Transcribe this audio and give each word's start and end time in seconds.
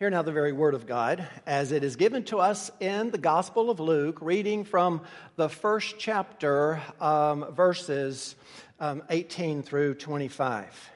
Hear 0.00 0.08
now 0.08 0.22
the 0.22 0.32
very 0.32 0.52
word 0.52 0.72
of 0.72 0.86
God 0.86 1.28
as 1.44 1.72
it 1.72 1.84
is 1.84 1.96
given 1.96 2.24
to 2.24 2.38
us 2.38 2.70
in 2.80 3.10
the 3.10 3.18
Gospel 3.18 3.68
of 3.68 3.80
Luke, 3.80 4.16
reading 4.22 4.64
from 4.64 5.02
the 5.36 5.50
first 5.50 5.96
chapter, 5.98 6.80
um, 7.02 7.52
verses 7.52 8.34
um, 8.80 9.02
18 9.10 9.62
through 9.62 9.96
25. 9.96 10.90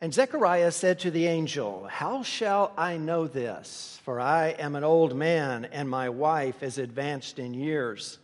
And 0.00 0.12
Zechariah 0.12 0.72
said 0.72 0.98
to 0.98 1.12
the 1.12 1.28
angel, 1.28 1.86
How 1.88 2.24
shall 2.24 2.72
I 2.76 2.96
know 2.96 3.28
this? 3.28 4.00
For 4.02 4.18
I 4.18 4.48
am 4.58 4.74
an 4.74 4.82
old 4.82 5.14
man, 5.14 5.66
and 5.66 5.88
my 5.88 6.08
wife 6.08 6.64
is 6.64 6.78
advanced 6.78 7.38
in 7.38 7.54
years. 7.54 8.18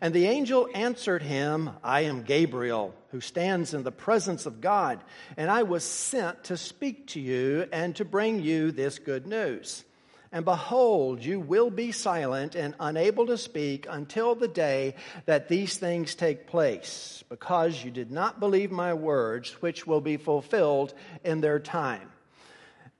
And 0.00 0.14
the 0.14 0.26
angel 0.26 0.68
answered 0.74 1.22
him, 1.22 1.70
I 1.82 2.02
am 2.02 2.22
Gabriel, 2.22 2.94
who 3.10 3.20
stands 3.20 3.74
in 3.74 3.82
the 3.82 3.92
presence 3.92 4.46
of 4.46 4.60
God, 4.60 5.00
and 5.36 5.50
I 5.50 5.62
was 5.62 5.84
sent 5.84 6.44
to 6.44 6.56
speak 6.56 7.08
to 7.08 7.20
you 7.20 7.66
and 7.72 7.96
to 7.96 8.04
bring 8.04 8.42
you 8.42 8.70
this 8.70 8.98
good 8.98 9.26
news. 9.26 9.84
And 10.30 10.44
behold, 10.44 11.24
you 11.24 11.40
will 11.40 11.70
be 11.70 11.90
silent 11.90 12.54
and 12.54 12.74
unable 12.78 13.26
to 13.28 13.38
speak 13.38 13.86
until 13.88 14.34
the 14.34 14.46
day 14.48 14.94
that 15.24 15.48
these 15.48 15.78
things 15.78 16.14
take 16.14 16.46
place, 16.46 17.24
because 17.30 17.82
you 17.82 17.90
did 17.90 18.10
not 18.10 18.38
believe 18.38 18.70
my 18.70 18.92
words, 18.92 19.52
which 19.62 19.86
will 19.86 20.02
be 20.02 20.18
fulfilled 20.18 20.92
in 21.24 21.40
their 21.40 21.58
time. 21.58 22.12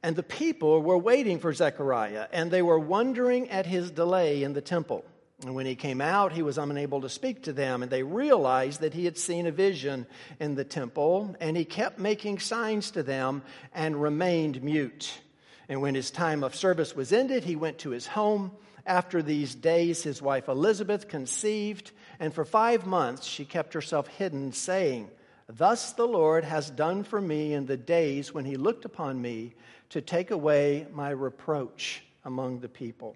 And 0.03 0.17
the 0.17 0.23
people 0.23 0.81
were 0.81 0.97
waiting 0.97 1.39
for 1.39 1.53
Zechariah, 1.53 2.29
and 2.33 2.51
they 2.51 2.63
were 2.63 2.79
wondering 2.79 3.51
at 3.51 3.67
his 3.67 3.91
delay 3.91 4.43
in 4.43 4.55
the 4.55 4.63
temple. 4.63 5.05
And 5.45 5.55
when 5.55 5.67
he 5.67 5.77
came 5.77 6.01
out, 6.01 6.33
he 6.33 6.43
was 6.43 6.59
unable 6.59 7.01
to 7.03 7.09
speak 7.09 7.45
to 7.45 7.53
them, 7.53 7.83
and 7.83 7.93
they 7.93 8.03
realized 8.03 8.81
that 8.81 8.95
he 8.95 9.05
had 9.05 9.17
seen 9.17 9.47
a 9.47 9.53
vision 9.53 10.07
in 10.41 10.57
the 10.57 10.65
temple, 10.65 11.37
and 11.39 11.57
he 11.57 11.65
kept 11.65 11.99
making 11.99 12.41
signs 12.41 12.91
to 12.93 13.05
them 13.05 13.43
and 13.73 14.03
remained 14.03 14.63
mute. 14.65 15.21
And 15.69 15.81
when 15.81 15.95
his 15.95 16.11
time 16.11 16.43
of 16.43 16.57
service 16.57 16.97
was 16.97 17.13
ended, 17.13 17.45
he 17.45 17.55
went 17.55 17.79
to 17.79 17.91
his 17.91 18.09
home. 18.09 18.51
After 18.85 19.23
these 19.23 19.55
days, 19.55 20.03
his 20.03 20.21
wife 20.21 20.49
Elizabeth 20.49 21.07
conceived, 21.07 21.93
and 22.19 22.35
for 22.35 22.45
five 22.45 22.85
months 22.85 23.25
she 23.25 23.45
kept 23.45 23.75
herself 23.75 24.09
hidden, 24.09 24.53
saying, 24.53 25.09
Thus 25.49 25.93
the 25.93 26.09
Lord 26.09 26.45
has 26.45 26.69
done 26.69 27.05
for 27.05 27.21
me 27.21 27.55
in 27.55 27.67
the 27.67 27.77
days 27.77 28.35
when 28.35 28.45
he 28.45 28.57
looked 28.57 28.85
upon 28.85 29.23
me 29.23 29.55
to 29.91 30.01
take 30.01 30.33
away 30.33 30.87
my 30.93 31.11
reproach 31.11 32.03
among 32.25 32.59
the 32.59 32.69
people. 32.69 33.15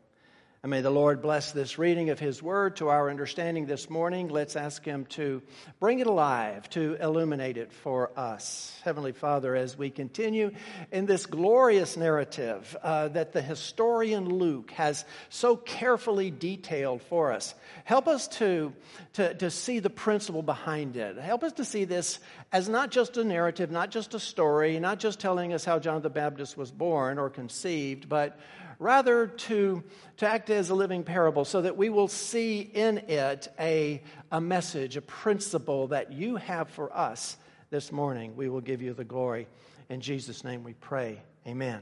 And 0.64 0.70
may 0.70 0.80
the 0.80 0.90
Lord 0.90 1.22
bless 1.22 1.50
this 1.50 1.76
reading 1.76 2.10
of 2.10 2.20
His 2.20 2.40
Word 2.40 2.76
to 2.76 2.88
our 2.88 3.10
understanding 3.10 3.66
this 3.66 3.90
morning. 3.90 4.28
Let's 4.28 4.54
ask 4.54 4.84
Him 4.84 5.06
to 5.06 5.42
bring 5.80 5.98
it 5.98 6.06
alive, 6.06 6.70
to 6.70 6.96
illuminate 7.00 7.56
it 7.56 7.72
for 7.72 8.16
us. 8.16 8.80
Heavenly 8.84 9.10
Father, 9.10 9.56
as 9.56 9.76
we 9.76 9.90
continue 9.90 10.52
in 10.92 11.06
this 11.06 11.26
glorious 11.26 11.96
narrative 11.96 12.76
uh, 12.80 13.08
that 13.08 13.32
the 13.32 13.42
historian 13.42 14.28
Luke 14.28 14.70
has 14.70 15.04
so 15.30 15.56
carefully 15.56 16.30
detailed 16.30 17.02
for 17.02 17.32
us, 17.32 17.56
help 17.82 18.06
us 18.06 18.28
to, 18.28 18.72
to, 19.14 19.34
to 19.34 19.50
see 19.50 19.80
the 19.80 19.90
principle 19.90 20.44
behind 20.44 20.96
it. 20.96 21.18
Help 21.18 21.42
us 21.42 21.54
to 21.54 21.64
see 21.64 21.86
this 21.86 22.20
as 22.52 22.68
not 22.68 22.92
just 22.92 23.16
a 23.16 23.24
narrative, 23.24 23.72
not 23.72 23.90
just 23.90 24.14
a 24.14 24.20
story, 24.20 24.78
not 24.78 25.00
just 25.00 25.18
telling 25.18 25.52
us 25.52 25.64
how 25.64 25.80
John 25.80 26.02
the 26.02 26.08
Baptist 26.08 26.56
was 26.56 26.70
born 26.70 27.18
or 27.18 27.30
conceived, 27.30 28.08
but 28.08 28.38
rather 28.82 29.28
to, 29.28 29.82
to 30.18 30.28
act 30.28 30.50
as 30.50 30.70
a 30.70 30.74
living 30.74 31.04
parable 31.04 31.44
so 31.44 31.62
that 31.62 31.76
we 31.76 31.88
will 31.88 32.08
see 32.08 32.60
in 32.60 32.98
it 32.98 33.48
a, 33.58 34.02
a 34.30 34.40
message, 34.40 34.96
a 34.96 35.02
principle 35.02 35.88
that 35.88 36.12
you 36.12 36.36
have 36.36 36.68
for 36.70 36.94
us 36.96 37.36
this 37.70 37.92
morning. 37.92 38.36
We 38.36 38.48
will 38.48 38.60
give 38.60 38.82
you 38.82 38.92
the 38.92 39.04
glory. 39.04 39.48
In 39.88 40.00
Jesus' 40.00 40.44
name 40.44 40.64
we 40.64 40.74
pray. 40.74 41.22
Amen. 41.46 41.80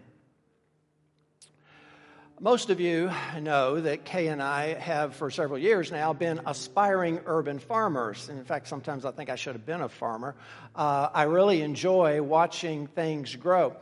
Most 2.42 2.70
of 2.70 2.80
you 2.80 3.10
know 3.38 3.82
that 3.82 4.06
Kay 4.06 4.28
and 4.28 4.42
I 4.42 4.72
have, 4.72 5.14
for 5.14 5.30
several 5.30 5.58
years 5.58 5.92
now, 5.92 6.14
been 6.14 6.40
aspiring 6.46 7.20
urban 7.26 7.58
farmers. 7.58 8.30
And 8.30 8.38
in 8.38 8.46
fact, 8.46 8.66
sometimes 8.66 9.04
I 9.04 9.10
think 9.10 9.28
I 9.28 9.36
should 9.36 9.52
have 9.52 9.66
been 9.66 9.82
a 9.82 9.90
farmer. 9.90 10.34
Uh, 10.74 11.10
I 11.12 11.24
really 11.24 11.60
enjoy 11.60 12.22
watching 12.22 12.86
things 12.86 13.36
grow. 13.36 13.76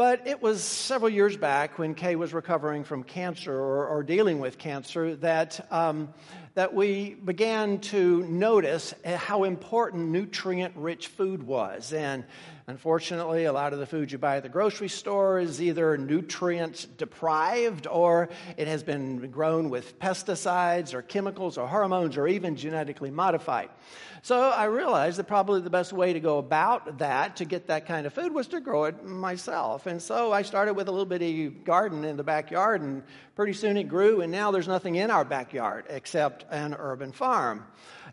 But 0.00 0.26
it 0.26 0.40
was 0.40 0.64
several 0.64 1.10
years 1.10 1.36
back 1.36 1.78
when 1.78 1.94
Kay 1.94 2.16
was 2.16 2.32
recovering 2.32 2.84
from 2.84 3.02
cancer 3.02 3.52
or, 3.52 3.86
or 3.86 4.02
dealing 4.02 4.38
with 4.40 4.56
cancer 4.56 5.14
that, 5.16 5.70
um, 5.70 6.14
that 6.54 6.72
we 6.72 7.16
began 7.22 7.80
to 7.80 8.22
notice 8.22 8.94
how 9.04 9.44
important 9.44 10.08
nutrient 10.08 10.74
rich 10.74 11.08
food 11.08 11.42
was. 11.42 11.92
And 11.92 12.24
unfortunately, 12.70 13.44
a 13.44 13.52
lot 13.52 13.72
of 13.72 13.80
the 13.80 13.86
food 13.86 14.12
you 14.12 14.16
buy 14.16 14.36
at 14.36 14.44
the 14.44 14.48
grocery 14.48 14.88
store 14.88 15.40
is 15.40 15.60
either 15.60 15.98
nutrient 15.98 16.86
deprived 16.96 17.86
or 17.88 18.30
it 18.56 18.68
has 18.68 18.82
been 18.82 19.30
grown 19.30 19.68
with 19.68 19.98
pesticides 19.98 20.94
or 20.94 21.02
chemicals 21.02 21.58
or 21.58 21.66
hormones 21.66 22.16
or 22.16 22.28
even 22.28 22.54
genetically 22.56 23.10
modified. 23.10 23.68
So 24.22 24.50
I 24.50 24.64
realized 24.64 25.18
that 25.18 25.24
probably 25.24 25.62
the 25.62 25.70
best 25.70 25.92
way 25.92 26.12
to 26.12 26.20
go 26.20 26.38
about 26.38 26.98
that, 26.98 27.36
to 27.36 27.44
get 27.44 27.66
that 27.66 27.86
kind 27.86 28.06
of 28.06 28.12
food, 28.12 28.32
was 28.32 28.46
to 28.48 28.60
grow 28.60 28.84
it 28.84 29.04
myself. 29.04 29.86
And 29.86 30.00
so 30.00 30.30
I 30.30 30.42
started 30.42 30.74
with 30.74 30.88
a 30.88 30.90
little 30.90 31.06
bitty 31.06 31.48
garden 31.48 32.04
in 32.04 32.16
the 32.16 32.22
backyard, 32.22 32.82
and 32.82 33.02
pretty 33.34 33.54
soon 33.54 33.76
it 33.76 33.84
grew, 33.84 34.20
and 34.20 34.30
now 34.30 34.50
there's 34.50 34.68
nothing 34.68 34.96
in 34.96 35.10
our 35.10 35.24
backyard 35.24 35.86
except 35.88 36.44
an 36.50 36.76
urban 36.78 37.12
farm. 37.12 37.64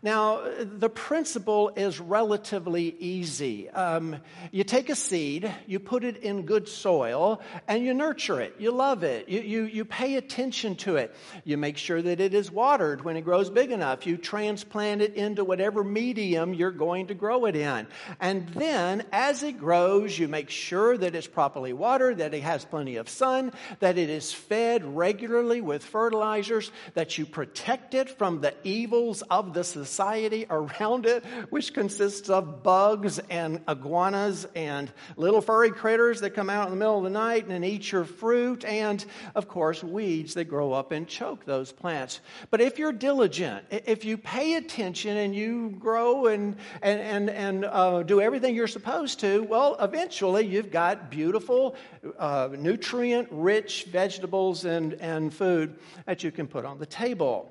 Now, 0.02 0.42
the 0.60 0.88
principle 0.88 1.70
is 1.74 1.98
relatively 1.98 2.94
easy. 2.98 3.68
Um, 3.70 4.16
you 4.52 4.62
take 4.62 4.90
a 4.90 4.94
seed, 4.94 5.52
you 5.66 5.80
put 5.80 6.04
it 6.04 6.18
in 6.18 6.42
good 6.42 6.68
soil, 6.68 7.42
and 7.66 7.84
you 7.84 7.94
nurture 7.94 8.40
it. 8.40 8.54
You 8.58 8.70
love 8.70 9.02
it. 9.02 9.28
You, 9.28 9.40
you, 9.40 9.64
you 9.64 9.84
pay 9.84 10.14
attention 10.14 10.76
to 10.76 10.96
it. 10.96 11.14
You 11.44 11.56
make 11.56 11.78
sure 11.78 12.00
that 12.00 12.20
it 12.20 12.32
is 12.32 12.50
watered 12.50 13.04
when 13.04 13.16
it 13.16 13.22
grows 13.22 13.50
big 13.50 13.72
enough. 13.72 14.06
You 14.06 14.16
transplant 14.16 15.02
it 15.02 15.14
into 15.14 15.44
whatever 15.44 15.82
medium 15.82 16.54
you're 16.54 16.70
going 16.70 17.08
to 17.08 17.14
grow 17.14 17.46
it 17.46 17.56
in. 17.56 17.86
And 18.20 18.48
then, 18.50 19.04
as 19.12 19.42
it 19.42 19.58
grows, 19.58 20.16
you 20.16 20.28
make 20.28 20.50
sure 20.50 20.96
that 20.96 21.16
it's 21.16 21.26
properly 21.26 21.72
watered, 21.72 22.18
that 22.18 22.34
it 22.34 22.42
has 22.42 22.64
plenty 22.64 22.96
of 22.96 23.08
sun, 23.08 23.52
that 23.80 23.98
it 23.98 24.10
is 24.10 24.32
fed 24.32 24.84
regularly 24.96 25.60
with 25.60 25.82
fertilizers, 25.84 26.70
that 26.94 27.18
you 27.18 27.26
protect 27.26 27.94
it 27.94 28.16
from 28.16 28.40
the 28.40 28.54
evils 28.62 29.22
of 29.22 29.54
the 29.54 29.64
society 29.64 29.87
society 29.88 30.46
around 30.50 31.06
it, 31.06 31.24
which 31.48 31.72
consists 31.72 32.28
of 32.28 32.62
bugs 32.62 33.18
and 33.30 33.60
iguanas 33.66 34.46
and 34.54 34.92
little 35.16 35.40
furry 35.40 35.70
critters 35.70 36.20
that 36.20 36.30
come 36.30 36.50
out 36.50 36.66
in 36.66 36.70
the 36.70 36.76
middle 36.76 36.98
of 36.98 37.04
the 37.04 37.10
night 37.10 37.46
and 37.46 37.64
eat 37.64 37.90
your 37.90 38.04
fruit, 38.04 38.64
and 38.64 39.04
of 39.34 39.48
course, 39.48 39.82
weeds 39.82 40.34
that 40.34 40.44
grow 40.44 40.72
up 40.72 40.92
and 40.92 41.08
choke 41.08 41.44
those 41.44 41.72
plants. 41.72 42.20
But 42.50 42.60
if 42.60 42.78
you're 42.78 42.92
diligent, 42.92 43.64
if 43.70 44.04
you 44.04 44.18
pay 44.18 44.54
attention 44.54 45.16
and 45.16 45.34
you 45.34 45.70
grow 45.70 46.26
and, 46.26 46.56
and, 46.82 47.00
and, 47.00 47.30
and 47.30 47.64
uh, 47.64 48.02
do 48.02 48.20
everything 48.20 48.54
you're 48.54 48.66
supposed 48.66 49.20
to, 49.20 49.42
well, 49.44 49.76
eventually 49.80 50.46
you've 50.46 50.70
got 50.70 51.10
beautiful, 51.10 51.76
uh, 52.18 52.50
nutrient 52.58 53.28
rich 53.30 53.84
vegetables 53.84 54.66
and, 54.66 54.94
and 54.94 55.32
food 55.32 55.78
that 56.04 56.22
you 56.22 56.30
can 56.30 56.46
put 56.46 56.64
on 56.64 56.78
the 56.78 56.86
table. 56.86 57.50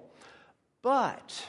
But 0.84 1.46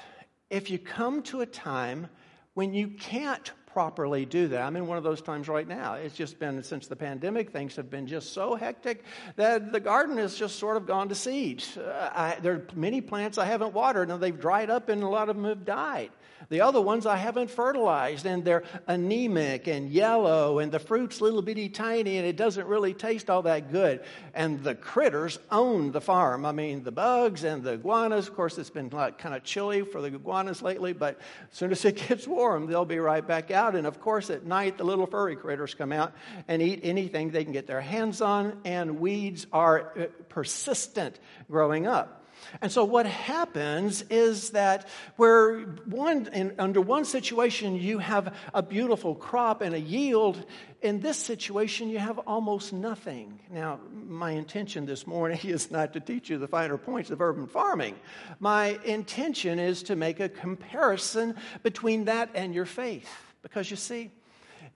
if 0.50 0.70
you 0.70 0.78
come 0.78 1.22
to 1.24 1.40
a 1.40 1.46
time 1.46 2.08
when 2.54 2.74
you 2.74 2.88
can't 2.88 3.52
properly 3.78 4.24
do 4.24 4.48
that. 4.48 4.62
I'm 4.62 4.74
in 4.74 4.86
one 4.88 4.98
of 4.98 5.04
those 5.04 5.22
times 5.22 5.46
right 5.46 5.68
now. 5.68 5.94
It's 5.94 6.16
just 6.16 6.40
been 6.40 6.60
since 6.64 6.88
the 6.88 6.96
pandemic, 6.96 7.50
things 7.50 7.76
have 7.76 7.88
been 7.88 8.08
just 8.08 8.32
so 8.32 8.56
hectic 8.56 9.04
that 9.36 9.70
the 9.70 9.78
garden 9.78 10.16
has 10.16 10.34
just 10.34 10.58
sort 10.58 10.76
of 10.76 10.86
gone 10.86 11.08
to 11.10 11.14
seed. 11.14 11.62
Uh, 11.76 12.10
I, 12.12 12.36
there 12.42 12.54
are 12.54 12.66
many 12.74 13.00
plants 13.00 13.38
I 13.38 13.44
haven't 13.44 13.74
watered 13.74 14.10
and 14.10 14.20
they've 14.20 14.40
dried 14.40 14.70
up 14.70 14.88
and 14.88 15.04
a 15.04 15.08
lot 15.08 15.28
of 15.28 15.36
them 15.36 15.44
have 15.44 15.64
died. 15.64 16.10
The 16.50 16.62
other 16.62 16.80
ones 16.80 17.04
I 17.04 17.16
haven't 17.16 17.50
fertilized 17.50 18.24
and 18.24 18.42
they're 18.42 18.62
anemic 18.86 19.66
and 19.66 19.90
yellow 19.90 20.60
and 20.60 20.72
the 20.72 20.78
fruit's 20.78 21.20
little 21.20 21.42
bitty 21.42 21.68
tiny 21.68 22.16
and 22.16 22.26
it 22.26 22.36
doesn't 22.36 22.66
really 22.66 22.94
taste 22.94 23.28
all 23.28 23.42
that 23.42 23.70
good. 23.70 24.02
And 24.32 24.62
the 24.64 24.74
critters 24.74 25.38
own 25.50 25.92
the 25.92 26.00
farm. 26.00 26.46
I 26.46 26.52
mean, 26.52 26.84
the 26.84 26.92
bugs 26.92 27.44
and 27.44 27.62
the 27.62 27.72
iguanas. 27.72 28.28
Of 28.28 28.34
course, 28.34 28.56
it's 28.56 28.70
been 28.70 28.88
like 28.88 29.18
kind 29.18 29.34
of 29.34 29.44
chilly 29.44 29.82
for 29.82 30.00
the 30.00 30.08
iguanas 30.08 30.62
lately, 30.62 30.94
but 30.94 31.18
as 31.52 31.58
soon 31.58 31.70
as 31.70 31.84
it 31.84 31.96
gets 32.08 32.26
warm, 32.26 32.66
they'll 32.66 32.86
be 32.86 32.98
right 32.98 33.26
back 33.26 33.50
out. 33.50 33.76
And 33.76 33.86
of 33.86 34.00
course, 34.00 34.30
at 34.30 34.46
night, 34.46 34.78
the 34.78 34.84
little 34.84 35.06
furry 35.06 35.36
critters 35.36 35.74
come 35.74 35.92
out 35.92 36.14
and 36.48 36.62
eat 36.62 36.80
anything 36.82 37.30
they 37.30 37.44
can 37.44 37.52
get 37.52 37.66
their 37.66 37.82
hands 37.82 38.22
on, 38.22 38.58
and 38.64 39.00
weeds 39.00 39.46
are 39.52 39.92
uh, 39.98 40.06
persistent 40.30 41.18
growing 41.50 41.86
up. 41.86 42.17
And 42.60 42.70
so 42.70 42.84
what 42.84 43.06
happens 43.06 44.02
is 44.10 44.50
that 44.50 44.88
where 45.16 45.60
one 45.86 46.28
in, 46.32 46.54
under 46.58 46.80
one 46.80 47.04
situation 47.04 47.76
you 47.76 47.98
have 47.98 48.34
a 48.54 48.62
beautiful 48.62 49.14
crop 49.14 49.60
and 49.60 49.74
a 49.74 49.80
yield, 49.80 50.44
in 50.82 51.00
this 51.00 51.16
situation 51.16 51.88
you 51.88 51.98
have 51.98 52.18
almost 52.20 52.72
nothing. 52.72 53.40
Now, 53.50 53.80
my 53.92 54.32
intention 54.32 54.86
this 54.86 55.06
morning 55.06 55.40
is 55.44 55.70
not 55.70 55.92
to 55.94 56.00
teach 56.00 56.30
you 56.30 56.38
the 56.38 56.48
finer 56.48 56.78
points 56.78 57.10
of 57.10 57.20
urban 57.20 57.46
farming. 57.46 57.96
My 58.40 58.78
intention 58.84 59.58
is 59.58 59.82
to 59.84 59.96
make 59.96 60.20
a 60.20 60.28
comparison 60.28 61.34
between 61.62 62.04
that 62.06 62.30
and 62.34 62.54
your 62.54 62.66
faith. 62.66 63.08
Because 63.42 63.70
you 63.70 63.76
see, 63.76 64.10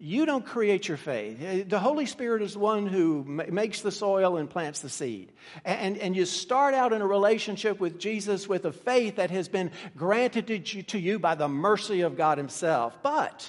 You 0.04 0.26
don't 0.26 0.44
create 0.44 0.88
your 0.88 0.96
faith. 0.96 1.40
Uh, 1.40 1.62
the 1.64 1.78
Holy 1.78 2.06
Spirit 2.06 2.42
is 2.42 2.54
the 2.54 2.58
one 2.58 2.88
who 2.88 3.22
makes 3.22 3.82
the 3.82 3.92
soil 3.92 4.36
and 4.36 4.50
plants 4.50 4.80
the 4.80 4.88
seed. 4.88 5.30
And, 5.64 5.96
and 5.96 6.16
you 6.16 6.24
start 6.24 6.74
out 6.74 6.92
in 6.92 7.00
a 7.02 7.06
relationship 7.06 7.78
with 7.78 8.00
Jesus 8.00 8.48
with 8.48 8.64
a 8.64 8.72
faith 8.72 9.14
that 9.16 9.30
has 9.30 9.46
been 9.46 9.70
granted 9.96 10.66
to 10.88 10.98
you 10.98 11.20
by 11.20 11.36
the 11.36 11.46
mercy 11.46 12.00
of 12.00 12.16
God 12.16 12.36
Himself. 12.36 12.98
But 13.04 13.48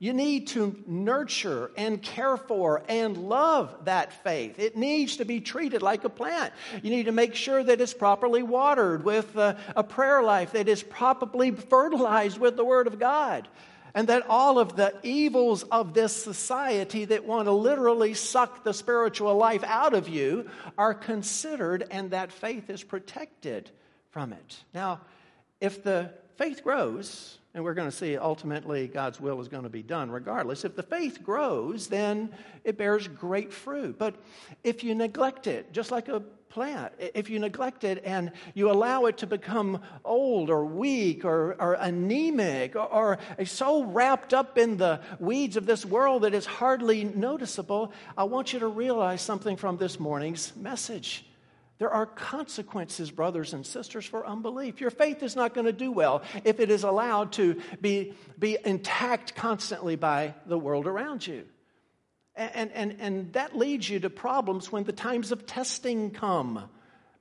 you 0.00 0.12
need 0.12 0.48
to 0.48 0.82
nurture 0.88 1.70
and 1.76 2.02
care 2.02 2.38
for 2.38 2.82
and 2.88 3.16
love 3.16 3.72
that 3.84 4.24
faith. 4.24 4.58
It 4.58 4.76
needs 4.76 5.18
to 5.18 5.24
be 5.24 5.40
treated 5.40 5.80
like 5.80 6.02
a 6.02 6.08
plant. 6.08 6.52
You 6.82 6.90
need 6.90 7.04
to 7.04 7.12
make 7.12 7.36
sure 7.36 7.62
that 7.62 7.80
it's 7.80 7.94
properly 7.94 8.42
watered 8.42 9.04
with 9.04 9.36
a, 9.36 9.56
a 9.76 9.84
prayer 9.84 10.24
life, 10.24 10.54
that 10.54 10.68
is 10.68 10.82
properly 10.82 11.52
fertilized 11.52 12.38
with 12.38 12.56
the 12.56 12.64
Word 12.64 12.88
of 12.88 12.98
God 12.98 13.46
and 13.94 14.08
that 14.08 14.26
all 14.28 14.58
of 14.58 14.76
the 14.76 14.92
evils 15.02 15.62
of 15.64 15.94
this 15.94 16.14
society 16.14 17.04
that 17.04 17.24
want 17.24 17.46
to 17.46 17.52
literally 17.52 18.14
suck 18.14 18.64
the 18.64 18.74
spiritual 18.74 19.36
life 19.36 19.62
out 19.64 19.94
of 19.94 20.08
you 20.08 20.50
are 20.76 20.94
considered 20.94 21.86
and 21.90 22.10
that 22.10 22.32
faith 22.32 22.68
is 22.70 22.82
protected 22.82 23.70
from 24.10 24.32
it. 24.32 24.64
Now, 24.74 25.00
if 25.60 25.82
the 25.82 26.10
faith 26.36 26.64
grows, 26.64 27.38
and 27.54 27.62
we're 27.62 27.74
going 27.74 27.88
to 27.88 27.96
see 27.96 28.16
ultimately 28.16 28.88
God's 28.88 29.20
will 29.20 29.40
is 29.40 29.46
going 29.46 29.62
to 29.62 29.68
be 29.68 29.82
done 29.82 30.10
regardless. 30.10 30.64
If 30.64 30.74
the 30.74 30.82
faith 30.82 31.22
grows, 31.22 31.86
then 31.86 32.30
it 32.64 32.76
bears 32.76 33.06
great 33.06 33.52
fruit. 33.52 33.96
But 33.96 34.16
if 34.64 34.82
you 34.82 34.96
neglect 34.96 35.46
it, 35.46 35.72
just 35.72 35.92
like 35.92 36.08
a 36.08 36.22
plant. 36.54 36.92
If 37.00 37.28
you 37.30 37.40
neglect 37.40 37.82
it 37.82 38.02
and 38.04 38.30
you 38.54 38.70
allow 38.70 39.06
it 39.06 39.18
to 39.18 39.26
become 39.26 39.82
old 40.04 40.50
or 40.50 40.64
weak 40.64 41.24
or, 41.24 41.56
or 41.58 41.74
anemic 41.74 42.76
or, 42.76 43.18
or, 43.38 43.44
so 43.44 43.82
wrapped 43.82 44.32
up 44.32 44.56
in 44.56 44.76
the 44.76 45.00
weeds 45.18 45.56
of 45.56 45.66
this 45.66 45.84
world 45.84 46.22
that 46.22 46.32
it's 46.32 46.46
hardly 46.46 47.02
noticeable, 47.02 47.92
I 48.16 48.22
want 48.24 48.52
you 48.52 48.60
to 48.60 48.68
realize 48.68 49.20
something 49.20 49.56
from 49.56 49.78
this 49.78 49.98
morning's 49.98 50.54
message. 50.54 51.26
There 51.78 51.90
are 51.90 52.06
consequences, 52.06 53.10
brothers 53.10 53.52
and 53.52 53.66
sisters, 53.66 54.06
for 54.06 54.24
unbelief. 54.24 54.80
Your 54.80 54.90
faith 54.90 55.24
is 55.24 55.34
not 55.34 55.54
going 55.54 55.66
to 55.66 55.72
do 55.72 55.90
well 55.90 56.22
if 56.44 56.60
it 56.60 56.70
is 56.70 56.84
allowed 56.84 57.32
to 57.32 57.60
be, 57.80 58.14
be 58.38 58.58
intact 58.64 59.34
constantly 59.34 59.96
by 59.96 60.34
the 60.46 60.56
world 60.56 60.86
around 60.86 61.26
you. 61.26 61.46
And, 62.36 62.72
and, 62.72 62.96
and 63.00 63.32
that 63.34 63.56
leads 63.56 63.88
you 63.88 64.00
to 64.00 64.10
problems 64.10 64.72
when 64.72 64.84
the 64.84 64.92
times 64.92 65.30
of 65.30 65.46
testing 65.46 66.10
come 66.10 66.68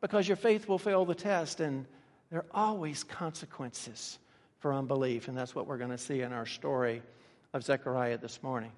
because 0.02 0.28
your 0.28 0.38
faith 0.38 0.68
will 0.68 0.80
fail 0.80 1.06
the 1.06 1.16
test, 1.16 1.60
and 1.60 1.86
there 2.30 2.40
are 2.40 2.46
always 2.52 3.04
consequences 3.04 4.18
for 4.60 4.74
unbelief. 4.74 5.28
And 5.28 5.38
that's 5.38 5.54
what 5.54 5.68
we're 5.68 5.78
going 5.78 5.92
to 5.92 5.98
see 5.98 6.22
in 6.22 6.34
our 6.34 6.46
story 6.46 7.02
of 7.54 7.64
Zechariah 7.64 8.18
this 8.18 8.42
morning. 8.42 8.72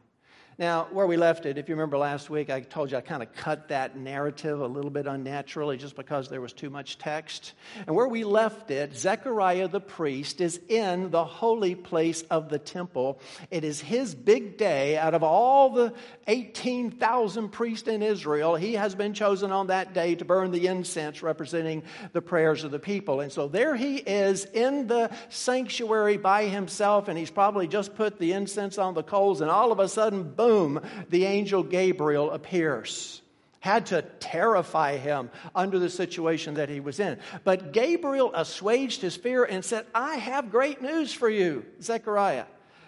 Now, 0.58 0.88
where 0.92 1.06
we 1.06 1.18
left 1.18 1.46
it, 1.46 1.58
if 1.58 1.68
you 1.68 1.76
remember 1.76 1.98
last 1.98 2.30
week, 2.30 2.50
I 2.50 2.62
told 2.62 2.90
you 2.90 2.98
I 2.98 3.02
kind 3.02 3.22
of 3.22 3.34
cut 3.34 3.68
that 3.68 3.98
narrative 3.98 4.62
a 4.62 4.66
little 4.66 4.90
bit 4.90 5.06
unnaturally 5.06 5.76
just 5.76 5.98
because 5.98 6.30
there 6.30 6.40
was 6.40 6.54
too 6.54 6.70
much 6.70 6.98
text. 6.98 7.52
And 7.86 7.94
where 7.94 8.08
we 8.08 8.24
left 8.24 8.72
it, 8.72 8.96
Zechariah 8.96 9.68
the 9.68 9.82
priest 9.82 10.40
is 10.40 10.62
in 10.70 11.12
the 11.12 11.26
holy 11.26 11.76
place 11.76 12.22
of 12.32 12.48
the 12.48 12.58
temple. 12.58 13.20
It 13.52 13.66
is 13.66 13.82
his 13.82 14.16
big 14.16 14.58
day. 14.58 14.98
Out 14.98 15.14
of 15.14 15.24
all 15.24 15.72
the 15.72 15.94
18,000 16.28 17.50
priests 17.50 17.90
in 17.90 18.02
Israel, 18.02 18.56
he 18.56 18.76
has 18.76 18.96
been 18.96 19.14
chosen 19.14 19.52
on 19.52 19.68
that 19.68 19.94
day 19.94 20.16
to 20.16 20.24
burn 20.24 20.52
the 20.52 20.68
incense 20.68 21.22
representing 21.22 21.84
the 22.14 22.22
prayers 22.22 22.64
of 22.64 22.72
the 22.72 22.80
people. 22.80 23.20
And 23.20 23.30
so 23.30 23.50
there 23.50 23.76
he 23.76 23.98
is 23.98 24.46
in 24.46 24.88
the 24.88 25.12
sanctuary 25.28 26.16
by 26.16 26.46
himself, 26.46 27.10
and 27.10 27.18
he's 27.18 27.30
probably 27.30 27.68
just 27.68 27.94
put 27.94 28.20
the 28.20 28.32
incense 28.32 28.78
on 28.78 28.94
the 28.94 29.04
coals, 29.04 29.42
and 29.42 29.52
all 29.52 29.74
of 29.74 29.80
a 29.80 29.90
sudden, 29.90 30.24
boom 30.24 30.45
boom, 30.46 30.80
the 31.10 31.26
angel 31.26 31.64
Gabriel 31.64 32.30
appears. 32.32 33.22
Had 33.60 33.88
to 33.88 34.04
terrify 34.20 34.98
him 34.98 35.32
under 35.56 35.80
the 35.80 35.90
situation 35.90 36.56
that 36.56 36.70
he 36.70 36.80
was 36.80 37.00
in. 37.00 37.18
But 37.44 37.74
Gabriel 37.74 38.32
assuaged 38.34 39.02
his 39.02 39.16
fear 39.16 39.44
and 39.44 39.66
said, 39.66 39.88
I 39.96 40.18
have 40.18 40.52
great 40.52 40.84
news 40.84 41.12
for 41.12 41.30
you, 41.30 41.66
Zechariah. 41.82 42.46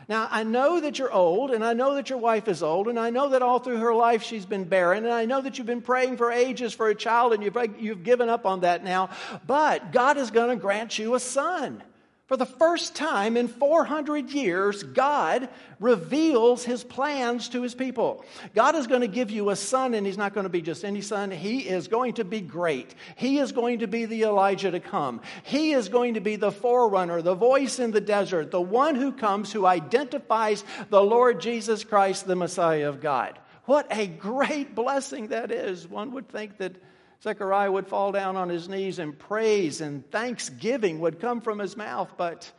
Now, 0.07 0.27
I 0.30 0.44
know 0.44 0.80
that 0.80 1.00
you're 1.00 1.12
old, 1.12 1.51
and 1.51 1.65
I 1.65 1.74
know 1.74 1.95
that 1.95 2.09
your 2.09 2.19
wife 2.19 2.48
is 2.48 2.62
old, 2.62 2.88
and 2.88 3.00
I 3.00 3.09
know 3.09 3.30
that 3.30 3.42
all 3.42 3.59
through 3.59 3.80
her 3.80 3.94
life 3.94 4.21
she's 4.24 4.45
been 4.45 4.63
barren, 4.63 5.04
and 5.04 5.13
I 5.13 5.25
know 5.25 5.42
that 5.42 5.57
you've 5.57 5.68
been 5.68 5.81
praying 5.81 6.18
for 6.18 6.31
ages 6.31 6.74
for 6.74 6.88
a 6.88 6.95
child, 6.95 7.33
and 7.33 7.44
you've, 7.44 7.57
you've 7.80 8.04
given 8.04 8.30
up 8.30 8.45
on 8.45 8.62
that 8.62 8.83
now. 8.83 9.09
But 9.45 9.92
God 9.92 10.18
is 10.18 10.31
going 10.31 10.50
to 10.50 10.56
grant 10.56 10.98
you 10.98 11.15
a 11.15 11.19
son. 11.19 11.83
For 12.27 12.35
the 12.35 12.45
first 12.45 12.94
time 12.94 13.38
in 13.38 13.47
400 13.47 14.31
years, 14.31 14.83
God 14.83 15.47
reveals 15.79 16.65
his 16.65 16.83
plans 16.83 17.47
to 17.50 17.62
his 17.62 17.74
people. 17.74 18.25
God 18.53 18.75
is 18.75 18.85
going 18.85 19.00
to 19.00 19.07
give 19.07 19.31
you 19.31 19.50
a 19.50 19.56
son, 19.56 19.94
and 19.94 20.06
he's 20.06 20.18
not 20.18 20.33
going 20.33 20.44
to 20.44 20.50
be 20.50 20.62
just 20.62 20.83
any 20.83 21.00
son. 21.00 21.31
He 21.31 21.59
is 21.59 21.88
going 21.88 22.15
to 22.15 22.25
be 22.25 22.41
great. 22.41 22.94
He 23.15 23.39
is 23.39 23.53
going 23.53 23.79
to 23.79 23.88
be 23.88 24.03
the 24.03 24.24
Elijah 24.24 24.71
to 24.71 24.81
come. 24.81 25.21
He 25.44 25.71
is 25.71 25.88
going 25.88 26.15
to 26.15 26.19
be 26.19 26.35
the 26.35 26.51
forerunner, 26.51 27.21
the 27.21 27.33
voice 27.33 27.79
in 27.79 27.91
the 27.91 28.01
desert, 28.01 28.51
the 28.51 28.59
one 28.59 28.95
who 28.95 29.13
comes 29.13 29.53
who 29.53 29.65
identifies 29.65 30.65
the 30.89 31.01
Lord 31.01 31.39
Jesus 31.39 31.85
Christ, 31.85 32.27
the 32.27 32.35
Messiah 32.35 32.89
of 32.89 33.00
God. 33.00 33.39
What 33.63 33.88
a 33.89 34.06
great 34.06 34.75
blessing 34.75 35.30
that 35.30 35.50
is. 35.50 35.88
One 35.88 36.12
would 36.12 36.27
think 36.27 36.57
that 36.57 36.75
Zechariah 37.24 37.72
would 37.72 37.88
fall 37.88 38.12
down 38.12 38.36
on 38.36 38.50
his 38.50 38.69
knees 38.69 39.00
and 39.00 39.18
praise 39.18 39.81
and 39.81 40.10
thanksgiving 40.12 41.00
would 41.00 41.19
come 41.19 41.42
from 41.42 41.60
his 41.60 41.75
mouth, 41.75 42.14
but 42.18 42.52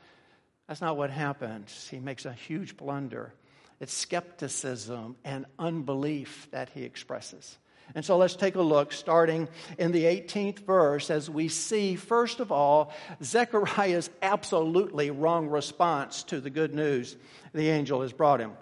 that's 0.66 0.80
not 0.80 0.96
what 0.96 1.10
happens. 1.10 1.88
He 1.90 1.98
makes 1.98 2.24
a 2.26 2.32
huge 2.32 2.76
blunder. 2.76 3.32
It's 3.80 3.92
skepticism 3.92 5.16
and 5.24 5.46
unbelief 5.58 6.48
that 6.50 6.70
he 6.70 6.82
expresses. 6.82 7.58
And 7.94 8.04
so 8.04 8.18
let's 8.18 8.36
take 8.36 8.56
a 8.56 8.62
look, 8.62 8.92
starting 8.92 9.48
in 9.78 9.92
the 9.92 10.04
18th 10.04 10.58
verse, 10.58 11.10
as 11.10 11.30
we 11.30 11.48
see, 11.48 11.96
first 11.96 12.40
of 12.40 12.52
all, 12.52 12.92
Zechariah's 13.22 14.10
absolutely 14.20 15.10
wrong 15.10 15.48
response 15.48 16.22
to 16.24 16.40
the 16.40 16.50
good 16.50 16.74
news 16.74 17.16
the 17.54 17.70
angel 17.70 18.02
has 18.02 18.12
brought 18.12 18.40
him. 18.40 18.52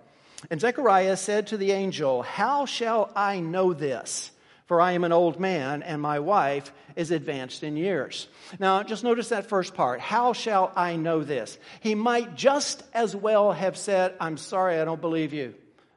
And 0.50 0.60
Zechariah 0.60 1.16
said 1.16 1.48
to 1.48 1.56
the 1.56 1.72
angel, 1.72 2.22
How 2.22 2.66
shall 2.66 3.10
I 3.16 3.40
know 3.40 3.72
this? 3.72 4.30
For 4.66 4.80
I 4.80 4.92
am 4.92 5.04
an 5.04 5.12
old 5.12 5.38
man, 5.38 5.82
and 5.82 6.02
my 6.02 6.18
wife 6.18 6.72
is 6.96 7.10
advanced 7.10 7.62
in 7.62 7.76
years. 7.76 8.26
Now, 8.58 8.82
just 8.82 9.04
notice 9.04 9.28
that 9.28 9.46
first 9.46 9.74
part. 9.74 10.00
How 10.00 10.32
shall 10.32 10.72
I 10.76 10.96
know 10.96 11.22
this? 11.22 11.56
He 11.80 11.94
might 11.94 12.34
just 12.34 12.82
as 12.92 13.14
well 13.14 13.52
have 13.52 13.76
said, 13.76 14.14
I'm 14.20 14.36
sorry, 14.36 14.78
I 14.80 14.84
don't 14.84 15.00
believe 15.00 15.32
you. 15.32 15.54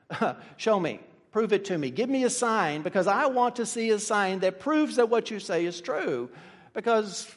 Show 0.57 0.79
me. 0.79 0.99
Prove 1.31 1.53
it 1.53 1.65
to 1.65 1.77
me. 1.77 1.91
Give 1.91 2.09
me 2.09 2.23
a 2.23 2.29
sign 2.29 2.81
because 2.81 3.07
I 3.07 3.27
want 3.27 3.57
to 3.57 3.65
see 3.65 3.91
a 3.91 3.99
sign 3.99 4.39
that 4.39 4.59
proves 4.59 4.95
that 4.95 5.09
what 5.09 5.29
you 5.29 5.39
say 5.39 5.65
is 5.65 5.79
true. 5.79 6.29
Because 6.73 7.29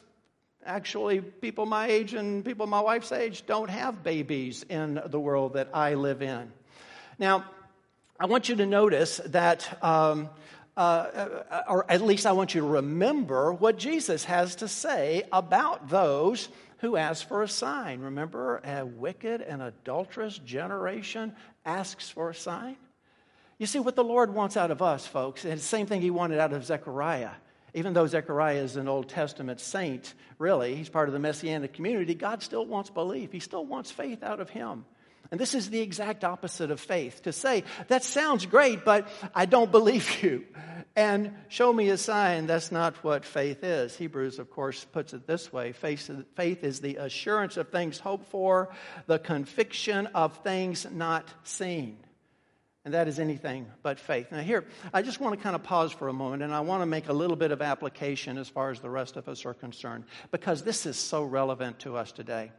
actually, 0.65 1.21
people 1.21 1.65
my 1.65 1.87
age 1.87 2.13
and 2.13 2.43
people 2.43 2.65
my 2.65 2.81
wife's 2.81 3.11
age 3.11 3.45
don't 3.45 3.69
have 3.69 4.03
babies 4.03 4.65
in 4.67 4.99
the 5.05 5.19
world 5.19 5.53
that 5.53 5.69
I 5.73 5.93
live 5.93 6.21
in. 6.21 6.51
Now, 7.19 7.45
I 8.19 8.25
want 8.25 8.49
you 8.49 8.55
to 8.55 8.65
notice 8.65 9.17
that 9.25 9.83
um, 9.83 10.29
uh, 10.75 10.79
uh, 10.79 11.63
or 11.67 11.89
at 11.89 12.01
least 12.01 12.25
I 12.25 12.31
want 12.31 12.55
you 12.55 12.61
to 12.61 12.67
remember 12.67 13.53
what 13.53 13.77
Jesus 13.77 14.23
has 14.25 14.55
to 14.55 14.67
say 14.67 15.23
about 15.31 15.89
those 15.89 16.49
who 16.79 16.97
ask 16.97 17.27
for 17.27 17.43
a 17.43 17.47
sign. 17.47 18.01
Remember, 18.01 18.57
a 18.65 18.85
wicked 18.85 19.41
and 19.41 19.61
adulterous 19.61 20.37
generation 20.39 21.33
asks 21.65 22.09
for 22.09 22.31
a 22.31 22.35
sign? 22.35 22.75
You 23.57 23.67
see, 23.67 23.79
what 23.79 23.95
the 23.95 24.03
Lord 24.03 24.33
wants 24.33 24.57
out 24.57 24.71
of 24.71 24.81
us, 24.81 25.05
folks, 25.05 25.45
and 25.45 25.53
the 25.53 25.63
same 25.63 25.85
thing 25.85 26.01
He 26.01 26.11
wanted 26.11 26.39
out 26.39 26.53
of 26.53 26.65
Zechariah. 26.65 27.31
Even 27.75 27.93
though 27.93 28.05
Zechariah 28.05 28.61
is 28.61 28.75
an 28.75 28.87
Old 28.87 29.09
Testament 29.09 29.59
saint, 29.59 30.13
really, 30.37 30.75
he's 30.75 30.89
part 30.89 31.09
of 31.09 31.13
the 31.13 31.19
Messianic 31.19 31.73
community, 31.73 32.13
God 32.13 32.43
still 32.43 32.65
wants 32.65 32.89
belief. 32.89 33.31
He 33.31 33.39
still 33.39 33.65
wants 33.65 33.89
faith 33.89 34.21
out 34.21 34.39
of 34.39 34.49
him. 34.49 34.85
And 35.31 35.39
this 35.39 35.55
is 35.55 35.69
the 35.69 35.79
exact 35.79 36.23
opposite 36.23 36.69
of 36.69 36.79
faith 36.79 37.23
to 37.23 37.33
say, 37.33 37.63
that 37.87 38.03
sounds 38.03 38.45
great, 38.45 38.85
but 38.85 39.07
I 39.33 39.45
don't 39.45 39.71
believe 39.71 40.23
you. 40.23 40.45
And 40.95 41.33
show 41.49 41.73
me 41.73 41.89
a 41.89 41.97
sign. 41.97 42.45
That's 42.45 42.71
not 42.71 43.03
what 43.03 43.25
faith 43.25 43.63
is. 43.63 43.95
Hebrews, 43.95 44.37
of 44.37 44.51
course, 44.51 44.85
puts 44.85 45.13
it 45.13 45.25
this 45.25 45.51
way 45.51 45.71
faith, 45.71 46.09
faith 46.35 46.63
is 46.63 46.81
the 46.81 46.97
assurance 46.97 47.57
of 47.57 47.69
things 47.69 47.97
hoped 47.97 48.27
for, 48.27 48.69
the 49.07 49.17
conviction 49.17 50.07
of 50.07 50.37
things 50.43 50.85
not 50.91 51.27
seen. 51.43 51.97
And 52.85 52.93
that 52.93 53.07
is 53.07 53.17
anything 53.17 53.65
but 53.81 53.99
faith. 53.99 54.27
Now, 54.31 54.41
here, 54.41 54.65
I 54.93 55.01
just 55.01 55.21
want 55.21 55.35
to 55.37 55.41
kind 55.41 55.55
of 55.55 55.63
pause 55.63 55.93
for 55.93 56.09
a 56.09 56.13
moment 56.13 56.43
and 56.43 56.53
I 56.53 56.59
want 56.59 56.81
to 56.81 56.85
make 56.85 57.07
a 57.07 57.13
little 57.13 57.37
bit 57.37 57.51
of 57.51 57.61
application 57.61 58.37
as 58.37 58.49
far 58.49 58.71
as 58.71 58.81
the 58.81 58.89
rest 58.89 59.15
of 59.15 59.29
us 59.29 59.45
are 59.45 59.53
concerned 59.53 60.03
because 60.31 60.63
this 60.63 60.85
is 60.85 60.97
so 60.97 61.23
relevant 61.23 61.79
to 61.79 61.95
us 61.95 62.11
today. 62.11 62.51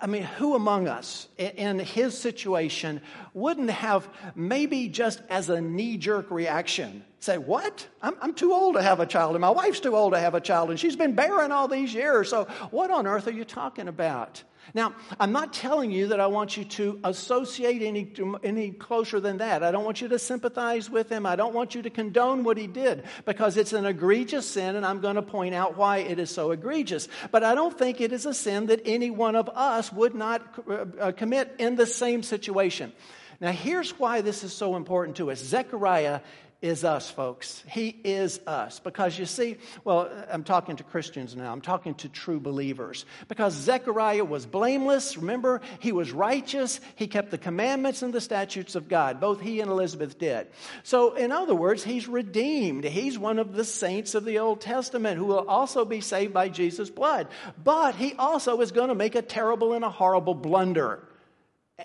I 0.00 0.06
mean, 0.06 0.22
who 0.22 0.54
among 0.54 0.88
us 0.88 1.28
in 1.36 1.78
his 1.78 2.16
situation 2.16 3.02
wouldn't 3.34 3.70
have 3.70 4.08
maybe 4.34 4.88
just 4.88 5.20
as 5.28 5.50
a 5.50 5.60
knee 5.60 5.98
jerk 5.98 6.30
reaction 6.30 7.04
say, 7.20 7.36
What? 7.36 7.86
I'm, 8.00 8.14
I'm, 8.22 8.32
too 8.32 8.52
old 8.52 8.76
to 8.76 8.82
have 8.82 9.00
a 9.00 9.06
child, 9.06 9.34
and 9.34 9.42
my 9.42 9.50
wife's 9.50 9.80
too 9.80 9.94
old 9.94 10.14
to 10.14 10.20
have 10.20 10.34
a 10.34 10.40
child, 10.40 10.70
and 10.70 10.80
she's 10.80 10.96
been 10.96 11.14
barren 11.14 11.52
all 11.52 11.68
these 11.68 11.92
years, 11.92 12.30
so 12.30 12.44
what 12.70 12.90
on 12.90 13.06
earth 13.06 13.26
are 13.26 13.32
you 13.32 13.44
talking 13.44 13.88
about? 13.88 14.42
Now, 14.74 14.94
I'm 15.18 15.32
not 15.32 15.52
telling 15.52 15.90
you 15.90 16.08
that 16.08 16.20
I 16.20 16.26
want 16.26 16.56
you 16.56 16.64
to 16.64 17.00
associate 17.04 17.82
any, 17.82 18.12
any 18.42 18.70
closer 18.70 19.20
than 19.20 19.38
that. 19.38 19.62
I 19.62 19.70
don't 19.70 19.84
want 19.84 20.00
you 20.00 20.08
to 20.08 20.18
sympathize 20.18 20.90
with 20.90 21.10
him. 21.10 21.26
I 21.26 21.36
don't 21.36 21.54
want 21.54 21.74
you 21.74 21.82
to 21.82 21.90
condone 21.90 22.44
what 22.44 22.56
he 22.56 22.66
did 22.66 23.04
because 23.24 23.56
it's 23.56 23.72
an 23.72 23.86
egregious 23.86 24.46
sin, 24.46 24.76
and 24.76 24.84
I'm 24.84 25.00
going 25.00 25.16
to 25.16 25.22
point 25.22 25.54
out 25.54 25.76
why 25.76 25.98
it 25.98 26.18
is 26.18 26.30
so 26.30 26.50
egregious. 26.50 27.08
But 27.30 27.44
I 27.44 27.54
don't 27.54 27.76
think 27.76 28.00
it 28.00 28.12
is 28.12 28.26
a 28.26 28.34
sin 28.34 28.66
that 28.66 28.82
any 28.84 29.10
one 29.10 29.36
of 29.36 29.48
us 29.48 29.92
would 29.92 30.14
not 30.14 30.42
uh, 30.68 30.84
uh 31.00 31.12
commit 31.12 31.54
in 31.58 31.76
the 31.76 31.86
same 31.86 32.22
situation. 32.22 32.92
Now, 33.40 33.52
here's 33.52 33.98
why 33.98 34.20
this 34.20 34.42
is 34.42 34.52
so 34.52 34.74
important 34.74 35.16
to 35.18 35.30
us 35.30 35.38
Zechariah 35.38 36.20
is 36.60 36.84
us, 36.84 37.08
folks. 37.08 37.62
He 37.68 37.96
is 38.02 38.40
us. 38.46 38.80
Because 38.80 39.16
you 39.16 39.26
see, 39.26 39.58
well, 39.84 40.10
I'm 40.30 40.42
talking 40.42 40.76
to 40.76 40.84
Christians 40.84 41.36
now, 41.36 41.52
I'm 41.52 41.60
talking 41.60 41.94
to 41.96 42.08
true 42.08 42.40
believers. 42.40 43.06
Because 43.28 43.54
Zechariah 43.54 44.24
was 44.24 44.44
blameless, 44.44 45.16
remember, 45.16 45.60
he 45.78 45.92
was 45.92 46.10
righteous, 46.10 46.80
he 46.96 47.06
kept 47.06 47.30
the 47.30 47.38
commandments 47.38 48.02
and 48.02 48.12
the 48.12 48.20
statutes 48.20 48.74
of 48.74 48.88
God. 48.88 49.20
Both 49.20 49.40
he 49.40 49.60
and 49.60 49.70
Elizabeth 49.70 50.18
did. 50.18 50.48
So, 50.82 51.14
in 51.14 51.30
other 51.30 51.54
words, 51.54 51.84
he's 51.84 52.08
redeemed. 52.08 52.84
He's 52.84 53.18
one 53.18 53.38
of 53.38 53.54
the 53.54 53.64
saints 53.64 54.16
of 54.16 54.24
the 54.24 54.40
Old 54.40 54.60
Testament 54.60 55.16
who 55.16 55.26
will 55.26 55.48
also 55.48 55.84
be 55.84 56.00
saved 56.00 56.34
by 56.34 56.48
Jesus' 56.48 56.90
blood. 56.90 57.28
But 57.62 57.94
he 57.94 58.14
also 58.14 58.60
is 58.60 58.72
going 58.72 58.88
to 58.88 58.96
make 58.96 59.14
a 59.14 59.22
terrible 59.22 59.74
and 59.74 59.84
a 59.84 59.90
horrible 59.90 60.34
blunder. 60.34 61.06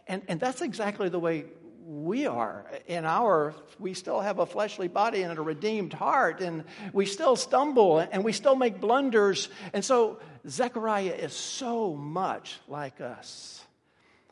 And, 0.07 0.23
and 0.27 0.39
that's 0.39 0.63
exactly 0.63 1.09
the 1.09 1.19
way 1.19 1.45
we 1.85 2.27
are. 2.27 2.65
In 2.87 3.05
our, 3.05 3.53
we 3.79 3.93
still 3.93 4.21
have 4.21 4.39
a 4.39 4.45
fleshly 4.45 4.87
body 4.87 5.23
and 5.23 5.37
a 5.37 5.41
redeemed 5.41 5.93
heart, 5.93 6.41
and 6.41 6.63
we 6.93 7.05
still 7.05 7.35
stumble 7.35 7.99
and 7.99 8.23
we 8.23 8.31
still 8.31 8.55
make 8.55 8.79
blunders. 8.79 9.49
And 9.73 9.83
so 9.83 10.19
Zechariah 10.47 11.13
is 11.13 11.33
so 11.33 11.93
much 11.93 12.59
like 12.67 13.01
us. 13.01 13.61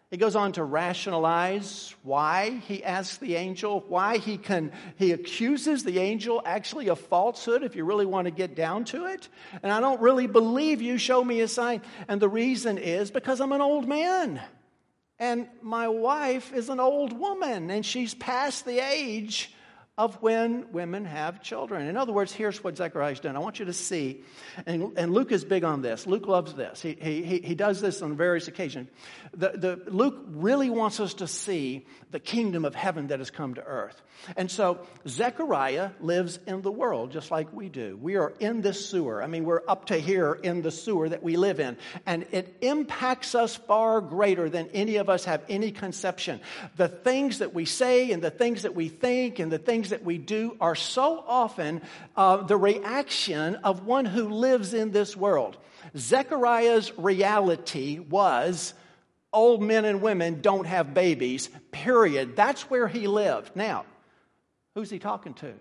He 0.10 0.18
goes 0.18 0.36
on 0.36 0.52
to 0.54 0.64
rationalize 0.66 1.96
why 2.04 2.62
he 2.68 2.84
asks 2.84 3.16
the 3.16 3.36
angel, 3.36 3.86
why 3.88 4.18
he 4.18 4.38
can 4.38 4.74
he 4.98 5.14
accuses 5.14 5.86
the 5.86 6.00
angel 6.00 6.42
actually 6.44 6.90
of 6.90 7.00
falsehood 7.00 7.64
if 7.64 7.78
you 7.78 7.86
really 7.86 8.06
want 8.06 8.26
to 8.26 8.32
get 8.32 8.54
down 8.54 8.84
to 8.86 9.06
it. 9.06 9.30
And 9.64 9.72
I 9.72 9.80
don't 9.80 10.02
really 10.02 10.28
believe 10.28 10.82
you, 10.82 10.98
show 10.98 11.24
me 11.24 11.40
a 11.40 11.48
sign. 11.48 11.82
And 12.10 12.22
the 12.22 12.28
reason 12.28 12.78
is 12.78 13.10
because 13.10 13.40
I'm 13.40 13.54
an 13.54 13.62
old 13.62 13.88
man. 13.88 14.42
And 15.22 15.48
my 15.62 15.88
wife 15.88 16.52
is 16.52 16.70
an 16.70 16.80
old 16.80 17.14
woman, 17.14 17.70
and 17.70 17.86
she's 17.86 18.16
past 18.16 18.66
the 18.66 18.80
age 18.80 19.54
of 19.96 20.20
when 20.24 20.72
women 20.72 21.06
have 21.06 21.44
children. 21.44 21.88
In 21.88 21.96
other 21.96 22.12
words, 22.12 22.32
here's 22.32 22.64
what 22.64 22.76
Zechariah's 22.76 23.20
done. 23.20 23.36
I 23.36 23.40
want 23.40 23.60
you 23.60 23.66
to 23.66 23.74
see, 23.74 24.24
and, 24.66 24.98
and 24.98 25.14
Luke 25.14 25.32
is 25.32 25.46
big 25.46 25.64
on 25.64 25.84
this. 25.84 26.08
Luke 26.08 26.26
loves 26.26 26.56
this. 26.56 26.82
He, 26.82 26.94
he, 27.00 27.40
he 27.40 27.54
does 27.54 27.82
this 27.82 28.02
on 28.02 28.18
various 28.18 28.48
occasions. 28.48 28.90
The, 29.34 29.50
the, 29.50 29.92
Luke 29.92 30.26
really 30.28 30.70
wants 30.70 31.00
us 31.00 31.14
to 31.16 31.28
see 31.28 31.86
the 32.12 32.20
kingdom 32.20 32.66
of 32.66 32.76
heaven 32.76 33.08
that 33.08 33.20
has 33.20 33.32
come 33.32 33.54
to 33.54 33.64
earth. 33.64 34.02
And 34.36 34.52
so 34.52 34.86
Zechariah 35.08 35.92
lives 36.02 36.38
in 36.46 36.62
the 36.62 36.72
world 36.72 37.12
just 37.12 37.32
like 37.32 37.52
we 37.54 37.70
do. 37.70 37.98
We 38.02 38.18
are 38.18 38.34
in 38.42 38.62
this 38.62 38.86
sewer. 38.86 39.24
I 39.24 39.28
mean, 39.28 39.46
we're 39.46 39.62
up 39.70 39.86
to 39.86 39.98
here 39.98 40.34
in 40.34 40.62
the 40.62 40.72
sewer 40.72 41.08
that 41.08 41.24
we 41.24 41.38
live 41.38 41.62
in. 41.62 41.78
And 42.06 42.26
it 42.32 42.58
impacts 42.60 43.34
us 43.34 43.56
far 43.56 44.02
greater 44.02 44.50
than 44.50 44.68
any 44.74 44.98
of 44.98 45.10
us 45.10 45.24
have 45.24 45.44
any 45.48 45.72
conception. 45.72 46.42
The 46.76 46.90
things 46.90 47.40
that 47.40 47.54
we 47.54 47.64
say 47.64 48.12
and 48.12 48.22
the 48.22 48.32
things 48.32 48.64
that 48.64 48.76
we 48.76 48.90
think 48.90 49.40
and 49.40 49.50
the 49.50 49.58
things 49.58 49.92
that 49.92 50.04
we 50.04 50.18
do 50.18 50.58
are 50.60 50.76
so 50.76 51.24
often 51.26 51.82
uh, 52.18 52.38
the 52.38 52.58
reaction 52.58 53.56
of 53.56 53.86
one 53.86 54.04
who 54.04 54.28
lives 54.28 54.74
in 54.74 54.92
this 54.92 55.16
world. 55.16 55.56
Zechariah's 55.98 56.92
reality 56.98 58.00
was 58.00 58.74
old 59.34 59.62
men 59.62 59.86
and 59.86 60.02
women 60.02 60.42
don't 60.42 60.66
have 60.66 60.94
babies, 60.94 61.50
period. 61.72 62.36
That's 62.36 62.64
where 62.70 62.88
he 62.88 63.08
lived. 63.08 63.56
Now, 63.56 63.86
who's 64.76 64.90
he 64.90 65.00
talking 65.00 65.34
to? 65.36 65.54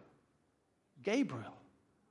Gabriel 1.02 1.54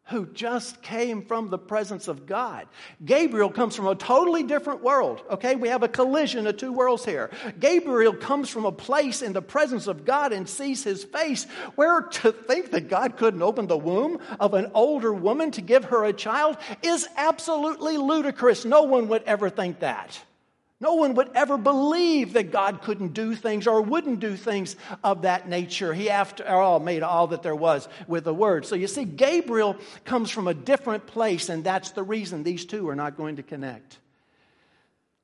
who 0.09 0.25
just 0.25 0.81
came 0.81 1.21
from 1.21 1.49
the 1.49 1.57
presence 1.57 2.07
of 2.07 2.25
God. 2.25 2.67
Gabriel 3.03 3.49
comes 3.49 3.75
from 3.75 3.87
a 3.87 3.95
totally 3.95 4.41
different 4.41 4.81
world, 4.81 5.21
okay? 5.29 5.55
We 5.55 5.69
have 5.69 5.83
a 5.83 5.87
collision 5.87 6.47
of 6.47 6.57
two 6.57 6.73
worlds 6.73 7.05
here. 7.05 7.29
Gabriel 7.59 8.13
comes 8.13 8.49
from 8.49 8.65
a 8.65 8.71
place 8.71 9.21
in 9.21 9.33
the 9.33 9.41
presence 9.41 9.85
of 9.85 10.05
God 10.05 10.33
and 10.33 10.49
sees 10.49 10.83
his 10.83 11.03
face, 11.03 11.45
where 11.75 12.01
to 12.01 12.31
think 12.31 12.71
that 12.71 12.89
God 12.89 13.17
couldn't 13.17 13.43
open 13.43 13.67
the 13.67 13.77
womb 13.77 14.19
of 14.39 14.55
an 14.55 14.71
older 14.73 15.13
woman 15.13 15.51
to 15.51 15.61
give 15.61 15.85
her 15.85 16.03
a 16.03 16.13
child 16.13 16.57
is 16.81 17.07
absolutely 17.15 17.97
ludicrous. 17.97 18.65
No 18.65 18.83
one 18.83 19.09
would 19.09 19.23
ever 19.23 19.49
think 19.49 19.79
that. 19.79 20.19
No 20.81 20.93
one 20.93 21.13
would 21.15 21.31
ever 21.36 21.57
believe 21.57 22.33
that 22.33 22.51
God 22.51 22.81
couldn't 22.81 23.13
do 23.13 23.36
things 23.36 23.67
or 23.67 23.81
wouldn't 23.81 24.21
do 24.21 24.38
things 24.38 24.77
of 25.03 25.24
that 25.24 25.50
nature. 25.50 25.93
He, 25.93 26.09
after 26.09 26.48
all, 26.48 26.79
made 26.79 27.03
all 27.03 27.27
that 27.27 27.43
there 27.43 27.55
was 27.55 27.89
with 28.07 28.24
the 28.24 28.33
Word. 28.33 28.65
So 28.65 28.75
you 28.75 28.88
see, 28.88 29.03
Gabriel 29.03 29.75
comes 30.05 30.31
from 30.31 30.48
a 30.48 30.53
different 30.53 31.05
place, 31.05 31.50
and 31.50 31.65
that's 31.65 31.91
the 31.91 32.03
reason 32.03 32.43
these 32.43 32.63
two 32.63 32.88
are 32.88 32.95
not 32.95 33.17
going 33.17 33.36
to 33.36 33.43
connect. 33.43 33.98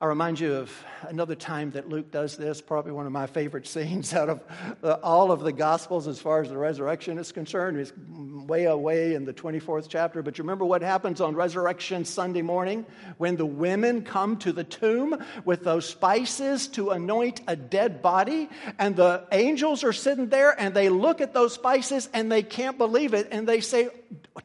I 0.01 0.07
remind 0.07 0.41
you 0.41 0.55
of 0.55 0.85
another 1.03 1.35
time 1.35 1.71
that 1.71 1.87
Luke 1.87 2.11
does 2.11 2.35
this, 2.35 2.59
probably 2.59 2.91
one 2.91 3.05
of 3.05 3.13
my 3.13 3.27
favorite 3.27 3.65
scenes 3.65 4.13
out 4.13 4.27
of 4.27 4.43
uh, 4.83 4.97
all 5.01 5.31
of 5.31 5.39
the 5.39 5.53
Gospels 5.53 6.09
as 6.09 6.19
far 6.19 6.41
as 6.41 6.49
the 6.49 6.57
resurrection 6.57 7.17
is 7.17 7.31
concerned. 7.31 7.77
It's 7.77 7.93
way 7.95 8.65
away 8.65 9.13
in 9.13 9.23
the 9.23 9.33
24th 9.33 9.87
chapter. 9.87 10.21
But 10.21 10.37
you 10.37 10.43
remember 10.43 10.65
what 10.65 10.81
happens 10.81 11.21
on 11.21 11.33
Resurrection 11.33 12.03
Sunday 12.03 12.41
morning 12.41 12.85
when 13.19 13.37
the 13.37 13.45
women 13.45 14.01
come 14.01 14.35
to 14.39 14.51
the 14.51 14.65
tomb 14.65 15.23
with 15.45 15.63
those 15.63 15.87
spices 15.87 16.67
to 16.69 16.89
anoint 16.89 17.39
a 17.47 17.55
dead 17.55 18.01
body? 18.01 18.49
And 18.77 18.97
the 18.97 19.25
angels 19.31 19.85
are 19.85 19.93
sitting 19.93 20.27
there 20.27 20.59
and 20.59 20.73
they 20.73 20.89
look 20.89 21.21
at 21.21 21.33
those 21.33 21.53
spices 21.53 22.09
and 22.13 22.29
they 22.29 22.43
can't 22.43 22.77
believe 22.77 23.13
it. 23.13 23.29
And 23.31 23.47
they 23.47 23.61
say, 23.61 23.87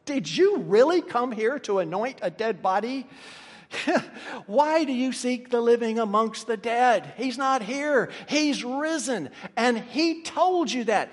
Did 0.05 0.33
you 0.33 0.59
really 0.59 1.01
come 1.01 1.33
here 1.33 1.59
to 1.59 1.79
anoint 1.79 2.19
a 2.21 2.31
dead 2.31 2.61
body? 2.61 3.05
Why 4.47 4.83
do 4.83 4.93
you 4.93 5.11
seek 5.11 5.49
the 5.49 5.61
living 5.61 5.99
amongst 5.99 6.47
the 6.47 6.57
dead? 6.57 7.13
He's 7.17 7.37
not 7.37 7.61
here. 7.61 8.11
He's 8.27 8.63
risen. 8.63 9.29
And 9.55 9.77
he 9.77 10.23
told 10.23 10.71
you 10.71 10.85
that. 10.85 11.11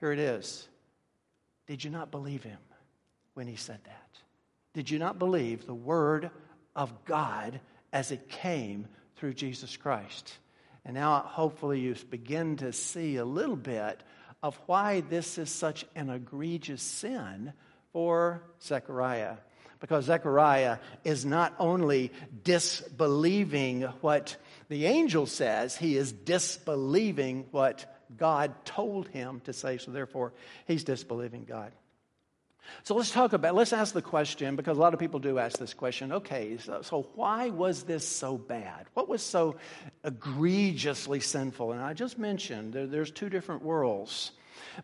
Here 0.00 0.12
it 0.12 0.18
is. 0.18 0.68
Did 1.66 1.84
you 1.84 1.90
not 1.90 2.10
believe 2.10 2.42
him 2.42 2.58
when 3.34 3.46
he 3.46 3.56
said 3.56 3.78
that? 3.84 4.18
Did 4.74 4.90
you 4.90 4.98
not 4.98 5.18
believe 5.18 5.66
the 5.66 5.74
word 5.74 6.30
of 6.74 7.04
God 7.04 7.60
as 7.92 8.10
it 8.10 8.28
came 8.28 8.88
through 9.16 9.34
Jesus 9.34 9.76
Christ? 9.76 10.38
And 10.84 10.94
now, 10.94 11.20
hopefully, 11.20 11.80
you 11.80 11.94
begin 12.10 12.56
to 12.56 12.72
see 12.72 13.16
a 13.16 13.24
little 13.24 13.56
bit 13.56 14.02
of 14.42 14.58
why 14.66 15.00
this 15.02 15.38
is 15.38 15.50
such 15.50 15.84
an 15.94 16.10
egregious 16.10 16.82
sin 16.82 17.52
for 17.92 18.42
Zechariah 18.60 19.36
because 19.82 20.04
Zechariah 20.04 20.78
is 21.02 21.26
not 21.26 21.54
only 21.58 22.12
disbelieving 22.44 23.82
what 24.00 24.36
the 24.68 24.86
angel 24.86 25.26
says, 25.26 25.76
he 25.76 25.96
is 25.96 26.12
disbelieving 26.12 27.46
what 27.50 27.84
God 28.16 28.64
told 28.64 29.08
him 29.08 29.40
to 29.40 29.52
say. 29.52 29.78
So, 29.78 29.90
therefore, 29.90 30.32
he's 30.66 30.84
disbelieving 30.84 31.44
God. 31.44 31.72
So 32.84 32.94
let's 32.94 33.10
talk 33.10 33.32
about, 33.32 33.56
let's 33.56 33.72
ask 33.72 33.92
the 33.92 34.02
question, 34.02 34.54
because 34.54 34.78
a 34.78 34.80
lot 34.80 34.94
of 34.94 35.00
people 35.00 35.18
do 35.18 35.40
ask 35.40 35.58
this 35.58 35.74
question. 35.74 36.12
Okay, 36.12 36.58
so, 36.58 36.82
so, 36.82 37.08
why 37.16 37.50
was 37.50 37.82
this 37.82 38.06
so 38.06 38.38
bad? 38.38 38.86
What 38.94 39.08
was 39.08 39.20
so 39.20 39.56
egregiously 40.04 41.18
sinful? 41.18 41.72
And 41.72 41.82
I 41.82 41.92
just 41.92 42.18
mentioned 42.18 42.72
there, 42.72 42.86
there's 42.86 43.10
two 43.10 43.28
different 43.28 43.62
worlds. 43.62 44.30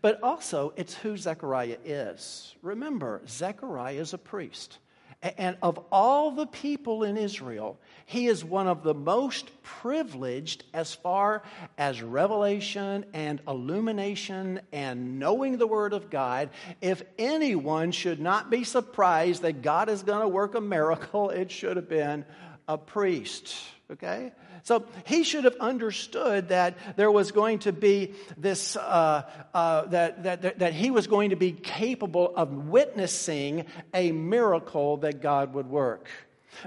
But 0.02 0.24
also, 0.24 0.72
it's 0.76 0.94
who 0.94 1.16
Zechariah 1.16 1.76
is. 1.84 2.56
Remember, 2.62 3.22
Zechariah 3.28 3.94
is 3.94 4.12
a 4.12 4.18
priest. 4.18 4.78
And 5.20 5.56
of 5.62 5.80
all 5.90 6.30
the 6.30 6.46
people 6.46 7.02
in 7.02 7.16
Israel, 7.16 7.80
he 8.06 8.28
is 8.28 8.44
one 8.44 8.68
of 8.68 8.84
the 8.84 8.94
most 8.94 9.50
privileged 9.64 10.62
as 10.72 10.94
far 10.94 11.42
as 11.76 12.00
revelation 12.00 13.04
and 13.12 13.40
illumination 13.48 14.60
and 14.72 15.18
knowing 15.18 15.58
the 15.58 15.66
Word 15.66 15.92
of 15.92 16.08
God. 16.08 16.50
If 16.80 17.02
anyone 17.18 17.90
should 17.90 18.20
not 18.20 18.48
be 18.48 18.62
surprised 18.62 19.42
that 19.42 19.60
God 19.60 19.88
is 19.88 20.04
going 20.04 20.20
to 20.20 20.28
work 20.28 20.54
a 20.54 20.60
miracle, 20.60 21.30
it 21.30 21.50
should 21.50 21.76
have 21.76 21.88
been 21.88 22.24
a 22.68 22.78
priest. 22.78 23.56
Okay? 23.90 24.30
So 24.62 24.86
he 25.04 25.24
should 25.24 25.44
have 25.44 25.56
understood 25.60 26.48
that 26.48 26.76
there 26.96 27.10
was 27.10 27.32
going 27.32 27.60
to 27.60 27.72
be 27.72 28.14
this, 28.36 28.76
uh, 28.76 29.22
uh, 29.54 29.86
that, 29.86 30.22
that, 30.24 30.58
that 30.58 30.72
he 30.72 30.90
was 30.90 31.06
going 31.06 31.30
to 31.30 31.36
be 31.36 31.52
capable 31.52 32.34
of 32.34 32.52
witnessing 32.52 33.66
a 33.94 34.12
miracle 34.12 34.98
that 34.98 35.22
God 35.22 35.54
would 35.54 35.68
work. 35.68 36.08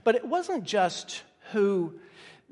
But 0.03 0.15
it 0.15 0.25
wasn't 0.25 0.63
just 0.63 1.23
who 1.51 1.93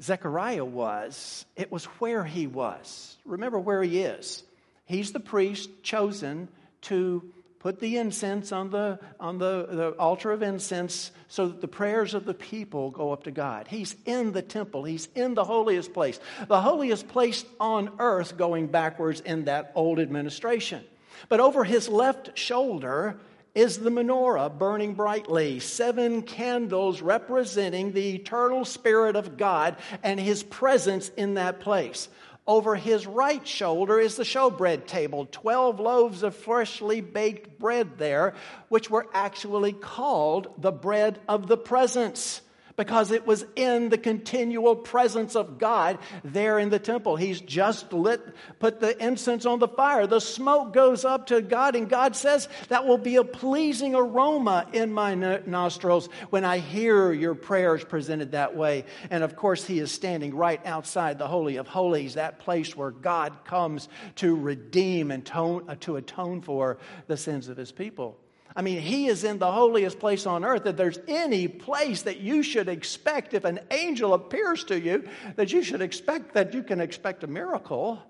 Zechariah 0.01 0.65
was, 0.65 1.45
it 1.55 1.71
was 1.71 1.85
where 1.85 2.23
he 2.23 2.47
was. 2.47 3.17
Remember 3.25 3.59
where 3.59 3.83
he 3.83 3.99
is. 3.99 4.43
He's 4.85 5.11
the 5.11 5.19
priest 5.19 5.69
chosen 5.83 6.47
to 6.81 7.31
put 7.59 7.79
the 7.79 7.97
incense 7.97 8.51
on 8.51 8.69
the, 8.69 8.99
on 9.19 9.37
the, 9.37 9.67
the 9.69 9.89
altar 9.99 10.31
of 10.31 10.41
incense 10.41 11.11
so 11.27 11.47
that 11.49 11.61
the 11.61 11.67
prayers 11.67 12.13
of 12.13 12.25
the 12.25 12.33
people 12.33 12.89
go 12.89 13.11
up 13.11 13.23
to 13.23 13.31
God. 13.31 13.67
He's 13.67 13.95
in 14.05 14.31
the 14.31 14.41
temple, 14.41 14.85
he's 14.85 15.09
in 15.13 15.33
the 15.33 15.43
holiest 15.43 15.93
place, 15.93 16.19
the 16.47 16.61
holiest 16.61 17.07
place 17.09 17.45
on 17.59 17.91
earth 17.99 18.37
going 18.37 18.67
backwards 18.67 19.19
in 19.19 19.45
that 19.45 19.71
old 19.75 19.99
administration. 19.99 20.83
But 21.27 21.41
over 21.41 21.65
his 21.65 21.89
left 21.89 22.37
shoulder 22.37 23.19
is 23.53 23.79
the 23.79 23.89
menorah 23.89 24.57
burning 24.57 24.93
brightly, 24.93 25.59
seven 25.59 26.21
candles 26.21 27.01
representing 27.01 27.91
the 27.91 28.15
eternal 28.15 28.63
Spirit 28.63 29.15
of 29.15 29.37
God 29.37 29.75
and 30.01 30.19
his 30.19 30.43
presence 30.43 31.09
in 31.17 31.33
that 31.33 31.59
place. 31.59 32.07
Over 32.49 32.73
his 32.73 33.05
right 33.05 33.47
shoulder 33.47 33.99
is 33.99 34.15
the 34.15 34.23
showbread 34.23 34.87
table, 34.87 35.27
12 35.31 35.79
loaves 35.79 36.23
of 36.23 36.33
freshly 36.33 36.99
baked 36.99 37.59
bread 37.59 37.99
there, 37.99 38.33
which 38.69 38.89
were 38.89 39.05
actually 39.13 39.71
called 39.71 40.47
the 40.57 40.71
bread 40.71 41.19
of 41.27 41.45
the 41.45 41.57
presence 41.57 42.41
because 42.79 43.11
it 43.11 43.27
was 43.27 43.45
in 43.57 43.89
the 43.89 43.97
continual 43.97 44.73
presence 44.73 45.35
of 45.35 45.57
God 45.57 45.99
there 46.23 46.57
in 46.57 46.69
the 46.69 46.79
temple. 46.79 47.17
He's 47.17 47.41
just 47.41 47.91
lit, 47.91 48.21
put 48.57 48.79
the 48.79 48.97
incense 49.05 49.45
on 49.45 49.59
the 49.59 49.67
fire. 49.67 50.07
The 50.07 50.21
smoke 50.21 50.71
goes 50.71 51.03
up 51.03 51.27
to 51.27 51.41
God, 51.41 51.75
and 51.75 51.89
God 51.89 52.15
says, 52.15 52.47
That 52.69 52.87
will 52.87 52.97
be 52.97 53.17
a 53.17 53.25
pleasing 53.25 53.95
aroma 53.95 54.65
in 54.71 54.93
my 54.93 55.13
nostrils 55.13 56.07
when 56.29 56.45
I 56.45 56.59
hear 56.59 57.11
your 57.11 57.35
prayers 57.35 57.83
presented 57.83 58.31
that 58.31 58.55
way. 58.55 58.85
And 59.09 59.25
of 59.25 59.35
course, 59.35 59.65
He 59.65 59.79
is 59.79 59.91
standing 59.91 60.33
right 60.33 60.65
outside 60.65 61.19
the 61.19 61.27
Holy 61.27 61.57
of 61.57 61.67
Holies, 61.67 62.13
that 62.13 62.39
place 62.39 62.77
where 62.77 62.91
God 62.91 63.43
comes 63.43 63.89
to 64.15 64.37
redeem 64.37 65.11
and 65.11 65.29
uh, 65.33 65.75
to 65.81 65.97
atone 65.97 66.41
for 66.41 66.77
the 67.07 67.17
sins 67.17 67.49
of 67.49 67.57
His 67.57 67.73
people. 67.73 68.17
I 68.55 68.61
mean, 68.61 68.79
he 68.79 69.07
is 69.07 69.23
in 69.23 69.37
the 69.37 69.51
holiest 69.51 69.99
place 69.99 70.25
on 70.25 70.43
earth. 70.43 70.65
If 70.65 70.75
there's 70.75 70.99
any 71.07 71.47
place 71.47 72.01
that 72.03 72.19
you 72.19 72.41
should 72.41 72.67
expect, 72.67 73.33
if 73.33 73.45
an 73.45 73.59
angel 73.71 74.13
appears 74.13 74.63
to 74.65 74.79
you, 74.79 75.07
that 75.35 75.51
you 75.51 75.61
should 75.61 75.81
expect 75.81 76.33
that 76.33 76.53
you 76.53 76.63
can 76.63 76.81
expect 76.81 77.23
a 77.23 77.27
miracle, 77.27 78.01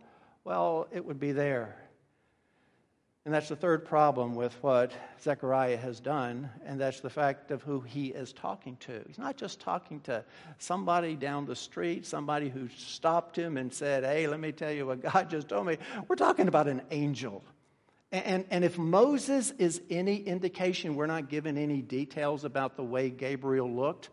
well, 0.46 0.88
it 0.92 1.06
would 1.06 1.20
be 1.20 1.34
there. 1.34 1.76
And 3.26 3.34
that's 3.34 3.50
the 3.50 3.56
third 3.56 3.86
problem 3.86 4.34
with 4.34 4.56
what 4.64 4.92
Zechariah 5.22 5.78
has 5.78 6.00
done, 6.00 6.50
and 6.66 6.80
that's 6.80 7.02
the 7.02 7.10
fact 7.10 7.52
of 7.52 7.62
who 7.62 7.82
he 7.82 8.08
is 8.08 8.32
talking 8.32 8.78
to. 8.78 9.04
He's 9.06 9.20
not 9.20 9.36
just 9.36 9.60
talking 9.60 10.00
to 10.02 10.24
somebody 10.58 11.16
down 11.16 11.46
the 11.46 11.56
street, 11.56 12.06
somebody 12.08 12.50
who 12.50 12.70
stopped 12.76 13.38
him 13.38 13.58
and 13.58 13.72
said, 13.72 14.04
Hey, 14.04 14.26
let 14.26 14.40
me 14.40 14.52
tell 14.52 14.72
you 14.72 14.88
what 14.88 15.02
God 15.02 15.30
just 15.30 15.50
told 15.50 15.68
me. 15.68 15.78
We're 16.08 16.16
talking 16.16 16.48
about 16.48 16.68
an 16.68 16.82
angel. 16.92 17.44
And, 18.12 18.46
and 18.50 18.64
if 18.66 18.78
Moses 18.78 19.52
is 19.60 19.82
any 19.90 20.18
indication, 20.18 20.96
we're 20.96 21.06
not 21.06 21.30
given 21.30 21.58
any 21.58 21.82
details 21.82 22.44
about 22.44 22.76
the 22.76 22.84
way 22.84 23.10
Gabriel 23.10 23.72
looked. 23.72 24.10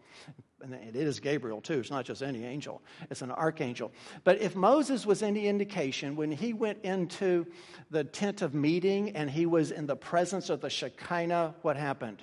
And 0.63 0.75
it 0.75 0.97
is 0.97 1.21
Gabriel, 1.21 1.61
too. 1.61 1.79
It's 1.79 1.91
not 1.91 2.05
just 2.05 2.23
any 2.23 2.45
angel, 2.45 2.83
it's 3.11 3.23
an 3.23 3.31
archangel. 3.31 3.93
But 4.25 4.41
if 4.41 4.57
Moses 4.57 5.07
was 5.07 5.23
any 5.23 5.47
indication, 5.47 6.17
when 6.17 6.33
he 6.33 6.53
went 6.53 6.83
into 6.83 7.47
the 7.91 8.05
tent 8.05 8.43
of 8.43 8.55
meeting 8.55 9.17
and 9.17 9.31
he 9.31 9.47
was 9.47 9.71
in 9.71 9.87
the 9.87 9.97
presence 9.97 10.51
of 10.51 10.61
the 10.61 10.71
Shekinah, 10.71 11.55
what 11.63 11.77
happened? 11.77 12.23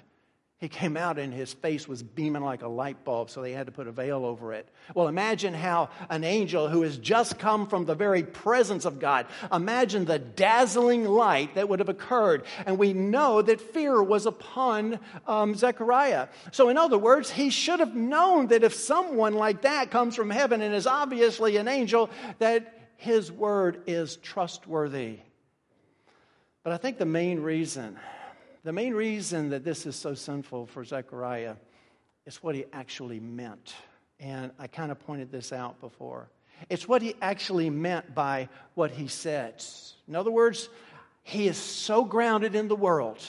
He 0.63 0.69
came 0.69 0.95
out 0.95 1.19
and 1.19 1.33
his 1.33 1.51
face 1.51 1.89
was 1.89 2.01
beaming 2.01 2.41
like 2.41 2.61
a 2.61 2.69
light 2.69 3.03
bulb, 3.03 3.29
so 3.29 3.41
they 3.41 3.51
had 3.51 3.65
to 3.65 3.73
put 3.73 3.85
a 3.85 3.91
veil 3.91 4.23
over 4.23 4.53
it. 4.53 4.65
Well, 4.95 5.09
imagine 5.09 5.53
how 5.53 5.89
an 6.09 6.23
angel 6.23 6.69
who 6.69 6.83
has 6.83 6.97
just 6.97 7.37
come 7.37 7.67
from 7.67 7.83
the 7.83 7.95
very 7.95 8.23
presence 8.23 8.85
of 8.85 8.97
God, 8.97 9.25
imagine 9.51 10.05
the 10.05 10.19
dazzling 10.19 11.03
light 11.03 11.55
that 11.55 11.67
would 11.67 11.79
have 11.79 11.89
occurred. 11.89 12.45
And 12.65 12.77
we 12.77 12.93
know 12.93 13.41
that 13.41 13.59
fear 13.59 14.01
was 14.01 14.25
upon 14.25 15.01
um, 15.27 15.53
Zechariah. 15.53 16.29
So, 16.53 16.69
in 16.69 16.77
other 16.77 16.97
words, 16.97 17.29
he 17.29 17.49
should 17.49 17.81
have 17.81 17.93
known 17.93 18.47
that 18.47 18.63
if 18.63 18.73
someone 18.73 19.33
like 19.33 19.63
that 19.63 19.91
comes 19.91 20.15
from 20.15 20.29
heaven 20.29 20.61
and 20.61 20.73
is 20.73 20.87
obviously 20.87 21.57
an 21.57 21.67
angel, 21.67 22.09
that 22.39 22.73
his 22.95 23.29
word 23.29 23.81
is 23.85 24.15
trustworthy. 24.15 25.19
But 26.63 26.71
I 26.71 26.77
think 26.77 26.99
the 26.99 27.05
main 27.05 27.41
reason 27.41 27.99
the 28.63 28.71
main 28.73 28.93
reason 28.93 29.49
that 29.49 29.63
this 29.63 29.85
is 29.85 29.95
so 29.95 30.13
sinful 30.13 30.67
for 30.67 30.83
Zechariah 30.83 31.55
is 32.25 32.41
what 32.41 32.55
he 32.55 32.65
actually 32.71 33.19
meant. 33.19 33.75
And 34.19 34.51
I 34.57 34.67
kind 34.67 34.91
of 34.91 34.99
pointed 34.99 35.31
this 35.31 35.51
out 35.51 35.81
before. 35.81 36.29
It's 36.69 36.87
what 36.87 37.01
he 37.01 37.15
actually 37.21 37.69
meant 37.69 38.15
by 38.15 38.47
what 38.73 38.91
he 38.91 39.07
said. 39.07 39.61
In 40.07 40.15
other 40.15 40.31
words, 40.31 40.69
he 41.23 41.47
is 41.47 41.57
so 41.57 42.05
grounded 42.05 42.55
in 42.55 42.67
the 42.67 42.75
world 42.75 43.19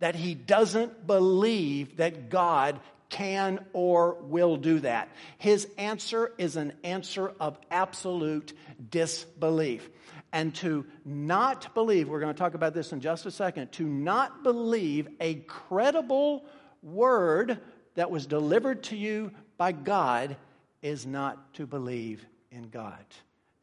that 0.00 0.16
he 0.16 0.34
doesn't 0.34 1.06
believe 1.06 1.98
that 1.98 2.30
God 2.30 2.80
can 3.10 3.64
or 3.72 4.14
will 4.22 4.56
do 4.56 4.80
that. 4.80 5.08
His 5.38 5.68
answer 5.76 6.32
is 6.38 6.56
an 6.56 6.72
answer 6.82 7.32
of 7.38 7.58
absolute 7.70 8.52
disbelief. 8.90 9.88
And 10.32 10.54
to 10.56 10.86
not 11.04 11.74
believe, 11.74 12.08
we're 12.08 12.20
going 12.20 12.32
to 12.32 12.38
talk 12.38 12.54
about 12.54 12.72
this 12.72 12.92
in 12.92 13.00
just 13.00 13.26
a 13.26 13.30
second, 13.30 13.72
to 13.72 13.84
not 13.84 14.44
believe 14.44 15.08
a 15.20 15.34
credible 15.34 16.44
word 16.82 17.58
that 17.96 18.10
was 18.10 18.26
delivered 18.26 18.84
to 18.84 18.96
you 18.96 19.32
by 19.58 19.72
God 19.72 20.36
is 20.82 21.06
not 21.06 21.54
to 21.54 21.66
believe 21.66 22.24
in 22.50 22.68
God. 22.68 23.04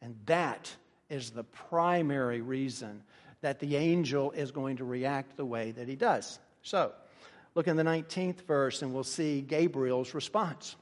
And 0.02 0.14
that 0.26 0.74
is 1.08 1.30
the 1.30 1.44
primary 1.44 2.40
reason 2.40 3.02
that 3.40 3.60
the 3.60 3.76
angel 3.76 4.32
is 4.32 4.50
going 4.50 4.76
to 4.76 4.84
react 4.84 5.36
the 5.36 5.44
way 5.44 5.70
that 5.72 5.88
he 5.88 5.96
does. 5.96 6.38
So, 6.62 6.92
look 7.54 7.66
in 7.66 7.76
the 7.76 7.82
19th 7.82 8.42
verse 8.42 8.82
and 8.82 8.92
we'll 8.92 9.04
see 9.04 9.40
Gabriel's 9.40 10.12
response. 10.12 10.76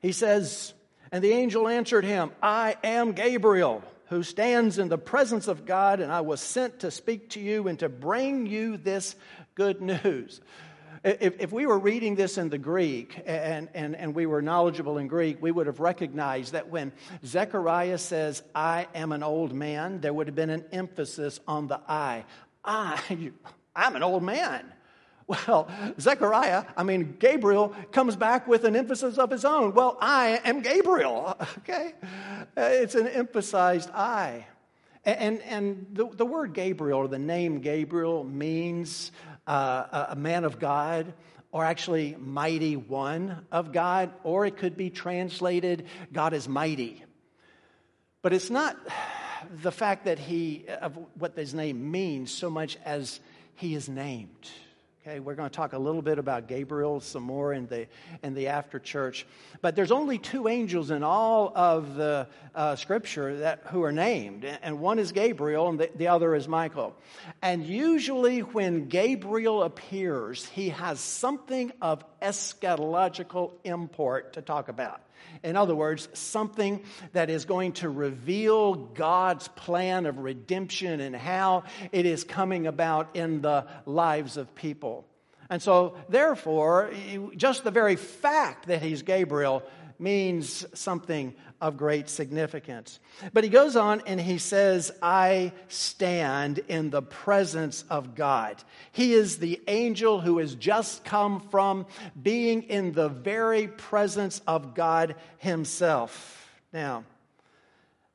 He 0.00 0.12
says, 0.12 0.74
And 1.12 1.22
the 1.22 1.32
angel 1.32 1.68
answered 1.68 2.04
him, 2.04 2.30
I 2.42 2.76
am 2.82 3.12
Gabriel 3.12 3.82
who 4.08 4.22
stands 4.22 4.78
in 4.78 4.88
the 4.88 4.98
presence 4.98 5.48
of 5.48 5.66
God, 5.66 6.00
and 6.00 6.10
I 6.10 6.22
was 6.22 6.40
sent 6.40 6.80
to 6.80 6.90
speak 6.90 7.30
to 7.30 7.40
you 7.40 7.68
and 7.68 7.78
to 7.80 7.88
bring 7.88 8.46
you 8.46 8.76
this 8.76 9.14
good 9.54 9.80
news. 9.80 10.40
If, 11.04 11.40
if 11.40 11.52
we 11.52 11.66
were 11.66 11.78
reading 11.78 12.16
this 12.16 12.38
in 12.38 12.48
the 12.48 12.58
Greek 12.58 13.22
and, 13.24 13.68
and, 13.74 13.94
and 13.94 14.14
we 14.14 14.26
were 14.26 14.42
knowledgeable 14.42 14.98
in 14.98 15.06
Greek, 15.06 15.40
we 15.40 15.50
would 15.50 15.66
have 15.66 15.78
recognized 15.78 16.52
that 16.52 16.68
when 16.68 16.92
Zechariah 17.24 17.98
says, 17.98 18.42
I 18.54 18.88
am 18.94 19.12
an 19.12 19.22
old 19.22 19.52
man, 19.52 20.00
there 20.00 20.12
would 20.12 20.26
have 20.26 20.34
been 20.34 20.50
an 20.50 20.64
emphasis 20.72 21.38
on 21.46 21.68
the 21.68 21.80
I. 21.86 22.24
I, 22.64 23.32
I'm 23.76 23.94
an 23.94 24.02
old 24.02 24.22
man. 24.22 24.72
Well, 25.28 25.68
Zechariah, 26.00 26.64
I 26.74 26.84
mean, 26.84 27.16
Gabriel 27.18 27.74
comes 27.92 28.16
back 28.16 28.48
with 28.48 28.64
an 28.64 28.74
emphasis 28.74 29.18
of 29.18 29.30
his 29.30 29.44
own. 29.44 29.74
Well, 29.74 29.98
I 30.00 30.40
am 30.42 30.62
Gabriel, 30.62 31.36
okay? 31.58 31.92
It's 32.56 32.94
an 32.94 33.06
emphasized 33.06 33.90
I. 33.90 34.46
And, 35.04 35.42
and 35.42 35.86
the, 35.92 36.08
the 36.08 36.24
word 36.24 36.54
Gabriel, 36.54 37.00
or 37.00 37.08
the 37.08 37.18
name 37.18 37.60
Gabriel, 37.60 38.24
means 38.24 39.12
uh, 39.46 40.06
a 40.10 40.16
man 40.16 40.44
of 40.44 40.58
God, 40.58 41.12
or 41.52 41.62
actually 41.62 42.16
mighty 42.18 42.76
one 42.76 43.44
of 43.52 43.70
God, 43.70 44.10
or 44.24 44.46
it 44.46 44.56
could 44.56 44.78
be 44.78 44.88
translated 44.88 45.86
God 46.10 46.32
is 46.32 46.48
mighty. 46.48 47.04
But 48.22 48.32
it's 48.32 48.48
not 48.48 48.78
the 49.62 49.72
fact 49.72 50.06
that 50.06 50.18
he, 50.18 50.64
of 50.80 50.98
what 51.18 51.36
his 51.36 51.52
name 51.52 51.90
means, 51.90 52.30
so 52.30 52.48
much 52.48 52.78
as 52.86 53.20
he 53.56 53.74
is 53.74 53.90
named. 53.90 54.48
Okay, 55.08 55.20
we're 55.20 55.36
going 55.36 55.48
to 55.48 55.56
talk 55.56 55.72
a 55.72 55.78
little 55.78 56.02
bit 56.02 56.18
about 56.18 56.48
Gabriel 56.48 57.00
some 57.00 57.22
more 57.22 57.54
in 57.54 57.66
the 57.66 57.86
in 58.22 58.34
the 58.34 58.48
after 58.48 58.78
church, 58.78 59.26
but 59.62 59.74
there's 59.74 59.90
only 59.90 60.18
two 60.18 60.48
angels 60.48 60.90
in 60.90 61.02
all 61.02 61.50
of 61.54 61.94
the 61.94 62.26
uh, 62.54 62.76
Scripture 62.76 63.38
that 63.38 63.62
who 63.68 63.82
are 63.84 63.92
named, 63.92 64.44
and 64.44 64.80
one 64.80 64.98
is 64.98 65.12
Gabriel, 65.12 65.70
and 65.70 65.80
the, 65.80 65.90
the 65.96 66.08
other 66.08 66.34
is 66.34 66.46
Michael. 66.46 66.94
And 67.40 67.64
usually, 67.64 68.40
when 68.40 68.88
Gabriel 68.88 69.62
appears, 69.62 70.44
he 70.44 70.68
has 70.68 71.00
something 71.00 71.72
of 71.80 72.04
eschatological 72.20 73.52
import 73.64 74.34
to 74.34 74.42
talk 74.42 74.68
about. 74.68 75.00
In 75.42 75.56
other 75.56 75.74
words, 75.74 76.08
something 76.12 76.82
that 77.12 77.30
is 77.30 77.44
going 77.44 77.72
to 77.72 77.88
reveal 77.88 78.74
God's 78.74 79.48
plan 79.48 80.06
of 80.06 80.18
redemption 80.18 81.00
and 81.00 81.14
how 81.14 81.64
it 81.92 82.06
is 82.06 82.24
coming 82.24 82.66
about 82.66 83.16
in 83.16 83.40
the 83.40 83.66
lives 83.86 84.36
of 84.36 84.54
people. 84.54 85.06
And 85.50 85.62
so, 85.62 85.96
therefore, 86.08 86.90
just 87.36 87.64
the 87.64 87.70
very 87.70 87.96
fact 87.96 88.66
that 88.66 88.82
he's 88.82 89.02
Gabriel 89.02 89.62
means 89.98 90.64
something 90.74 91.34
of 91.60 91.76
great 91.76 92.08
significance. 92.08 93.00
But 93.32 93.44
he 93.44 93.50
goes 93.50 93.76
on 93.76 94.02
and 94.06 94.20
he 94.20 94.38
says, 94.38 94.92
I 95.02 95.52
stand 95.68 96.60
in 96.68 96.90
the 96.90 97.02
presence 97.02 97.84
of 97.90 98.14
God. 98.14 98.62
He 98.92 99.12
is 99.12 99.38
the 99.38 99.60
angel 99.66 100.20
who 100.20 100.38
has 100.38 100.54
just 100.54 101.04
come 101.04 101.40
from 101.40 101.86
being 102.20 102.62
in 102.64 102.92
the 102.92 103.08
very 103.08 103.66
presence 103.66 104.40
of 104.46 104.74
God 104.74 105.16
himself. 105.38 106.48
Now, 106.72 107.04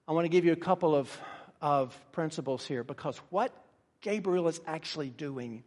I 0.08 0.14
want 0.14 0.26
to 0.26 0.30
give 0.30 0.46
you 0.46 0.54
a 0.54 0.58
couple 0.58 0.96
of, 0.96 1.16
of 1.62 1.98
principles 2.12 2.66
here 2.66 2.84
because 2.84 3.18
what 3.30 3.52
Gabriel 4.02 4.48
is 4.48 4.62
actually 4.68 5.10
doing 5.10 5.64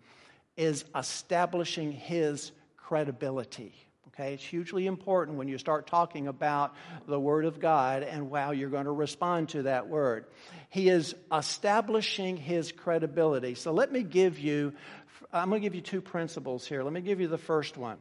is 0.56 0.84
establishing 0.94 1.92
his 1.92 2.52
credibility. 2.76 3.74
Okay, 4.18 4.32
it's 4.32 4.44
hugely 4.44 4.86
important 4.86 5.36
when 5.36 5.46
you 5.46 5.58
start 5.58 5.86
talking 5.86 6.26
about 6.26 6.74
the 7.06 7.20
Word 7.20 7.44
of 7.44 7.60
God 7.60 8.02
and 8.02 8.34
how 8.34 8.52
you're 8.52 8.70
going 8.70 8.86
to 8.86 8.90
respond 8.90 9.50
to 9.50 9.64
that 9.64 9.88
Word. 9.88 10.24
He 10.70 10.88
is 10.88 11.14
establishing 11.30 12.38
his 12.38 12.72
credibility. 12.72 13.54
So 13.54 13.72
let 13.72 13.92
me 13.92 14.02
give 14.02 14.38
you, 14.38 14.72
I'm 15.30 15.50
going 15.50 15.60
to 15.60 15.66
give 15.66 15.74
you 15.74 15.82
two 15.82 16.00
principles 16.00 16.66
here. 16.66 16.82
Let 16.82 16.94
me 16.94 17.02
give 17.02 17.20
you 17.20 17.28
the 17.28 17.36
first 17.36 17.76
one. 17.76 17.98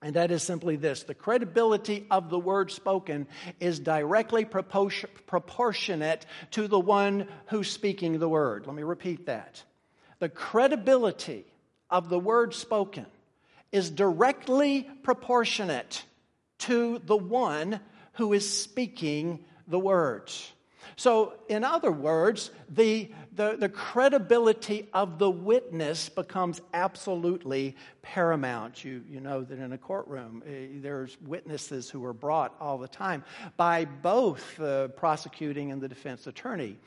And 0.00 0.16
that 0.16 0.30
is 0.30 0.42
simply 0.42 0.76
this 0.76 1.02
the 1.02 1.12
credibility 1.12 2.06
of 2.10 2.30
the 2.30 2.38
word 2.38 2.70
spoken 2.70 3.26
is 3.60 3.78
directly 3.78 4.46
proportionate 4.46 6.24
to 6.52 6.68
the 6.68 6.80
one 6.80 7.28
who's 7.48 7.70
speaking 7.70 8.18
the 8.18 8.30
word. 8.30 8.66
Let 8.66 8.74
me 8.74 8.82
repeat 8.82 9.26
that. 9.26 9.62
The 10.20 10.30
credibility 10.30 11.44
of 11.90 12.08
the 12.08 12.18
word 12.18 12.54
spoken 12.54 13.04
is 13.72 13.90
directly 13.90 14.88
proportionate 15.02 16.04
to 16.58 17.00
the 17.04 17.16
one 17.16 17.80
who 18.14 18.32
is 18.32 18.48
speaking 18.50 19.44
the 19.66 19.78
words. 19.78 20.52
So, 20.96 21.34
in 21.48 21.62
other 21.62 21.92
words, 21.92 22.50
the, 22.68 23.12
the, 23.32 23.56
the 23.56 23.68
credibility 23.68 24.88
of 24.92 25.18
the 25.18 25.30
witness 25.30 26.08
becomes 26.08 26.60
absolutely 26.74 27.76
paramount. 28.14 28.82
You, 28.84 29.02
you 29.10 29.20
know 29.20 29.42
that 29.42 29.58
in 29.58 29.72
a 29.72 29.78
courtroom, 29.78 30.42
uh, 30.46 30.50
there's 30.80 31.18
witnesses 31.20 31.90
who 31.90 32.02
are 32.06 32.14
brought 32.14 32.54
all 32.58 32.78
the 32.78 32.88
time 32.88 33.22
by 33.58 33.84
both 33.84 34.56
the 34.56 34.90
prosecuting 34.96 35.72
and 35.72 35.82
the 35.82 35.88
defense 35.88 36.26
attorney. 36.26 36.78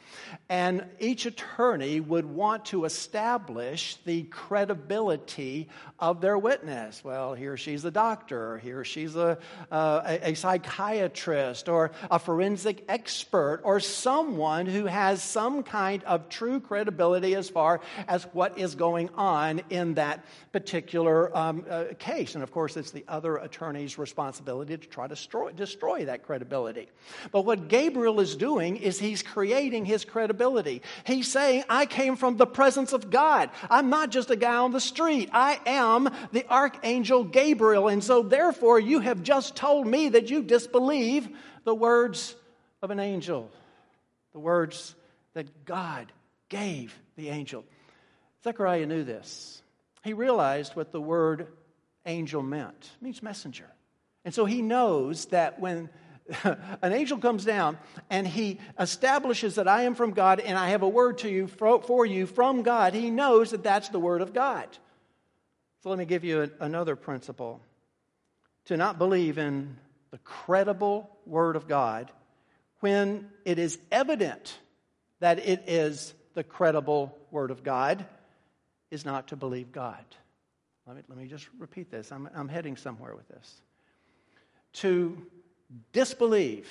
And 0.50 0.84
each 1.00 1.28
attorney 1.28 2.00
would 2.00 2.26
want 2.26 2.66
to 2.66 2.86
establish 2.86 3.98
the 4.04 4.24
credibility 4.24 5.70
of 6.00 6.22
their 6.22 6.40
witness. 6.40 7.04
Well, 7.04 7.36
here 7.36 7.56
she's 7.56 7.86
a 7.86 7.92
doctor, 7.92 8.58
here 8.58 8.84
she's 8.84 9.16
a, 9.16 9.38
uh, 9.72 10.02
a, 10.04 10.32
a 10.32 10.34
psychiatrist, 10.34 11.70
or 11.70 11.92
a 12.10 12.18
forensic 12.18 12.84
expert, 12.90 13.62
or 13.64 13.80
someone 13.80 14.66
who 14.66 14.88
has 14.88 15.22
some 15.22 15.62
kind 15.62 16.04
of 16.06 16.30
true 16.30 16.60
credibility 16.60 17.36
as 17.36 17.48
far 17.48 17.80
as 18.08 18.24
what 18.34 18.58
is 18.58 18.74
going 18.74 19.10
on 19.16 19.62
in 19.70 19.94
that 19.94 20.26
particular 20.52 21.11
um, 21.36 21.65
uh, 21.69 21.86
case. 21.97 22.36
And 22.36 22.43
of 22.43 22.52
course, 22.52 22.78
it's 22.78 22.91
the 22.91 23.06
other 23.08 23.38
attorney's 23.38 23.97
responsibility 23.97 24.78
to 24.78 24.88
try 24.88 25.08
to 25.08 25.15
destroy, 25.15 25.52
destroy 25.52 26.06
that 26.06 26.24
credibility. 26.24 26.89
But 27.32 27.45
what 27.45 27.67
Gabriel 27.67 28.19
is 28.19 28.36
doing 28.36 28.78
is 28.78 29.00
he's 29.00 29.24
creating 29.24 29.86
his 29.86 30.06
credibility. 30.06 30.82
He's 31.06 31.28
saying, 31.28 31.63
I 31.69 31.86
came 31.86 32.15
from 32.15 32.38
the 32.38 32.47
presence 32.47 32.93
of 32.93 33.10
God. 33.10 33.50
I'm 33.69 33.89
not 33.89 34.10
just 34.12 34.32
a 34.32 34.36
guy 34.36 34.58
on 34.58 34.71
the 34.71 34.80
street. 34.80 35.30
I 35.34 35.60
am 35.65 36.10
the 36.32 36.45
archangel 36.50 37.24
Gabriel. 37.24 37.88
And 37.88 38.04
so, 38.04 38.24
therefore, 38.24 38.80
you 38.80 39.00
have 39.00 39.24
just 39.24 39.56
told 39.56 39.88
me 39.88 40.10
that 40.10 40.30
you 40.30 40.43
disbelieve 40.43 41.30
the 41.63 41.76
words 41.76 42.36
of 42.82 42.91
an 42.91 43.00
angel, 43.00 43.50
the 44.34 44.39
words 44.39 44.95
that 45.34 45.65
God 45.65 46.12
gave 46.50 46.97
the 47.15 47.30
angel. 47.30 47.63
Zechariah 48.43 48.86
knew 48.86 49.04
this. 49.04 49.62
He 50.04 50.14
realized 50.14 50.76
what 50.76 50.92
the 50.92 51.02
word 51.02 51.48
angel 52.06 52.42
meant. 52.42 52.92
It 53.00 53.04
means 53.04 53.22
messenger. 53.22 53.70
And 54.26 54.34
so 54.34 54.46
he 54.46 54.62
knows 54.62 55.26
that 55.28 55.60
when 55.60 55.90
an 56.44 56.94
angel 56.94 57.18
comes 57.18 57.46
down 57.46 57.78
and 58.10 58.28
he 58.28 58.60
establishes 58.80 59.56
that 59.56 59.68
I 59.68 59.84
am 59.84 59.96
from 59.96 60.12
God 60.12 60.40
and 60.40 60.58
I 60.58 60.70
have 60.70 60.82
a 60.82 60.90
word 60.90 61.20
to 61.20 61.30
you 61.30 61.48
for 61.48 62.06
you 62.06 62.26
from 62.26 62.64
God, 62.64 62.94
he 62.94 63.10
knows 63.10 63.52
that 63.52 63.64
that's 63.64 63.90
the 63.90 64.00
word 64.00 64.22
of 64.22 64.34
God. 64.34 64.68
So 65.84 65.90
let 65.90 65.98
me 65.98 66.06
give 66.06 66.24
you 66.24 66.52
another 66.60 66.96
principle. 66.96 67.62
To 68.66 68.78
not 68.78 69.00
believe 69.00 69.40
in 69.40 69.78
the 70.12 70.20
credible 70.20 71.10
word 71.26 71.56
of 71.56 71.68
God 71.68 72.12
when 72.82 73.30
it 73.46 73.58
is 73.58 73.80
evident 73.92 74.58
that 75.20 75.40
it 75.40 75.64
is 75.68 76.14
the 76.34 76.44
credible 76.44 77.18
Word 77.32 77.52
of 77.52 77.64
God 77.64 78.06
is 78.91 79.06
not 79.06 79.30
to 79.30 79.36
believe 79.36 79.71
God. 79.71 80.04
Let 80.86 80.97
me, 80.97 81.04
let 81.08 81.17
me 81.17 81.27
just 81.27 81.47
repeat 81.58 81.89
this. 81.89 82.12
I'm, 82.12 82.30
I'm 82.36 82.49
heading 82.49 82.75
somewhere 82.75 83.15
with 83.15 83.27
this. 83.30 83.62
To 84.73 85.25
disbelieve 85.93 86.69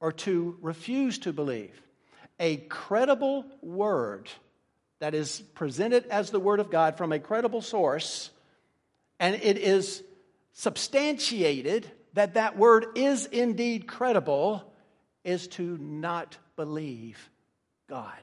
or 0.00 0.12
to 0.12 0.56
refuse 0.62 1.18
to 1.20 1.32
believe 1.32 1.80
a 2.38 2.56
credible 2.56 3.44
word 3.60 4.30
that 4.98 5.14
is 5.14 5.40
presented 5.54 6.06
as 6.06 6.30
the 6.30 6.40
Word 6.40 6.58
of 6.60 6.70
God 6.70 6.96
from 6.96 7.12
a 7.12 7.18
credible 7.18 7.62
source, 7.62 8.30
and 9.18 9.34
it 9.34 9.58
is 9.58 10.02
substantiated 10.52 11.90
that 12.14 12.34
that 12.34 12.56
word 12.56 12.86
is 12.96 13.26
indeed 13.26 13.86
credible, 13.86 14.64
is 15.24 15.48
to 15.48 15.76
not 15.78 16.36
believe 16.56 17.30
God. 17.88 18.14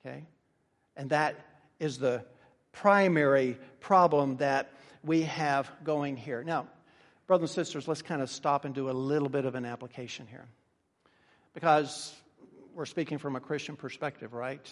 Okay? 0.00 0.24
And 0.96 1.10
that 1.10 1.36
is 1.78 1.98
the 1.98 2.24
primary 2.76 3.58
problem 3.80 4.36
that 4.38 4.70
we 5.02 5.22
have 5.22 5.70
going 5.84 6.16
here. 6.16 6.42
Now, 6.44 6.66
brothers 7.26 7.50
and 7.50 7.66
sisters, 7.66 7.88
let's 7.88 8.02
kind 8.02 8.22
of 8.22 8.30
stop 8.30 8.64
and 8.64 8.74
do 8.74 8.90
a 8.90 8.92
little 8.92 9.28
bit 9.28 9.44
of 9.44 9.54
an 9.54 9.64
application 9.64 10.26
here. 10.26 10.46
Because 11.54 12.14
we're 12.74 12.86
speaking 12.86 13.18
from 13.18 13.36
a 13.36 13.40
Christian 13.40 13.76
perspective, 13.76 14.34
right? 14.34 14.70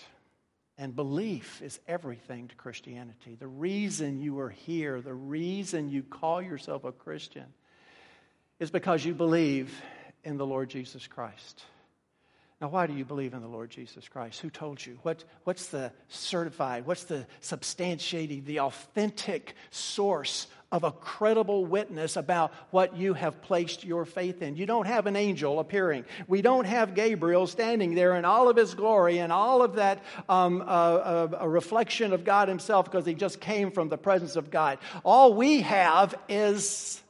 And 0.76 0.94
belief 0.94 1.62
is 1.62 1.80
everything 1.86 2.48
to 2.48 2.54
Christianity. 2.56 3.36
The 3.38 3.46
reason 3.46 4.20
you 4.20 4.38
are 4.40 4.50
here, 4.50 5.00
the 5.00 5.14
reason 5.14 5.88
you 5.88 6.02
call 6.02 6.42
yourself 6.42 6.84
a 6.84 6.92
Christian, 6.92 7.46
is 8.58 8.70
because 8.70 9.04
you 9.04 9.14
believe 9.14 9.74
in 10.24 10.36
the 10.36 10.46
Lord 10.46 10.68
Jesus 10.68 11.06
Christ. 11.06 11.62
Now, 12.64 12.70
why 12.70 12.86
do 12.86 12.94
you 12.94 13.04
believe 13.04 13.34
in 13.34 13.42
the 13.42 13.46
Lord 13.46 13.68
Jesus 13.68 14.08
Christ? 14.08 14.40
Who 14.40 14.48
told 14.48 14.86
you? 14.86 14.98
What, 15.02 15.22
what's 15.42 15.66
the 15.66 15.92
certified, 16.08 16.86
what's 16.86 17.04
the 17.04 17.26
substantiating, 17.42 18.46
the 18.46 18.60
authentic 18.60 19.54
source 19.68 20.46
of 20.72 20.82
a 20.82 20.90
credible 20.90 21.66
witness 21.66 22.16
about 22.16 22.54
what 22.70 22.96
you 22.96 23.12
have 23.12 23.42
placed 23.42 23.84
your 23.84 24.06
faith 24.06 24.40
in? 24.40 24.56
You 24.56 24.64
don't 24.64 24.86
have 24.86 25.06
an 25.06 25.14
angel 25.14 25.60
appearing. 25.60 26.06
We 26.26 26.40
don't 26.40 26.64
have 26.64 26.94
Gabriel 26.94 27.46
standing 27.46 27.94
there 27.94 28.16
in 28.16 28.24
all 28.24 28.48
of 28.48 28.56
his 28.56 28.72
glory 28.72 29.18
and 29.18 29.30
all 29.30 29.60
of 29.60 29.74
that 29.74 30.02
um, 30.26 30.62
uh, 30.62 30.64
uh, 30.64 31.28
a 31.40 31.46
reflection 31.46 32.14
of 32.14 32.24
God 32.24 32.48
himself 32.48 32.86
because 32.86 33.04
he 33.04 33.12
just 33.12 33.42
came 33.42 33.72
from 33.72 33.90
the 33.90 33.98
presence 33.98 34.36
of 34.36 34.50
God. 34.50 34.78
All 35.04 35.34
we 35.34 35.60
have 35.60 36.14
is 36.30 37.02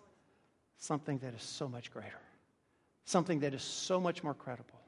something 0.79 1.19
that 1.19 1.33
is 1.33 1.45
so 1.45 1.69
much 1.69 1.93
greater, 1.93 2.11
something 3.05 3.38
that 3.38 3.55
is 3.55 3.62
so 3.62 4.01
much 4.01 4.25
more 4.25 4.35
credible 4.35 4.81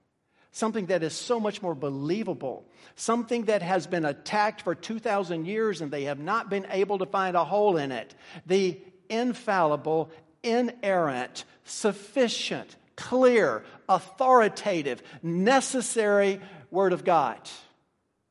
something 0.56 0.86
that 0.86 1.02
is 1.02 1.12
so 1.12 1.38
much 1.38 1.60
more 1.60 1.74
believable, 1.74 2.64
something 2.94 3.44
that 3.44 3.60
has 3.60 3.86
been 3.86 4.06
attacked 4.06 4.62
for 4.62 4.74
2,000 4.74 5.44
years 5.44 5.82
and 5.82 5.90
they 5.90 6.04
have 6.04 6.18
not 6.18 6.48
been 6.48 6.66
able 6.70 6.96
to 6.96 7.04
find 7.04 7.36
a 7.36 7.44
hole 7.44 7.76
in 7.76 7.92
it. 7.92 8.14
The 8.46 8.80
infallible, 9.10 10.10
inerrant, 10.42 11.44
sufficient, 11.64 12.74
clear, 12.96 13.64
authoritative, 13.86 15.02
necessary 15.22 16.40
Word 16.70 16.94
of 16.94 17.04
God. 17.04 17.38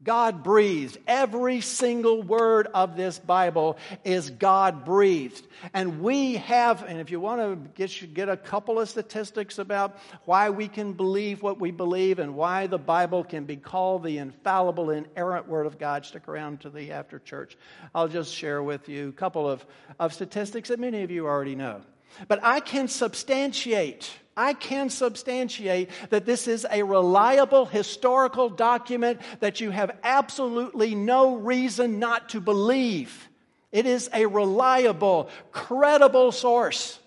God 0.06 0.44
breathed. 0.44 1.00
Every 1.08 1.60
single 1.60 2.22
word 2.22 2.68
of 2.74 2.96
this 2.96 3.20
Bible 3.20 3.78
is 4.06 4.30
God 4.30 4.86
breathed. 4.86 5.46
And 5.74 6.02
we 6.02 6.36
have, 6.36 6.84
and 6.84 7.00
if 7.00 7.10
you 7.10 7.20
want 7.20 7.41
to 7.41 7.70
get, 7.76 8.13
get 8.13 8.30
a 8.30 8.38
couple 8.38 8.80
of 8.80 8.88
statistics 8.88 9.58
about 9.58 9.98
why 10.26 10.52
we 10.52 10.68
can 10.68 10.94
believe 10.94 11.41
what 11.41 11.60
we 11.60 11.72
believe 11.72 12.20
and 12.20 12.36
why 12.36 12.68
the 12.68 12.78
Bible 12.78 13.24
can 13.24 13.46
be 13.46 13.58
called 13.58 14.04
the 14.04 14.20
infallible, 14.20 14.91
inerrant 14.91 15.50
Word 15.50 15.65
of 15.65 15.80
God, 15.80 16.06
stick 16.06 16.28
around 16.28 16.62
to 16.62 16.70
the 16.70 16.91
after 16.91 17.18
church. 17.18 17.58
I'll 17.94 18.08
just 18.08 18.34
share 18.34 18.62
with 18.62 18.88
you 18.88 19.10
a 19.10 19.13
couple 19.13 19.50
of, 19.50 19.65
of 20.00 20.13
statistics 20.13 20.70
that 20.70 20.80
many 20.80 21.02
of 21.02 21.10
you 21.10 21.26
already 21.26 21.56
know. 21.56 21.82
But 22.28 22.39
I 22.44 22.60
can 22.60 22.88
substantiate 22.88 24.10
I 24.38 24.54
can 24.54 24.89
substantiate 24.89 25.89
that 26.10 26.26
this 26.26 26.48
is 26.48 26.68
a 26.70 26.84
reliable 26.84 27.65
historical 27.65 28.50
document 28.50 29.22
that 29.39 29.62
you 29.62 29.72
have 29.72 29.98
absolutely 30.04 30.94
no 30.94 31.36
reason 31.36 32.00
not 32.00 32.30
to 32.30 32.41
believe. 32.41 33.30
It 33.72 33.86
is 33.86 34.10
a 34.13 34.26
reliable, 34.26 35.30
credible 35.52 36.34
source. 36.34 37.00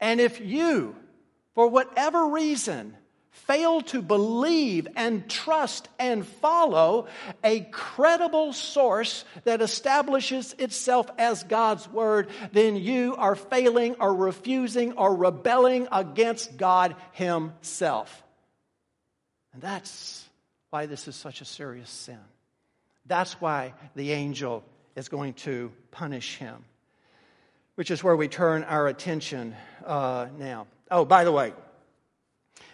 And 0.00 0.20
if 0.20 0.40
you, 0.40 0.96
for 1.54 1.68
whatever 1.68 2.26
reason, 2.26 2.94
fail 3.30 3.80
to 3.80 4.02
believe 4.02 4.88
and 4.96 5.28
trust 5.28 5.88
and 5.98 6.26
follow 6.26 7.06
a 7.42 7.60
credible 7.60 8.52
source 8.52 9.24
that 9.44 9.60
establishes 9.60 10.54
itself 10.58 11.10
as 11.18 11.42
God's 11.44 11.88
Word, 11.88 12.28
then 12.52 12.76
you 12.76 13.14
are 13.16 13.34
failing 13.34 13.96
or 14.00 14.14
refusing 14.14 14.92
or 14.92 15.14
rebelling 15.14 15.88
against 15.90 16.56
God 16.56 16.96
Himself. 17.12 18.22
And 19.52 19.62
that's 19.62 20.28
why 20.70 20.86
this 20.86 21.08
is 21.08 21.16
such 21.16 21.40
a 21.40 21.44
serious 21.44 21.90
sin. 21.90 22.18
That's 23.06 23.40
why 23.40 23.74
the 23.96 24.12
angel 24.12 24.62
is 24.94 25.08
going 25.08 25.34
to 25.34 25.72
punish 25.90 26.36
him, 26.36 26.64
which 27.74 27.90
is 27.90 28.04
where 28.04 28.14
we 28.14 28.28
turn 28.28 28.62
our 28.64 28.86
attention 28.86 29.56
uh, 29.84 30.28
now. 30.38 30.66
Oh, 30.90 31.04
by 31.04 31.24
the 31.24 31.32
way, 31.32 31.52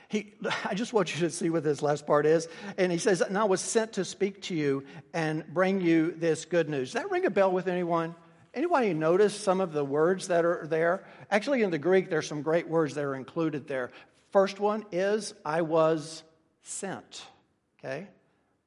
he, 0.08 0.34
I 0.64 0.74
just 0.74 0.92
want 0.92 1.14
you 1.14 1.20
to 1.20 1.30
see 1.30 1.50
what 1.50 1.64
this 1.64 1.82
last 1.82 2.06
part 2.06 2.26
is. 2.26 2.48
And 2.78 2.90
he 2.92 2.98
says, 2.98 3.20
And 3.20 3.36
I 3.36 3.44
was 3.44 3.60
sent 3.60 3.94
to 3.94 4.04
speak 4.04 4.42
to 4.42 4.54
you 4.54 4.84
and 5.12 5.46
bring 5.52 5.80
you 5.80 6.12
this 6.12 6.44
good 6.44 6.68
news. 6.68 6.92
Does 6.92 7.02
that 7.02 7.10
ring 7.10 7.26
a 7.26 7.30
bell 7.30 7.52
with 7.52 7.68
anyone? 7.68 8.14
Anybody 8.54 8.94
notice 8.94 9.38
some 9.38 9.60
of 9.60 9.72
the 9.72 9.84
words 9.84 10.28
that 10.28 10.44
are 10.46 10.66
there? 10.66 11.04
Actually, 11.30 11.62
in 11.62 11.70
the 11.70 11.78
Greek, 11.78 12.08
there's 12.08 12.26
some 12.26 12.40
great 12.40 12.66
words 12.68 12.94
that 12.94 13.04
are 13.04 13.14
included 13.14 13.68
there. 13.68 13.90
First 14.30 14.58
one 14.58 14.84
is, 14.92 15.34
I 15.44 15.60
was 15.62 16.22
sent. 16.62 17.22
Okay? 17.78 18.06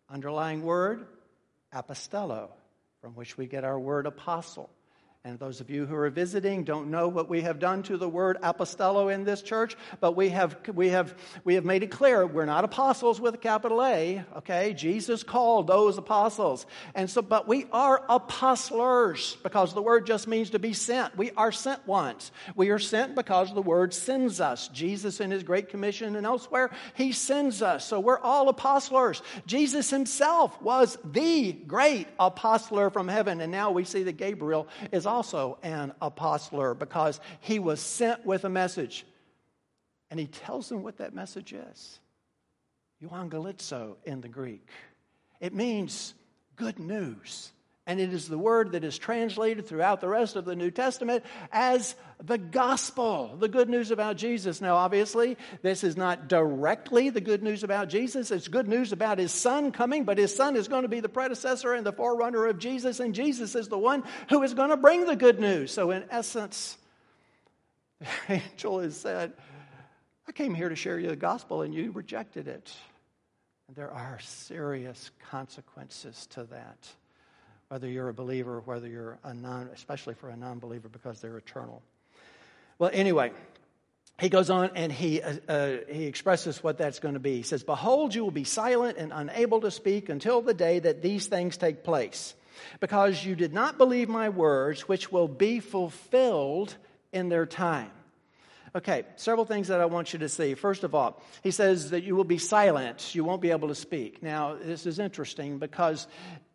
Underlying 0.08 0.62
word, 0.62 1.08
apostello, 1.73 2.49
from 3.02 3.13
which 3.15 3.38
we 3.38 3.47
get 3.47 3.63
our 3.63 3.80
word 3.80 4.06
apostle. 4.06 4.69
And 5.25 5.38
those 5.38 5.60
of 5.60 5.69
you 5.69 5.86
who 5.86 5.95
are 5.95 6.10
visiting 6.10 6.63
don't 6.63 6.89
know 6.89 7.10
what 7.10 7.27
we 7.27 7.41
have 7.41 7.60
done 7.60 7.84
to 7.84 7.97
the 7.97 8.08
word 8.08 8.38
apostello 8.41 9.13
in 9.13 9.25
this 9.25 9.41
church, 9.41 9.75
but 9.99 10.13
we 10.13 10.29
have, 10.29 10.55
we 10.73 10.88
have, 10.89 11.13
we 11.43 11.55
have 11.55 11.65
made 11.65 11.84
it 11.84 11.91
clear 11.91 12.25
we're 12.25 12.45
not 12.45 12.63
apostles 12.63 13.19
with 13.19 13.36
a 13.36 13.38
capital 13.38 13.84
A, 13.84 14.23
okay? 14.38 14.73
Jesus 14.73 15.23
called 15.23 15.67
those 15.67 15.97
apostles. 15.97 16.65
And 16.95 17.10
so, 17.10 17.21
but 17.21 17.49
we 17.49 17.65
are 17.73 18.01
apostlers 18.08 19.36
because 19.43 19.73
the 19.73 19.82
word 19.82 20.05
just 20.05 20.25
means 20.25 20.51
to 20.51 20.60
be 20.60 20.71
sent. 20.71 21.17
We 21.17 21.32
are 21.32 21.51
sent 21.51 21.86
once. 21.86 22.32
We 22.55 22.69
are 22.69 22.79
sent 22.79 23.13
because 23.13 23.53
the 23.53 23.62
word 23.62 23.93
sends 23.93 24.39
us. 24.39 24.69
Jesus 24.69 25.19
in 25.19 25.32
his 25.32 25.43
Great 25.43 25.67
Commission 25.67 26.15
and 26.15 26.25
elsewhere, 26.25 26.71
he 26.93 27.12
sends 27.12 27.62
us. 27.62 27.86
So 27.86 27.99
we're 27.99 28.19
all 28.19 28.47
apostlers. 28.47 29.21
Jesus 29.45 29.89
himself 29.89 30.62
was 30.62 30.97
the 31.03 31.51
great 31.51 32.08
apostler 32.17 32.89
from 32.89 33.10
heaven. 33.10 33.41
And 33.41 33.51
now 33.51 33.71
we 33.71 33.84
see 33.84 34.03
that 34.03 34.15
Gabriel 34.15 34.69
is 34.93 35.09
also 35.10 35.58
an 35.63 35.93
apostler 36.02 36.74
because 36.74 37.19
he 37.41 37.60
was 37.60 37.82
sent 37.82 38.26
with 38.26 38.45
a 38.45 38.50
message. 38.50 39.06
And 40.10 40.19
he 40.19 40.28
tells 40.28 40.69
them 40.69 40.84
what 40.84 40.98
that 40.98 41.13
message 41.13 41.54
is. 41.54 42.00
Euangelizo 43.04 43.95
in 44.06 44.22
the 44.22 44.28
Greek. 44.28 44.67
It 45.39 45.54
means 45.54 46.13
good 46.56 46.80
news. 46.80 47.52
And 47.89 47.99
it 47.99 48.13
is 48.13 48.28
the 48.28 48.38
word 48.38 48.73
that 48.73 48.84
is 48.84 48.99
translated 48.99 49.65
throughout 49.65 49.99
the 49.99 50.08
rest 50.08 50.36
of 50.36 50.45
the 50.45 50.56
New 50.56 50.69
Testament 50.69 51.25
as 51.52 51.95
the 52.23 52.38
gospel, 52.38 53.36
the 53.39 53.47
good 53.47 53.67
news 53.67 53.89
about 53.89 54.15
Jesus. 54.15 54.62
Now, 54.62 54.75
obviously, 54.75 55.38
this 55.63 55.84
is 55.84 55.97
not 55.97 56.28
directly 56.28 57.10
the 57.10 57.19
good 57.19 57.41
news 57.41 57.63
about 57.63 57.89
Jesus. 57.89 58.30
It's 58.30 58.47
good 58.47 58.67
news 58.67 58.91
about 58.91 59.17
his 59.17 59.32
son 59.32 59.71
coming, 59.71 60.04
but 60.04 60.19
his 60.19 60.36
son 60.36 60.56
is 60.56 60.67
going 60.67 60.84
to 60.84 60.88
be 60.88 60.99
the 60.99 61.10
predecessor 61.10 61.73
and 61.73 61.84
the 61.84 61.91
forerunner 61.91 62.45
of 62.45 62.60
Jesus, 62.60 62.99
and 62.99 63.15
Jesus 63.15 63.56
is 63.56 63.69
the 63.69 63.80
one 63.80 64.04
who 64.30 64.43
is 64.43 64.54
going 64.54 64.69
to 64.69 64.78
bring 64.78 65.08
the 65.08 65.15
good 65.15 65.39
news. 65.39 65.71
So, 65.71 65.89
in 65.89 66.06
essence, 66.12 66.78
angel 68.30 68.82
has 68.82 68.97
said, 68.97 69.34
I 70.28 70.32
came 70.32 70.54
here 70.54 70.69
to 70.69 70.75
share 70.75 70.99
you 70.99 71.08
the 71.08 71.15
gospel, 71.15 71.63
and 71.63 71.73
you 71.73 71.91
rejected 71.91 72.47
it. 72.47 72.71
And 73.67 73.75
there 73.75 73.89
are 73.89 74.19
serious 74.19 75.10
consequences 75.32 76.28
to 76.34 76.43
that 76.43 76.88
whether 77.69 77.88
you're 77.88 78.10
a 78.10 78.13
believer 78.13 78.62
whether 78.65 78.88
you're 78.88 79.19
a 79.23 79.34
non, 79.34 79.69
especially 79.73 80.15
for 80.15 80.29
a 80.29 80.36
non 80.36 80.60
believer 80.60 80.89
because 80.89 81.21
they're 81.21 81.38
eternal. 81.38 81.82
Well, 82.77 82.91
anyway, 82.93 83.32
he 84.19 84.29
goes 84.29 84.49
on 84.49 84.71
and 84.75 84.91
he, 84.91 85.21
uh, 85.21 85.36
uh, 85.47 85.77
he 85.89 86.05
expresses 86.05 86.63
what 86.63 86.77
that's 86.77 86.99
going 86.99 87.13
to 87.13 87.19
be. 87.19 87.38
He 87.38 87.43
says, 87.43 87.63
Behold, 87.63 88.13
you 88.13 88.23
will 88.23 88.32
be 88.32 88.43
silent 88.43 88.97
and 88.97 89.13
unable 89.13 89.62
to 89.62 89.71
speak 89.71 90.10
until 90.10 90.41
the 90.41 90.53
day 90.53 90.79
that 90.79 91.01
these 91.01 91.27
things 91.27 91.58
take 91.58 91.84
place, 91.84 92.34
because 92.79 93.23
you 93.23 93.36
did 93.36 93.53
not 93.53 93.77
believe 93.77 94.10
my 94.10 94.29
words, 94.29 94.88
which 94.88 95.12
will 95.12 95.27
be 95.27 95.60
fulfilled 95.60 96.75
in 97.12 97.29
their 97.29 97.45
time. 97.45 97.91
Okay, 98.75 99.03
several 99.15 99.45
things 99.45 99.69
that 99.69 99.82
I 99.82 99.86
want 99.86 100.13
you 100.13 100.19
to 100.19 100.29
see. 100.29 100.53
First 100.53 100.84
of 100.84 100.93
all, 100.93 101.23
he 101.41 101.49
says 101.49 101.89
that 101.89 102.03
you 102.03 102.15
will 102.15 102.23
be 102.23 102.38
silent, 102.38 103.15
you 103.15 103.23
won't 103.23 103.41
be 103.41 103.49
able 103.49 103.69
to 103.69 103.75
speak. 103.75 104.21
Now, 104.21 104.55
this 104.62 104.86
is 104.86 104.99
interesting 104.99 105.58
because 105.58 106.08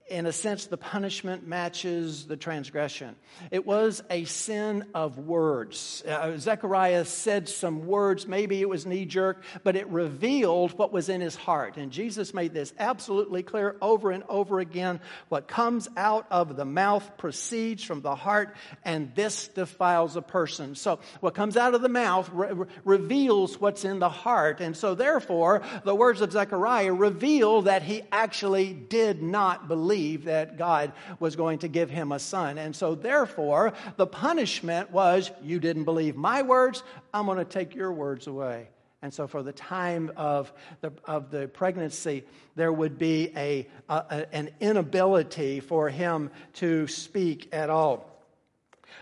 in 0.07 0.27
a 0.27 0.33
sense, 0.33 0.67
the 0.67 0.77
punishment 0.77 1.47
matches 1.47 2.27
the 2.27 2.37
transgression. 2.37 3.17
It 3.51 3.65
was 3.65 4.03
a 4.11 4.25
sin 4.25 4.85
of 4.93 5.19
words. 5.19 6.05
Uh, 6.07 6.37
Zechariah 6.37 7.07
said 7.07 7.49
some 7.49 7.87
words, 7.87 8.27
maybe 8.27 8.61
it 8.61 8.69
was 8.69 8.85
knee 8.85 9.07
jerk, 9.07 9.43
but 9.63 9.77
it 9.77 9.89
revealed 9.89 10.77
what 10.79 10.93
was 10.93 11.09
in 11.09 11.23
his 11.23 11.35
heart. 11.35 11.79
And 11.79 11.91
Jesus 11.91 12.35
made 12.35 12.53
this 12.53 12.75
absolutely 12.79 13.43
clear 13.43 13.77
over 13.81 14.11
and 14.11 14.25
over 14.29 14.61
again. 14.61 15.01
What 15.31 15.49
comes 15.49 15.89
out 15.97 16.27
of 16.31 16.55
the 16.55 16.67
mouth 16.67 17.17
proceeds 17.17 17.83
from 17.83 18.03
the 18.03 18.15
heart, 18.15 18.57
and 18.85 19.15
this 19.15 19.49
defiles 19.49 20.17
a 20.17 20.23
person. 20.23 20.75
So, 20.75 20.99
what 21.21 21.35
comes 21.35 21.57
out 21.57 21.75
of 21.75 21.81
the 21.81 21.89
mouth 21.89 22.29
re- 22.31 22.67
reveals 22.85 23.59
what's 23.59 23.87
in 23.87 24.01
the 24.01 24.11
heart. 24.11 24.61
And 24.61 24.77
so, 24.77 24.95
therefore, 24.95 25.63
the 25.85 25.95
words 25.95 26.21
of 26.21 26.31
Zechariah 26.31 26.93
reveal 26.93 27.63
that 27.63 27.83
he 27.83 28.03
actually 28.13 28.75
did 28.75 29.23
not 29.23 29.67
believe 29.67 29.94
believe 29.95 30.25
that 30.25 30.59
God 30.59 30.93
was 31.21 31.37
going 31.37 31.61
to 31.61 31.69
give 31.69 31.89
him 31.89 32.11
a 32.11 32.19
son. 32.19 32.59
And 32.59 32.75
so, 32.75 32.97
therefore, 32.97 33.75
the 33.97 34.09
punishment 34.09 34.91
was 34.91 35.31
you 35.41 35.61
didn't 35.61 35.85
believe 35.85 36.17
my 36.17 36.43
words, 36.43 36.83
I'm 37.13 37.27
going 37.27 37.39
to 37.39 37.45
take 37.45 37.77
your 37.77 37.93
words 37.93 38.27
away. 38.27 38.71
And 39.03 39.15
so, 39.15 39.29
for 39.29 39.45
the 39.45 39.53
time 39.53 40.11
of 40.17 40.53
the, 40.81 40.93
of 41.05 41.31
the 41.31 41.47
pregnancy, 41.47 42.25
there 42.57 42.73
would 42.73 42.99
be 42.99 43.31
a, 43.37 43.69
a, 43.89 44.27
an 44.33 44.51
inability 44.59 45.61
for 45.61 45.91
him 45.91 46.33
to 46.55 46.89
speak 46.89 47.49
at 47.53 47.71
all. 47.71 48.11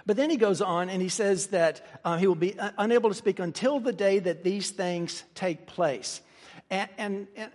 But 0.05 0.19
then 0.19 0.29
he 0.29 0.37
goes 0.37 0.61
on 0.61 0.91
and 0.91 1.01
he 1.01 1.09
says 1.09 1.47
that 1.49 1.87
uh, 2.05 2.19
he 2.19 2.27
will 2.27 2.35
be 2.35 2.55
unable 2.77 3.09
to 3.09 3.15
speak 3.15 3.39
until 3.39 3.81
the 3.81 3.93
day 3.95 4.19
that 4.19 4.45
these 4.45 4.71
things 4.71 5.25
take 5.35 5.67
place. 5.67 6.21
And, 6.69 6.91
and, 6.99 7.29
and 7.37 7.51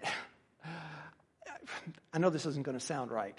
I 2.17 2.19
know 2.19 2.31
this 2.31 2.47
isn't 2.47 2.63
going 2.63 2.79
to 2.79 2.83
sound 2.83 3.11
right, 3.11 3.37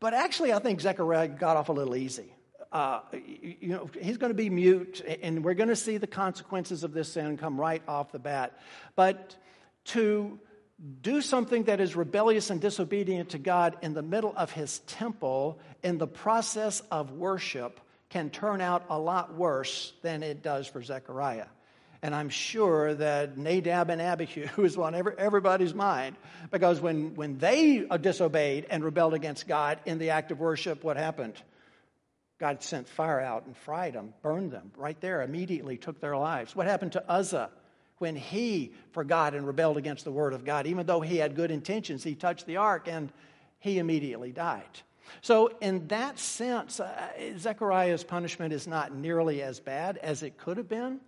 but 0.00 0.14
actually, 0.14 0.52
I 0.52 0.58
think 0.58 0.80
Zechariah 0.80 1.28
got 1.28 1.56
off 1.56 1.68
a 1.68 1.72
little 1.72 1.94
easy. 1.94 2.34
Uh, 2.72 3.02
you 3.12 3.68
know, 3.68 3.88
he's 4.02 4.16
going 4.16 4.30
to 4.30 4.34
be 4.34 4.50
mute, 4.50 5.00
and 5.22 5.44
we're 5.44 5.54
going 5.54 5.68
to 5.68 5.76
see 5.76 5.96
the 5.98 6.08
consequences 6.08 6.82
of 6.82 6.92
this 6.92 7.12
sin 7.12 7.36
come 7.36 7.60
right 7.60 7.82
off 7.86 8.10
the 8.10 8.18
bat. 8.18 8.58
But 8.96 9.36
to 9.84 10.40
do 11.02 11.20
something 11.20 11.62
that 11.64 11.80
is 11.80 11.94
rebellious 11.94 12.50
and 12.50 12.60
disobedient 12.60 13.28
to 13.28 13.38
God 13.38 13.76
in 13.80 13.94
the 13.94 14.02
middle 14.02 14.34
of 14.36 14.50
his 14.50 14.80
temple 14.80 15.60
in 15.84 15.98
the 15.98 16.08
process 16.08 16.82
of 16.90 17.12
worship 17.12 17.78
can 18.08 18.28
turn 18.28 18.60
out 18.60 18.86
a 18.90 18.98
lot 18.98 19.36
worse 19.36 19.92
than 20.02 20.24
it 20.24 20.42
does 20.42 20.66
for 20.66 20.82
Zechariah. 20.82 21.46
And 22.02 22.14
I'm 22.14 22.28
sure 22.28 22.94
that 22.94 23.36
Nadab 23.36 23.90
and 23.90 24.00
Abihu 24.00 24.48
was 24.62 24.76
on 24.76 24.94
every, 24.94 25.14
everybody's 25.18 25.74
mind 25.74 26.16
because 26.50 26.80
when, 26.80 27.14
when 27.14 27.38
they 27.38 27.86
disobeyed 28.00 28.66
and 28.70 28.84
rebelled 28.84 29.14
against 29.14 29.48
God 29.48 29.78
in 29.86 29.98
the 29.98 30.10
act 30.10 30.30
of 30.30 30.40
worship, 30.40 30.84
what 30.84 30.96
happened? 30.96 31.34
God 32.38 32.62
sent 32.62 32.86
fire 32.88 33.20
out 33.20 33.46
and 33.46 33.56
fried 33.56 33.94
them, 33.94 34.12
burned 34.22 34.50
them 34.50 34.70
right 34.76 35.00
there, 35.00 35.22
immediately 35.22 35.78
took 35.78 36.00
their 36.00 36.16
lives. 36.16 36.54
What 36.54 36.66
happened 36.66 36.92
to 36.92 37.10
Uzzah 37.10 37.50
when 37.98 38.14
he 38.14 38.72
forgot 38.92 39.34
and 39.34 39.46
rebelled 39.46 39.78
against 39.78 40.04
the 40.04 40.12
word 40.12 40.34
of 40.34 40.44
God? 40.44 40.66
Even 40.66 40.86
though 40.86 41.00
he 41.00 41.16
had 41.16 41.34
good 41.34 41.50
intentions, 41.50 42.04
he 42.04 42.14
touched 42.14 42.44
the 42.46 42.58
ark 42.58 42.88
and 42.88 43.10
he 43.58 43.78
immediately 43.78 44.32
died. 44.32 44.64
So, 45.22 45.50
in 45.60 45.86
that 45.88 46.18
sense, 46.18 46.80
uh, 46.80 47.10
Zechariah's 47.38 48.04
punishment 48.04 48.52
is 48.52 48.66
not 48.66 48.94
nearly 48.94 49.40
as 49.42 49.60
bad 49.60 49.98
as 49.98 50.22
it 50.22 50.36
could 50.36 50.56
have 50.56 50.68
been. 50.68 51.00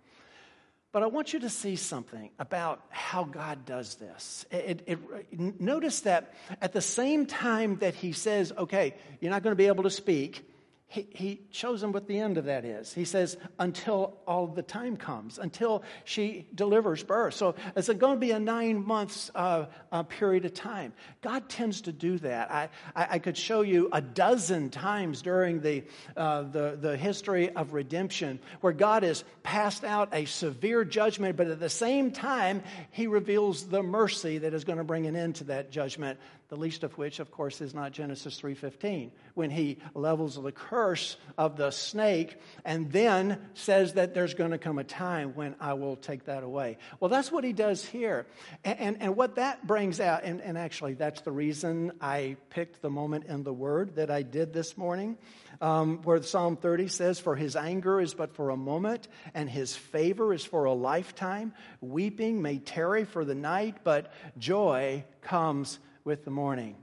But 0.91 1.03
I 1.03 1.05
want 1.05 1.33
you 1.33 1.39
to 1.41 1.49
see 1.49 1.75
something 1.75 2.31
about 2.39 2.81
how 2.89 3.23
God 3.23 3.65
does 3.65 3.95
this. 3.95 4.45
It, 4.49 4.81
it, 4.87 4.99
it, 5.31 5.61
notice 5.61 6.01
that 6.01 6.33
at 6.61 6.73
the 6.73 6.81
same 6.81 7.27
time 7.27 7.77
that 7.77 7.93
he 7.93 8.11
says, 8.11 8.51
okay, 8.57 8.95
you're 9.21 9.29
not 9.29 9.43
going 9.43 9.51
to 9.51 9.57
be 9.57 9.67
able 9.67 9.83
to 9.83 9.91
speak, 9.91 10.43
he, 10.91 11.07
he 11.11 11.41
shows 11.51 11.81
them 11.81 11.91
what 11.91 12.07
the 12.07 12.17
end 12.17 12.39
of 12.39 12.45
that 12.45 12.65
is. 12.65 12.91
He 12.91 13.05
says, 13.05 13.37
until 13.59 14.17
all 14.25 14.47
the 14.47 14.63
time 14.63 14.97
comes, 14.97 15.37
until 15.37 15.83
she 16.03 16.47
delivers 16.55 17.03
birth. 17.03 17.35
So 17.35 17.53
it's 17.75 17.89
going 17.89 18.15
to 18.15 18.19
be 18.19 18.31
a 18.31 18.39
nine 18.39 18.83
months 18.83 19.29
uh, 19.35 19.67
uh, 19.91 20.01
period 20.01 20.45
of 20.45 20.55
time. 20.55 20.93
God 21.21 21.47
tends 21.47 21.81
to 21.81 21.91
do 21.91 22.17
that. 22.19 22.49
I, 22.51 22.69
I, 22.95 23.07
I 23.11 23.19
could 23.19 23.37
show 23.37 23.61
you 23.61 23.89
a 23.93 24.01
dozen 24.01 24.71
times 24.71 25.21
during 25.21 25.61
the, 25.61 25.83
uh, 26.17 26.41
the, 26.41 26.75
the 26.81 26.97
history 26.97 27.51
of 27.51 27.73
redemption 27.73 28.39
where 28.61 28.73
God 28.73 29.03
has 29.03 29.23
passed 29.43 29.83
out 29.83 30.09
a 30.11 30.25
severe 30.25 30.83
judgment, 30.83 31.37
but 31.37 31.49
at 31.49 31.59
the 31.59 31.69
same 31.69 32.11
time, 32.11 32.63
he 32.89 33.05
reveals 33.05 33.67
the 33.67 33.83
mercy 33.83 34.39
that 34.39 34.55
is 34.55 34.63
going 34.63 34.79
to 34.79 34.83
bring 34.83 35.05
an 35.05 35.15
end 35.15 35.35
to 35.35 35.43
that 35.45 35.69
judgment 35.69 36.17
the 36.49 36.55
least 36.55 36.83
of 36.83 36.97
which 36.97 37.19
of 37.19 37.31
course 37.31 37.61
is 37.61 37.75
not 37.75 37.91
Genesis 37.91 38.39
3:15 38.39 39.11
when 39.35 39.51
he 39.51 39.77
levels 39.93 40.41
the 40.41 40.51
curse 40.51 41.15
of 41.37 41.55
the 41.55 41.69
snake 41.69 42.37
and 42.65 42.91
then 42.91 43.39
says 43.53 43.93
that 43.93 44.15
there's 44.15 44.33
going 44.33 44.51
to 44.51 44.57
come 44.57 44.79
a 44.79 44.83
time 44.83 45.35
when 45.35 45.55
I 45.59 45.73
will 45.73 45.95
take 45.95 46.25
that 46.25 46.43
away. 46.43 46.77
Well, 46.99 47.09
that's 47.09 47.31
what 47.31 47.43
he 47.43 47.53
does 47.53 47.85
here. 47.85 48.25
And, 48.63 48.79
and, 48.79 48.97
and 49.01 49.15
what 49.15 49.35
that 49.35 49.65
brings 49.67 49.99
out, 49.99 50.23
and, 50.23 50.41
and 50.41 50.57
actually 50.57 50.95
that's 50.95 51.21
the 51.21 51.31
reason 51.31 51.91
I 52.01 52.37
picked 52.49 52.81
the 52.81 52.89
moment 52.89 53.25
in 53.25 53.43
the 53.43 53.53
word 53.53 53.95
that 53.95 54.09
I 54.09 54.23
did 54.23 54.51
this 54.51 54.75
morning, 54.75 55.17
um, 55.61 56.01
where 56.03 56.21
Psalm 56.23 56.57
30 56.57 56.87
says, 56.87 57.19
For 57.19 57.35
his 57.35 57.55
anger 57.55 58.01
is 58.01 58.15
but 58.15 58.33
for 58.33 58.49
a 58.49 58.57
moment, 58.57 59.07
and 59.35 59.47
his 59.47 59.75
favor 59.75 60.33
is 60.33 60.43
for 60.43 60.65
a 60.65 60.73
lifetime. 60.73 61.53
Weeping 61.79 62.41
may 62.41 62.57
tarry 62.57 63.05
for 63.05 63.23
the 63.23 63.35
night, 63.35 63.77
but 63.83 64.11
joy 64.37 65.05
comes 65.21 65.77
with 66.03 66.25
the 66.25 66.31
morning. 66.31 66.75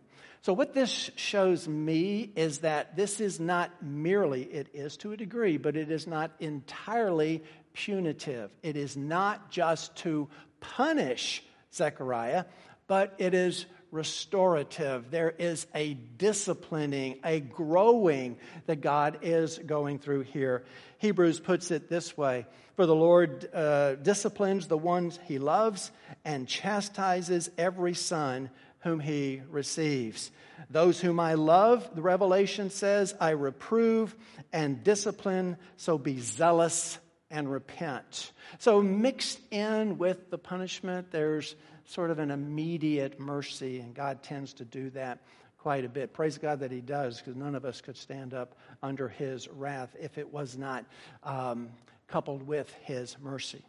So, 0.42 0.52
what 0.52 0.74
this 0.74 1.10
shows 1.16 1.66
me 1.66 2.30
is 2.36 2.58
that 2.58 2.94
this 2.94 3.20
is 3.20 3.40
not 3.40 3.82
merely, 3.82 4.42
it 4.42 4.68
is 4.74 4.96
to 4.98 5.12
a 5.12 5.16
degree, 5.16 5.56
but 5.56 5.76
it 5.76 5.90
is 5.90 6.06
not 6.06 6.30
entirely 6.38 7.42
punitive. 7.72 8.50
It 8.62 8.76
is 8.76 8.96
not 8.96 9.50
just 9.50 9.96
to 9.96 10.28
punish 10.60 11.42
Zechariah, 11.74 12.44
but 12.86 13.14
it 13.18 13.34
is 13.34 13.66
restorative. 13.90 15.10
There 15.10 15.30
is 15.30 15.66
a 15.74 15.94
disciplining, 15.94 17.18
a 17.24 17.40
growing 17.40 18.36
that 18.66 18.80
God 18.80 19.18
is 19.22 19.58
going 19.58 19.98
through 19.98 20.22
here. 20.22 20.64
Hebrews 20.98 21.40
puts 21.40 21.70
it 21.70 21.88
this 21.88 22.16
way 22.16 22.46
For 22.76 22.86
the 22.86 22.94
Lord 22.94 23.48
uh, 23.52 23.96
disciplines 23.96 24.68
the 24.68 24.78
ones 24.78 25.18
he 25.24 25.38
loves 25.38 25.90
and 26.24 26.46
chastises 26.46 27.50
every 27.58 27.94
son 27.94 28.50
whom 28.80 29.00
he 29.00 29.42
receives. 29.50 30.30
Those 30.70 31.00
whom 31.00 31.20
I 31.20 31.34
love, 31.34 31.88
the 31.94 32.02
revelation 32.02 32.70
says, 32.70 33.14
I 33.20 33.30
reprove 33.30 34.14
and 34.52 34.82
discipline, 34.82 35.56
so 35.76 35.98
be 35.98 36.20
zealous 36.20 36.98
and 37.30 37.50
repent. 37.50 38.32
So, 38.58 38.80
mixed 38.80 39.40
in 39.50 39.98
with 39.98 40.30
the 40.30 40.38
punishment, 40.38 41.10
there's 41.10 41.56
sort 41.84 42.10
of 42.10 42.18
an 42.18 42.30
immediate 42.30 43.18
mercy, 43.20 43.80
and 43.80 43.94
God 43.94 44.22
tends 44.22 44.52
to 44.54 44.64
do 44.64 44.90
that 44.90 45.20
quite 45.58 45.84
a 45.84 45.88
bit. 45.88 46.12
Praise 46.12 46.38
God 46.38 46.60
that 46.60 46.70
He 46.70 46.80
does, 46.80 47.18
because 47.18 47.36
none 47.36 47.54
of 47.54 47.64
us 47.64 47.80
could 47.80 47.96
stand 47.96 48.34
up 48.34 48.56
under 48.82 49.08
His 49.08 49.48
wrath 49.48 49.94
if 50.00 50.18
it 50.18 50.32
was 50.32 50.56
not 50.56 50.84
um, 51.24 51.70
coupled 52.06 52.46
with 52.46 52.72
His 52.82 53.16
mercy. 53.20 53.64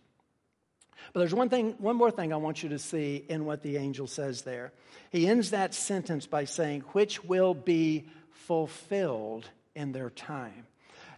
But 1.14 1.20
there's 1.20 1.34
one 1.34 1.50
thing, 1.50 1.76
one 1.80 1.96
more 1.96 2.12
thing 2.12 2.34
I 2.34 2.38
want 2.38 2.64
you 2.64 2.70
to 2.70 2.80
see 2.80 3.26
in 3.28 3.46
what 3.46 3.62
the 3.62 3.78
angel 3.78 4.08
says 4.08 4.42
there. 4.42 4.72
He 5.12 5.28
ends 5.28 5.52
that 5.52 5.74
sentence 5.74 6.26
by 6.26 6.46
saying, 6.46 6.82
which 6.92 7.24
will 7.24 7.54
be 7.54 8.08
fulfilled 8.32 9.50
in 9.76 9.92
their 9.92 10.10
time. 10.10 10.66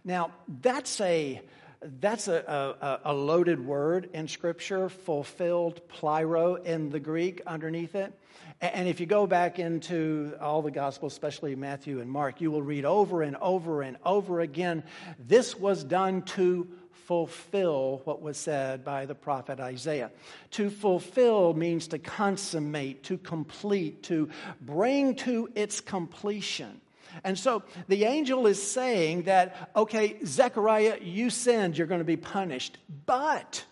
Now, 0.04 0.30
that's 0.60 1.00
a 1.00 1.40
that's 1.82 2.28
a, 2.28 2.76
a, 3.04 3.10
a, 3.10 3.14
loaded 3.14 3.64
word 3.64 4.10
in 4.12 4.28
Scripture, 4.28 4.90
fulfilled, 4.90 5.80
pleroo 5.88 6.62
in 6.62 6.90
the 6.90 7.00
Greek 7.00 7.40
underneath 7.46 7.94
it. 7.94 8.12
And 8.60 8.86
if 8.86 9.00
you 9.00 9.06
go 9.06 9.26
back 9.26 9.58
into 9.58 10.34
all 10.38 10.60
the 10.60 10.70
Gospels, 10.70 11.14
especially 11.14 11.56
Matthew 11.56 12.00
and 12.00 12.10
Mark, 12.10 12.42
you 12.42 12.50
will 12.50 12.62
read 12.62 12.84
over 12.84 13.22
and 13.22 13.34
over 13.36 13.80
and 13.80 13.96
over 14.04 14.40
again 14.40 14.82
this 15.18 15.58
was 15.58 15.82
done 15.82 16.22
to 16.22 16.68
fulfill 17.10 18.02
what 18.04 18.22
was 18.22 18.36
said 18.36 18.84
by 18.84 19.04
the 19.04 19.16
prophet 19.16 19.58
Isaiah. 19.58 20.12
To 20.52 20.70
fulfill 20.70 21.54
means 21.54 21.88
to 21.88 21.98
consummate, 21.98 23.02
to 23.02 23.18
complete, 23.18 24.04
to 24.04 24.28
bring 24.60 25.16
to 25.16 25.48
its 25.56 25.80
completion. 25.80 26.80
And 27.24 27.36
so 27.36 27.64
the 27.88 28.04
angel 28.04 28.46
is 28.46 28.62
saying 28.62 29.22
that, 29.24 29.72
okay, 29.74 30.18
Zechariah, 30.24 30.98
you 31.02 31.30
sinned, 31.30 31.76
you're 31.76 31.88
going 31.88 31.98
to 31.98 32.04
be 32.04 32.16
punished. 32.16 32.78
But 33.06 33.64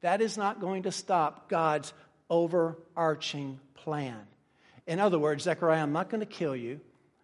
that 0.00 0.20
is 0.20 0.36
not 0.36 0.60
going 0.60 0.82
to 0.82 0.90
stop 0.90 1.48
God's 1.48 1.92
overarching 2.28 3.60
plan. 3.74 4.18
In 4.88 4.98
other 4.98 5.20
words, 5.20 5.44
Zechariah, 5.44 5.84
I'm 5.84 5.92
not 5.92 6.10
going 6.10 6.22
to 6.22 6.26
kill 6.26 6.56
you 6.56 6.80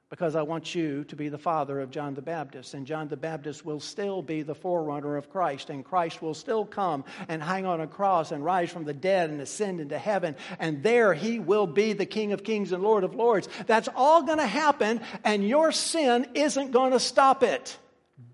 because 0.09 0.37
I 0.37 0.43
want 0.43 0.75
you 0.75 1.03
to 1.05 1.17
be 1.17 1.29
the 1.29 1.39
father 1.39 1.81
of 1.81 1.91
John 1.91 2.15
the 2.15 2.23
Baptist. 2.23 2.75
And 2.75 2.87
John 2.87 3.09
the 3.09 3.17
Baptist 3.17 3.65
will 3.65 3.81
still 3.81 4.23
be 4.23 4.43
the 4.43 4.55
forerunner 4.55 5.17
of 5.17 5.31
Christ. 5.31 5.69
And 5.69 5.85
Christ 5.85 6.23
will 6.23 6.35
still 6.35 6.65
come 6.65 7.05
and 7.29 7.43
hang 7.43 7.67
on 7.67 7.81
a 7.81 7.89
cross 7.89 8.31
and 8.31 8.45
rise 8.45 8.71
from 8.71 8.85
the 8.85 8.95
dead 8.95 9.31
and 9.31 9.41
ascend 9.41 9.81
into 9.81 9.99
heaven. 9.99 10.37
And 10.61 10.83
there 10.83 11.13
he 11.13 11.41
will 11.41 11.67
be 11.67 11.93
the 11.93 12.07
King 12.07 12.33
of 12.33 12.45
Kings 12.45 12.71
and 12.71 12.85
Lord 12.85 13.03
of 13.03 13.17
Lords. 13.17 13.49
That's 13.67 13.89
all 13.97 14.23
going 14.23 14.39
to 14.39 14.47
happen, 14.47 15.01
and 15.25 15.47
your 15.47 15.73
sin 15.73 16.29
isn't 16.35 16.71
going 16.71 16.93
to 16.93 17.01
stop 17.01 17.43
it. 17.43 17.77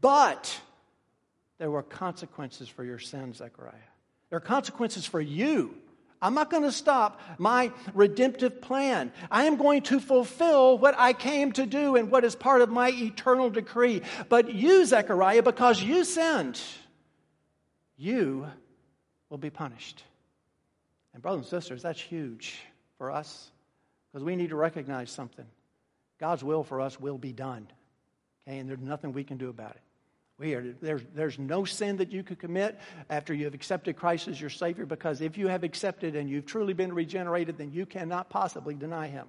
But 0.00 0.54
there 1.58 1.70
were 1.70 1.82
consequences 1.82 2.68
for 2.68 2.84
your 2.84 2.98
sin, 2.98 3.32
Zechariah. 3.32 3.72
There 4.28 4.36
are 4.36 4.40
consequences 4.40 5.06
for 5.06 5.20
you 5.20 5.74
I'm 6.22 6.34
not 6.34 6.50
going 6.50 6.62
to 6.62 6.72
stop 6.72 7.20
my 7.36 7.72
redemptive 7.92 8.62
plan. 8.62 9.12
I 9.30 9.44
am 9.44 9.56
going 9.56 9.82
to 9.82 9.98
fulfill 9.98 10.78
what 10.78 10.94
I 10.96 11.12
came 11.12 11.50
to 11.52 11.66
do 11.66 11.96
and 11.96 12.10
what 12.10 12.24
is 12.24 12.36
part 12.36 12.62
of 12.62 12.70
my 12.70 12.90
eternal 12.90 13.50
decree. 13.50 14.02
But 14.28 14.54
you, 14.54 14.86
Zechariah, 14.86 15.42
because 15.42 15.82
you 15.82 16.04
sinned, 16.04 16.60
you 17.96 18.46
will 19.28 19.38
be 19.38 19.50
punished. 19.50 20.04
And, 21.12 21.22
brothers 21.22 21.40
and 21.40 21.48
sisters, 21.48 21.82
that's 21.82 22.00
huge 22.00 22.60
for 22.98 23.10
us 23.10 23.50
because 24.12 24.24
we 24.24 24.36
need 24.36 24.50
to 24.50 24.56
recognize 24.56 25.10
something. 25.10 25.46
God's 26.20 26.44
will 26.44 26.62
for 26.62 26.80
us 26.80 27.00
will 27.00 27.18
be 27.18 27.32
done. 27.32 27.66
Okay, 28.46 28.58
and 28.58 28.68
there's 28.68 28.80
nothing 28.80 29.12
we 29.12 29.24
can 29.24 29.38
do 29.38 29.48
about 29.48 29.72
it. 29.72 29.80
We 30.42 30.54
are, 30.54 30.74
there's, 30.80 31.02
there's 31.14 31.38
no 31.38 31.64
sin 31.64 31.98
that 31.98 32.10
you 32.10 32.24
could 32.24 32.40
commit 32.40 32.76
after 33.08 33.32
you 33.32 33.44
have 33.44 33.54
accepted 33.54 33.94
Christ 33.94 34.26
as 34.26 34.40
your 34.40 34.50
Savior 34.50 34.84
because 34.84 35.20
if 35.20 35.38
you 35.38 35.46
have 35.46 35.62
accepted 35.62 36.16
and 36.16 36.28
you've 36.28 36.46
truly 36.46 36.72
been 36.72 36.92
regenerated, 36.92 37.58
then 37.58 37.70
you 37.70 37.86
cannot 37.86 38.28
possibly 38.28 38.74
deny 38.74 39.06
Him 39.06 39.28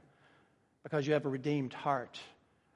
because 0.82 1.06
you 1.06 1.14
have 1.14 1.28
a 1.28 1.30
redeemed 1.30 1.72
heart. 1.72 2.20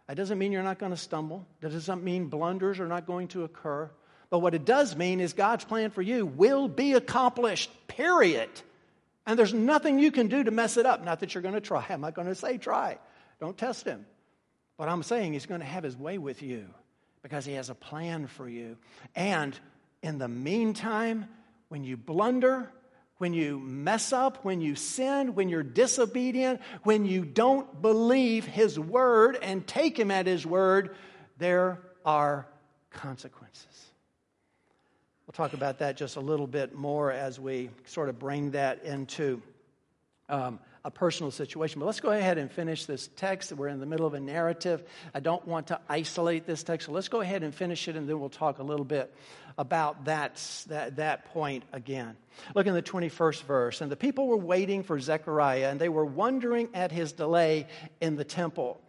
That 0.05 0.17
doesn't 0.17 0.37
mean 0.37 0.51
you're 0.51 0.61
not 0.61 0.77
going 0.77 0.91
to 0.91 0.97
stumble. 0.97 1.47
That 1.61 1.71
doesn't 1.71 2.03
mean 2.03 2.27
blunders 2.27 2.79
are 2.79 2.87
not 2.87 3.07
going 3.07 3.29
to 3.29 3.43
occur. 3.43 3.89
But 4.29 4.39
what 4.39 4.53
it 4.53 4.65
does 4.65 4.95
mean 4.95 5.19
is 5.19 5.33
God's 5.33 5.65
plan 5.65 5.89
for 5.89 6.03
you 6.03 6.27
will 6.27 6.67
be 6.67 6.93
accomplished, 6.93 7.71
period. 7.87 8.49
And 9.25 9.39
there's 9.39 9.53
nothing 9.53 9.97
you 9.97 10.11
can 10.11 10.27
do 10.27 10.43
to 10.43 10.51
mess 10.51 10.77
it 10.77 10.85
up. 10.85 11.03
Not 11.03 11.21
that 11.21 11.33
you're 11.33 11.41
going 11.41 11.55
to 11.55 11.61
try. 11.61 11.83
I'm 11.89 12.01
not 12.01 12.13
going 12.13 12.27
to 12.27 12.35
say 12.35 12.59
try. 12.59 12.99
Don't 13.39 13.57
test 13.57 13.85
Him. 13.85 14.05
What 14.75 14.89
I'm 14.89 15.01
saying, 15.01 15.33
He's 15.33 15.47
going 15.47 15.61
to 15.61 15.65
have 15.65 15.83
His 15.83 15.97
way 15.97 16.19
with 16.19 16.43
you 16.43 16.67
because 17.27 17.45
He 17.45 17.53
has 17.53 17.69
a 17.69 17.75
plan 17.75 18.27
for 18.27 18.47
you. 18.47 18.77
And 19.13 19.59
in 20.01 20.17
the 20.17 20.29
meantime, 20.29 21.27
when 21.67 21.83
you 21.83 21.97
blunder, 21.97 22.71
when 23.17 23.33
you 23.33 23.59
mess 23.59 24.13
up, 24.13 24.45
when 24.45 24.61
you 24.61 24.75
sin, 24.75 25.35
when 25.35 25.49
you're 25.49 25.61
disobedient, 25.61 26.61
when 26.83 27.05
you 27.05 27.25
don't 27.25 27.81
believe 27.81 28.45
His 28.45 28.79
word 28.79 29.37
and 29.41 29.67
take 29.67 29.99
Him 29.99 30.09
at 30.09 30.25
His 30.25 30.45
word, 30.45 30.95
there 31.37 31.79
are 32.05 32.47
consequences. 32.91 33.87
We'll 35.25 35.33
talk 35.33 35.51
about 35.51 35.79
that 35.79 35.97
just 35.97 36.15
a 36.15 36.21
little 36.21 36.47
bit 36.47 36.75
more 36.75 37.11
as 37.11 37.37
we 37.41 37.71
sort 37.83 38.07
of 38.07 38.17
bring 38.17 38.51
that 38.51 38.85
into 38.85 39.41
um, 40.29 40.59
a 40.87 40.89
personal 40.89 41.31
situation. 41.31 41.81
But 41.81 41.85
let's 41.87 41.99
go 41.99 42.11
ahead 42.11 42.37
and 42.37 42.49
finish 42.49 42.85
this 42.85 43.09
text. 43.17 43.51
We're 43.51 43.67
in 43.67 43.81
the 43.81 43.85
middle 43.85 44.07
of 44.07 44.13
a 44.13 44.21
narrative. 44.21 44.81
I 45.13 45.19
don't 45.19 45.45
want 45.45 45.67
to 45.67 45.81
isolate 45.89 46.47
this 46.47 46.63
text, 46.63 46.85
so 46.85 46.93
let's 46.93 47.09
go 47.09 47.19
ahead 47.19 47.43
and 47.43 47.53
finish 47.53 47.89
it, 47.89 47.97
and 47.97 48.07
then 48.07 48.17
we'll 48.21 48.29
talk 48.29 48.59
a 48.59 48.63
little 48.63 48.85
bit 48.85 49.13
about 49.57 50.05
that, 50.05 50.41
that, 50.67 50.95
that 50.95 51.25
point 51.33 51.65
again. 51.73 52.15
Look 52.55 52.67
in 52.67 52.73
the 52.73 52.81
21st 52.81 53.43
verse. 53.43 53.81
And 53.81 53.91
the 53.91 53.97
people 53.97 54.27
were 54.27 54.37
waiting 54.37 54.83
for 54.83 54.97
Zechariah, 54.97 55.69
and 55.69 55.77
they 55.77 55.89
were 55.89 56.05
wondering 56.05 56.69
at 56.73 56.93
his 56.93 57.11
delay 57.11 57.67
in 57.99 58.15
the 58.15 58.23
temple. 58.23 58.79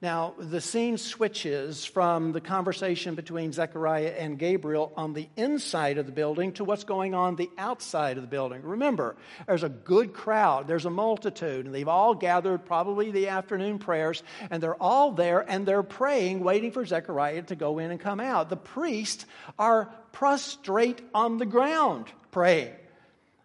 Now, 0.00 0.34
the 0.38 0.60
scene 0.60 0.98
switches 0.98 1.84
from 1.84 2.32
the 2.32 2.40
conversation 2.40 3.14
between 3.14 3.52
Zechariah 3.52 4.14
and 4.18 4.38
Gabriel 4.38 4.92
on 4.96 5.12
the 5.12 5.28
inside 5.36 5.98
of 5.98 6.06
the 6.06 6.12
building 6.12 6.52
to 6.52 6.64
what's 6.64 6.84
going 6.84 7.14
on 7.14 7.36
the 7.36 7.50
outside 7.58 8.16
of 8.16 8.22
the 8.22 8.28
building. 8.28 8.62
Remember, 8.62 9.16
there's 9.46 9.64
a 9.64 9.68
good 9.68 10.12
crowd, 10.12 10.68
there's 10.68 10.86
a 10.86 10.90
multitude, 10.90 11.66
and 11.66 11.74
they've 11.74 11.88
all 11.88 12.14
gathered 12.14 12.64
probably 12.64 13.10
the 13.10 13.28
afternoon 13.28 13.78
prayers, 13.78 14.22
and 14.50 14.62
they're 14.62 14.80
all 14.80 15.12
there 15.12 15.40
and 15.40 15.66
they're 15.66 15.82
praying, 15.82 16.40
waiting 16.40 16.70
for 16.70 16.84
Zechariah 16.84 17.42
to 17.42 17.56
go 17.56 17.78
in 17.78 17.90
and 17.90 18.00
come 18.00 18.20
out. 18.20 18.50
The 18.50 18.56
priests 18.56 19.26
are 19.58 19.86
prostrate 20.12 21.00
on 21.14 21.38
the 21.38 21.46
ground 21.46 22.06
praying. 22.30 22.72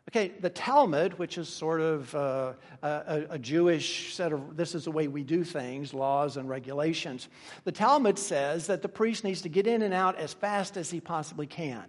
Okay, 0.09 0.33
the 0.41 0.49
Talmud, 0.49 1.17
which 1.17 1.37
is 1.37 1.47
sort 1.47 1.79
of 1.79 2.13
uh, 2.13 2.53
a, 2.81 3.23
a, 3.31 3.39
Jewish 3.39 4.13
set 4.13 4.33
of 4.33 4.57
this 4.57 4.75
is 4.75 4.83
the 4.83 4.91
way 4.91 5.07
we 5.07 5.23
do 5.23 5.45
things, 5.45 5.93
laws 5.93 6.35
and 6.35 6.49
regulations, 6.49 7.29
the 7.63 7.71
Talmud 7.71 8.19
says 8.19 8.67
that 8.67 8.81
the 8.81 8.89
priest 8.89 9.23
needs 9.23 9.41
to 9.43 9.49
get 9.49 9.65
in 9.65 9.81
and 9.81 9.93
out 9.93 10.17
as 10.17 10.33
fast 10.33 10.75
as 10.75 10.91
he 10.91 10.99
possibly 10.99 11.47
can. 11.47 11.85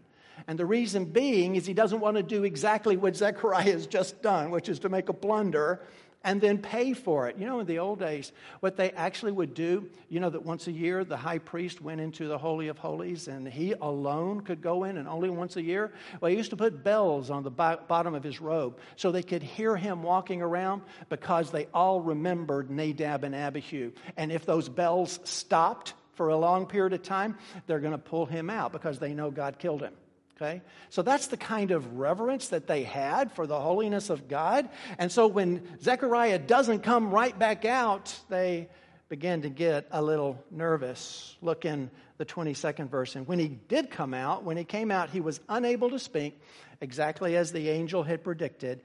And 0.47 0.59
the 0.59 0.67
reason 0.67 1.07
being 1.07 1.57
is 1.57 1.67
he 1.67 1.75
doesn't 1.75 2.01
want 2.01 2.17
to 2.17 2.23
do 2.23 2.45
exactly 2.45 2.97
what 2.97 3.17
Zechariah 3.17 3.73
has 3.73 3.87
just 3.87 4.23
done, 4.23 4.51
which 4.51 4.69
is 4.69 4.79
to 4.81 4.89
make 4.89 5.09
a 5.09 5.13
blunder 5.13 5.81
and 6.25 6.41
then 6.41 6.59
pay 6.59 6.95
for 6.95 7.29
it. 7.29 7.37
You 7.39 7.47
know, 7.47 7.61
in 7.61 7.67
the 7.67 7.79
old 7.79 8.01
days, 8.01 8.33
what 8.61 8.77
they 8.77 8.91
actually 8.93 9.33
would 9.33 9.55
do, 9.55 9.89
you 10.09 10.19
know, 10.19 10.31
that 10.31 10.45
once 10.45 10.67
a 10.67 10.73
year 10.73 11.05
the 11.05 11.17
high 11.17 11.39
priest 11.39 11.81
went 11.81 12.01
into 12.01 12.27
the 12.27 12.39
Holy 12.39 12.69
of 12.69 12.79
Holies 12.79 13.29
and 13.29 13.47
he 13.47 13.73
alone 13.73 14.41
could 14.41 14.63
go 14.63 14.85
in 14.85 14.97
and 14.97 15.07
only 15.07 15.29
once 15.29 15.57
a 15.57 15.63
year? 15.63 15.93
Well, 16.21 16.31
he 16.31 16.37
used 16.37 16.51
to 16.51 16.57
put 16.57 16.83
bells 16.83 17.31
on 17.31 17.43
the 17.43 17.51
bottom 17.51 18.15
of 18.15 18.25
his 18.25 18.41
robe 18.41 18.79
so 18.97 19.13
they 19.13 19.23
could 19.23 19.43
hear 19.43 19.77
him 19.77 20.03
walking 20.03 20.43
around 20.43 20.83
because 21.11 21.51
they 21.51 21.67
all 21.75 22.01
remembered 22.01 22.71
Nadab 22.71 23.25
and 23.25 23.35
Abihu. 23.35 23.93
And 24.17 24.33
if 24.33 24.47
those 24.47 24.69
bells 24.69 25.21
stopped 25.25 25.93
for 26.15 26.31
a 26.31 26.37
long 26.37 26.67
period 26.67 26.95
of 26.95 27.03
time, 27.03 27.37
they're 27.67 27.81
going 27.81 27.93
to 27.93 27.99
pull 27.99 28.25
him 28.25 28.49
out 28.49 28.73
because 28.73 28.99
they 28.99 29.13
know 29.13 29.31
God 29.31 29.59
killed 29.59 29.83
him. 29.83 29.93
Okay? 30.37 30.63
So 30.91 31.03
that's 31.03 31.29
the 31.29 31.37
kind 31.37 31.71
of 31.71 31.97
reverence 31.97 32.49
that 32.49 32.67
they 32.67 32.83
had 32.83 33.31
for 33.33 33.47
the 33.47 33.61
holiness 33.61 34.11
of 34.11 34.29
God. 34.29 34.69
And 34.99 35.11
so 35.11 35.27
when 35.27 35.79
Zechariah 35.81 36.41
doesn't 36.41 36.81
come 36.81 37.11
right 37.11 37.39
back 37.39 37.65
out, 37.65 38.19
they 38.29 38.69
begin 39.09 39.43
to 39.43 39.49
get 39.49 39.87
a 39.93 40.03
little 40.03 40.43
nervous. 40.51 41.37
Look 41.41 41.65
in 41.65 41.91
the 42.17 42.25
22nd 42.25 42.89
verse. 42.89 43.17
And 43.17 43.29
when 43.29 43.39
he 43.39 43.49
did 43.49 43.91
come 43.91 44.15
out, 44.15 44.45
when 44.45 44.57
he 44.57 44.65
came 44.65 44.91
out, 44.91 45.11
he 45.11 45.21
was 45.21 45.41
unable 45.49 45.91
to 45.91 45.99
speak, 45.99 46.41
exactly 46.81 47.37
as 47.37 47.53
the 47.53 47.69
angel 47.69 48.03
had 48.03 48.25
predicted, 48.25 48.81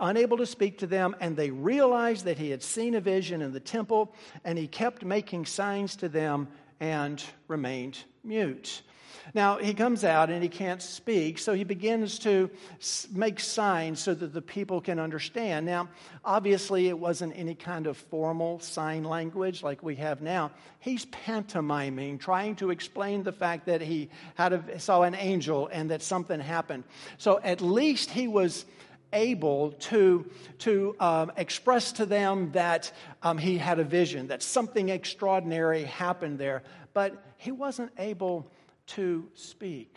unable 0.00 0.36
to 0.38 0.46
speak 0.46 0.78
to 0.78 0.86
them, 0.86 1.14
and 1.20 1.36
they 1.36 1.50
realized 1.50 2.24
that 2.24 2.38
he 2.38 2.50
had 2.50 2.62
seen 2.62 2.94
a 2.94 3.00
vision 3.00 3.42
in 3.42 3.52
the 3.52 3.60
temple, 3.60 4.14
and 4.44 4.58
he 4.58 4.66
kept 4.66 5.04
making 5.04 5.46
signs 5.46 5.96
to 5.96 6.08
them 6.08 6.48
and 6.80 7.22
remained 7.46 7.98
mute. 8.24 8.82
Now, 9.34 9.58
he 9.58 9.74
comes 9.74 10.04
out 10.04 10.30
and 10.30 10.42
he 10.42 10.48
can't 10.48 10.82
speak, 10.82 11.38
so 11.38 11.54
he 11.54 11.64
begins 11.64 12.18
to 12.20 12.50
make 13.12 13.40
signs 13.40 14.00
so 14.00 14.14
that 14.14 14.32
the 14.32 14.42
people 14.42 14.80
can 14.80 14.98
understand. 14.98 15.66
Now, 15.66 15.88
obviously, 16.24 16.88
it 16.88 16.98
wasn't 16.98 17.36
any 17.36 17.54
kind 17.54 17.86
of 17.86 17.96
formal 17.96 18.60
sign 18.60 19.04
language 19.04 19.62
like 19.62 19.82
we 19.82 19.96
have 19.96 20.20
now. 20.20 20.50
He's 20.80 21.04
pantomiming, 21.06 22.18
trying 22.18 22.56
to 22.56 22.70
explain 22.70 23.22
the 23.22 23.32
fact 23.32 23.66
that 23.66 23.80
he 23.80 24.08
had 24.34 24.52
a, 24.52 24.78
saw 24.78 25.02
an 25.02 25.14
angel 25.14 25.68
and 25.72 25.90
that 25.90 26.02
something 26.02 26.40
happened. 26.40 26.84
So 27.18 27.40
at 27.42 27.60
least 27.60 28.10
he 28.10 28.28
was 28.28 28.64
able 29.12 29.72
to, 29.72 30.30
to 30.58 30.94
um, 31.00 31.32
express 31.36 31.92
to 31.92 32.06
them 32.06 32.52
that 32.52 32.92
um, 33.22 33.38
he 33.38 33.58
had 33.58 33.78
a 33.78 33.84
vision, 33.84 34.28
that 34.28 34.42
something 34.42 34.88
extraordinary 34.90 35.84
happened 35.84 36.38
there, 36.38 36.62
but 36.92 37.14
he 37.36 37.52
wasn't 37.52 37.90
able 37.98 38.50
to 38.88 39.28
speak. 39.34 39.96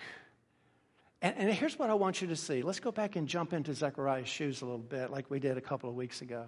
And, 1.21 1.35
and 1.37 1.53
here's 1.53 1.77
what 1.77 1.89
I 1.89 1.93
want 1.93 2.21
you 2.21 2.27
to 2.27 2.35
see. 2.35 2.61
Let's 2.61 2.79
go 2.79 2.91
back 2.91 3.15
and 3.15 3.27
jump 3.27 3.53
into 3.53 3.73
Zechariah's 3.73 4.27
shoes 4.27 4.61
a 4.61 4.65
little 4.65 4.79
bit, 4.79 5.11
like 5.11 5.29
we 5.29 5.39
did 5.39 5.57
a 5.57 5.61
couple 5.61 5.89
of 5.89 5.95
weeks 5.95 6.21
ago. 6.21 6.45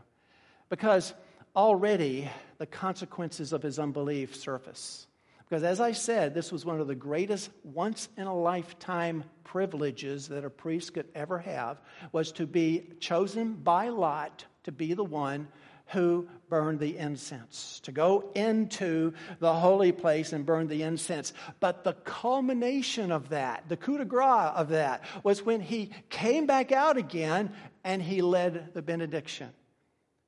Because 0.69 1.13
already 1.55 2.29
the 2.57 2.65
consequences 2.65 3.53
of 3.53 3.61
his 3.61 3.79
unbelief 3.79 4.35
surface. 4.35 5.07
Because 5.47 5.63
as 5.63 5.79
I 5.79 5.91
said, 5.91 6.33
this 6.33 6.51
was 6.51 6.65
one 6.65 6.79
of 6.79 6.87
the 6.87 6.95
greatest 6.95 7.51
once 7.63 8.09
in 8.17 8.25
a 8.25 8.35
lifetime 8.35 9.23
privileges 9.43 10.27
that 10.29 10.43
a 10.43 10.49
priest 10.49 10.95
could 10.95 11.07
ever 11.13 11.37
have 11.37 11.81
was 12.11 12.31
to 12.33 12.47
be 12.47 12.89
chosen 12.99 13.53
by 13.53 13.89
lot 13.89 14.45
to 14.63 14.71
be 14.71 14.93
the 14.93 15.03
one 15.03 15.47
who 15.87 16.27
burned 16.49 16.79
the 16.79 16.97
incense, 16.97 17.79
to 17.83 17.91
go 17.91 18.29
into 18.35 19.13
the 19.39 19.53
holy 19.53 19.91
place 19.91 20.33
and 20.33 20.45
burn 20.45 20.67
the 20.67 20.83
incense. 20.83 21.33
But 21.59 21.83
the 21.83 21.93
culmination 21.93 23.11
of 23.11 23.29
that, 23.29 23.63
the 23.69 23.77
coup 23.77 23.97
de 23.97 24.05
grace 24.05 24.51
of 24.55 24.69
that, 24.69 25.03
was 25.23 25.43
when 25.43 25.61
he 25.61 25.91
came 26.09 26.45
back 26.45 26.71
out 26.71 26.97
again 26.97 27.51
and 27.83 28.01
he 28.01 28.21
led 28.21 28.73
the 28.73 28.81
benediction. 28.81 29.49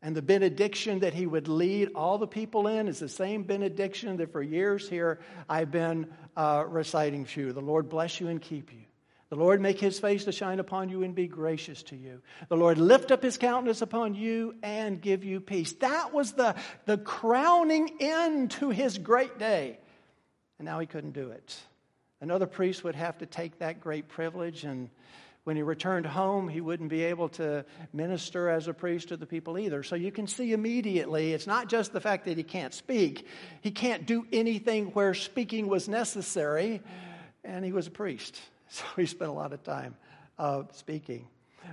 And 0.02 0.16
the 0.16 0.22
benediction 0.22 1.00
that 1.00 1.14
he 1.14 1.26
would 1.26 1.48
lead 1.48 1.90
all 1.96 2.18
the 2.18 2.28
people 2.28 2.68
in 2.68 2.88
is 2.88 3.00
the 3.00 3.10
same 3.10 3.44
benediction 3.44 4.18
that 4.18 4.32
for 4.32 4.42
years 4.42 4.88
here 4.88 5.20
I've 5.50 5.72
been 5.72 6.08
uh, 6.38 6.66
reciting 6.68 7.26
to 7.26 7.42
you. 7.42 7.54
The 7.54 7.62
Lord 7.62 7.90
bless 7.90 8.20
you 8.20 8.28
and 8.28 8.42
keep 8.42 8.72
you. 8.72 8.85
The 9.30 9.36
Lord 9.36 9.60
make 9.60 9.80
his 9.80 10.00
face 10.00 10.26
to 10.26 10.32
shine 10.32 10.60
upon 10.60 10.90
you 10.90 11.04
and 11.04 11.16
be 11.16 11.28
gracious 11.28 11.82
to 11.84 11.96
you. 11.96 12.22
The 12.48 12.58
Lord 12.58 12.78
lift 12.78 13.12
up 13.12 13.24
his 13.24 13.38
countenance 13.38 13.82
upon 13.82 14.14
you 14.14 14.56
and 14.62 15.02
give 15.02 15.24
you 15.24 15.40
peace. 15.40 15.74
That 15.74 16.14
was 16.14 16.34
the, 16.34 16.56
the 16.86 17.00
crowning 17.00 17.98
end 18.00 18.52
to 18.52 18.70
his 18.70 18.98
great 19.00 19.40
day. 19.40 19.80
And 20.60 20.66
now 20.66 20.80
he 20.80 20.86
couldn't 20.86 21.14
do 21.14 21.32
it. 21.32 21.58
Another 22.22 22.46
priest 22.46 22.84
would 22.84 22.96
have 22.96 23.18
to 23.18 23.26
take 23.26 23.60
that 23.60 23.82
great 23.82 24.08
privilege, 24.08 24.64
and 24.64 24.90
when 25.44 25.56
he 25.56 25.62
returned 25.62 26.06
home, 26.06 26.48
he 26.48 26.62
wouldn't 26.62 26.90
be 26.90 27.04
able 27.04 27.30
to 27.30 27.66
minister 27.94 28.50
as 28.50 28.68
a 28.68 28.74
priest 28.74 29.10
to 29.10 29.18
the 29.18 29.26
people 29.26 29.60
either. 29.60 29.84
So 29.84 29.96
you 29.96 30.12
can 30.12 30.26
see 30.26 30.54
immediately 30.54 31.34
it's 31.34 31.46
not 31.46 31.68
just 31.68 31.94
the 31.94 32.00
fact 32.00 32.26
that 32.26 32.38
he 32.38 32.44
can't 32.44 32.74
speak, 32.74 33.28
he 33.62 33.72
can't 33.72 34.06
do 34.06 34.26
anything 34.32 34.88
where 34.88 35.14
speaking 35.14 35.68
was 35.68 35.88
necessary, 35.90 36.82
and 37.44 37.66
he 37.66 37.72
was 37.72 37.88
a 37.88 37.92
priest. 37.92 38.40
So 38.70 38.84
he 38.96 39.06
spent 39.06 39.30
a 39.30 39.34
lot 39.34 39.54
of 39.54 39.64
time 39.64 39.96
uh, 40.38 40.64
speaking. 40.72 41.28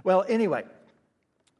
Well, 0.04 0.24
anyway, 0.28 0.64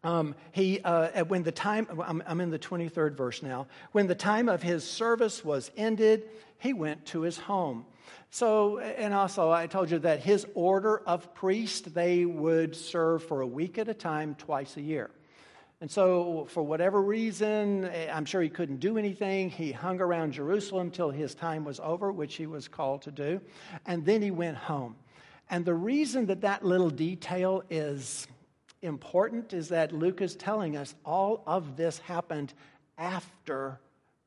um, 0.05 0.35
he, 0.53 0.81
uh, 0.81 1.25
when 1.25 1.43
the 1.43 1.53
time, 1.53 1.87
I'm, 2.05 2.23
I'm 2.27 2.41
in 2.41 2.51
the 2.51 2.59
23rd 2.59 3.17
verse 3.17 3.43
now. 3.43 3.67
When 3.93 4.07
the 4.07 4.15
time 4.15 4.49
of 4.49 4.63
his 4.63 4.89
service 4.89 5.45
was 5.45 5.71
ended, 5.77 6.29
he 6.59 6.73
went 6.73 7.07
to 7.07 7.23
his 7.23 7.39
home. 7.39 7.87
So, 8.31 8.79
and 8.79 9.13
also 9.15 9.51
I 9.51 9.67
told 9.67 9.91
you 9.91 9.99
that 10.01 10.21
his 10.21 10.47
order 10.55 10.99
of 11.07 11.35
priests, 11.35 11.83
they 11.83 12.25
would 12.25 12.75
serve 12.75 13.23
for 13.23 13.43
a 13.43 13.47
week 13.47 13.79
at 13.79 13.89
a 13.89 13.95
time, 13.95 14.35
twice 14.37 14.77
a 14.77 14.81
year. 14.81 15.11
And 15.81 15.91
so, 15.91 16.47
for 16.49 16.63
whatever 16.63 17.03
reason, 17.03 17.91
I'm 18.11 18.25
sure 18.25 18.41
he 18.41 18.49
couldn't 18.49 18.79
do 18.79 18.99
anything. 18.99 19.51
He 19.51 19.73
hung 19.73 20.01
around 20.01 20.33
Jerusalem 20.33 20.93
till 20.93 21.11
his 21.11 21.35
time 21.35 21.65
was 21.65 21.81
over, 21.81 22.13
which 22.13 22.37
he 22.37 22.47
was 22.47 22.69
called 22.69 23.03
to 23.03 23.11
do. 23.11 23.41
And 23.85 24.07
then 24.07 24.23
he 24.23 24.31
went 24.31 24.57
home. 24.57 24.95
And 25.53 25.67
the 25.67 25.75
reason 25.75 26.25
that 26.27 26.41
that 26.41 26.65
little 26.65 26.89
detail 26.89 27.63
is 27.69 28.27
important 28.81 29.53
is 29.53 29.69
that 29.69 29.93
Luke 29.93 30.23
is 30.23 30.35
telling 30.35 30.79
us 30.79 30.95
all 31.05 31.43
of 31.47 31.77
this 31.77 31.99
happened 31.99 32.55
after 32.97 33.79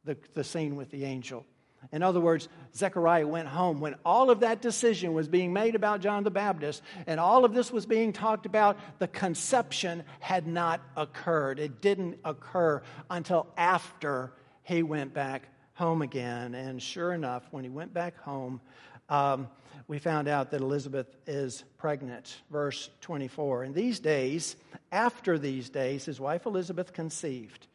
the, 0.04 0.16
the 0.36 0.44
scene 0.44 0.76
with 0.76 0.92
the 0.92 1.04
angel. 1.04 1.44
In 1.92 2.04
other 2.04 2.20
words, 2.20 2.48
Zechariah 2.76 3.28
went 3.28 3.48
home 3.48 3.80
when 3.80 3.96
all 4.06 4.30
of 4.30 4.42
that 4.42 4.62
decision 4.62 5.14
was 5.14 5.28
being 5.28 5.52
made 5.52 5.74
about 5.74 6.00
John 6.00 6.24
the 6.24 6.30
Baptist 6.30 6.84
and 7.08 7.20
all 7.20 7.44
of 7.44 7.56
this 7.56 7.72
was 7.72 7.88
being 7.88 8.14
talked 8.14 8.46
about. 8.46 8.78
The 9.00 9.08
conception 9.08 10.04
had 10.20 10.46
not 10.46 10.80
occurred. 10.96 11.58
It 11.60 11.82
didn't 11.82 12.20
occur 12.24 12.84
until 13.10 13.48
after 13.58 14.32
he 14.62 14.84
went 14.84 15.12
back 15.12 15.48
home 15.74 16.04
again. 16.04 16.54
And 16.54 16.80
sure 16.80 17.14
enough, 17.14 17.48
when 17.50 17.64
he 17.64 17.70
went 17.72 17.96
back 17.96 18.16
home, 18.20 18.62
um, 19.10 19.48
we 19.88 20.00
found 20.00 20.28
out 20.28 20.52
that 20.52 20.62
Elizabeth 20.62 21.08
is 21.28 21.64
pregnant. 21.78 22.42
Verse 22.50 22.90
24. 23.02 23.66
In 23.66 23.74
these 23.74 24.00
days, 24.00 24.56
after 24.92 25.38
these 25.38 25.70
days, 25.70 26.06
his 26.06 26.20
wife 26.20 26.46
Elizabeth 26.46 26.94
conceived. 26.94 27.68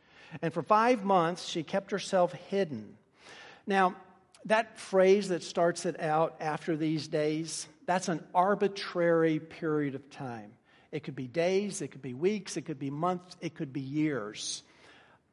And 0.43 0.53
for 0.53 0.63
five 0.63 1.05
months, 1.05 1.47
she 1.47 1.63
kept 1.63 1.91
herself 1.91 2.33
hidden. 2.33 2.97
Now, 3.67 3.95
that 4.47 4.79
phrase 4.79 5.29
that 5.29 5.43
starts 5.43 5.87
it 5.87 6.01
out 6.01 6.37
after 6.41 6.77
these 6.77 7.09
days, 7.09 7.69
that's 7.87 8.09
an 8.09 8.25
arbitrary 8.35 9.39
period 9.39 9.95
of 9.95 10.11
time. 10.11 10.53
It 10.93 11.05
could 11.05 11.15
be 11.17 11.29
days, 11.29 11.83
it 11.83 11.89
could 11.89 12.03
be 12.03 12.15
weeks, 12.15 12.57
it 12.57 12.63
could 12.63 12.79
be 12.79 12.91
months, 12.91 13.37
it 13.41 13.55
could 13.55 13.73
be 13.73 13.81
years. 13.81 14.63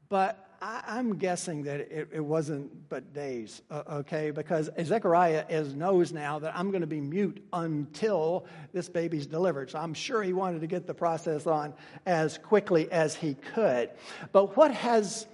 But 0.09 0.46
I, 0.61 0.99
am 0.99 1.17
guessing 1.17 1.63
that 1.63 1.79
it, 1.79 2.09
it, 2.11 2.25
wasn't 2.25 2.89
but 2.89 3.13
days, 3.13 3.61
uh, 3.69 3.83
okay? 3.91 4.31
Because 4.31 4.69
Zechariah 4.83 5.45
is, 5.49 5.73
knows 5.73 6.11
now 6.11 6.39
that 6.39 6.57
I'm 6.57 6.71
going 6.71 6.81
to 6.81 6.87
be 6.87 7.01
mute 7.01 7.45
until 7.53 8.45
this 8.73 8.89
baby's 8.89 9.27
delivered. 9.27 9.71
So 9.71 9.79
I'm 9.79 9.93
sure 9.93 10.23
he 10.23 10.33
wanted 10.33 10.61
to 10.61 10.67
get 10.67 10.87
the 10.87 10.93
process 10.93 11.45
on 11.47 11.73
as 12.05 12.37
quickly 12.37 12.91
as 12.91 13.15
he 13.15 13.35
could. 13.53 13.91
But 14.31 14.57
what 14.57 14.71
has 14.71 15.27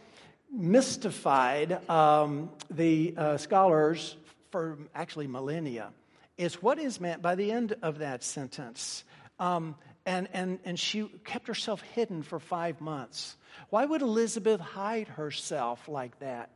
mystified 0.51 1.89
um, 1.89 2.49
the 2.69 3.13
uh, 3.17 3.37
scholars 3.37 4.17
for 4.51 4.77
actually 4.93 5.27
millennia 5.27 5.89
is 6.37 6.61
what 6.61 6.79
is 6.79 6.99
meant 6.99 7.21
by 7.21 7.35
the 7.35 7.51
end 7.51 7.75
of 7.81 7.99
that 7.99 8.23
sentence. 8.23 9.03
Um, 9.39 9.75
and, 10.05 10.27
and, 10.33 10.59
and 10.65 10.79
she 10.79 11.07
kept 11.23 11.47
herself 11.47 11.81
hidden 11.93 12.23
for 12.23 12.39
five 12.39 12.81
months. 12.81 13.37
Why 13.69 13.85
would 13.85 14.01
Elizabeth 14.01 14.59
hide 14.59 15.07
herself 15.07 15.87
like 15.87 16.19
that? 16.19 16.49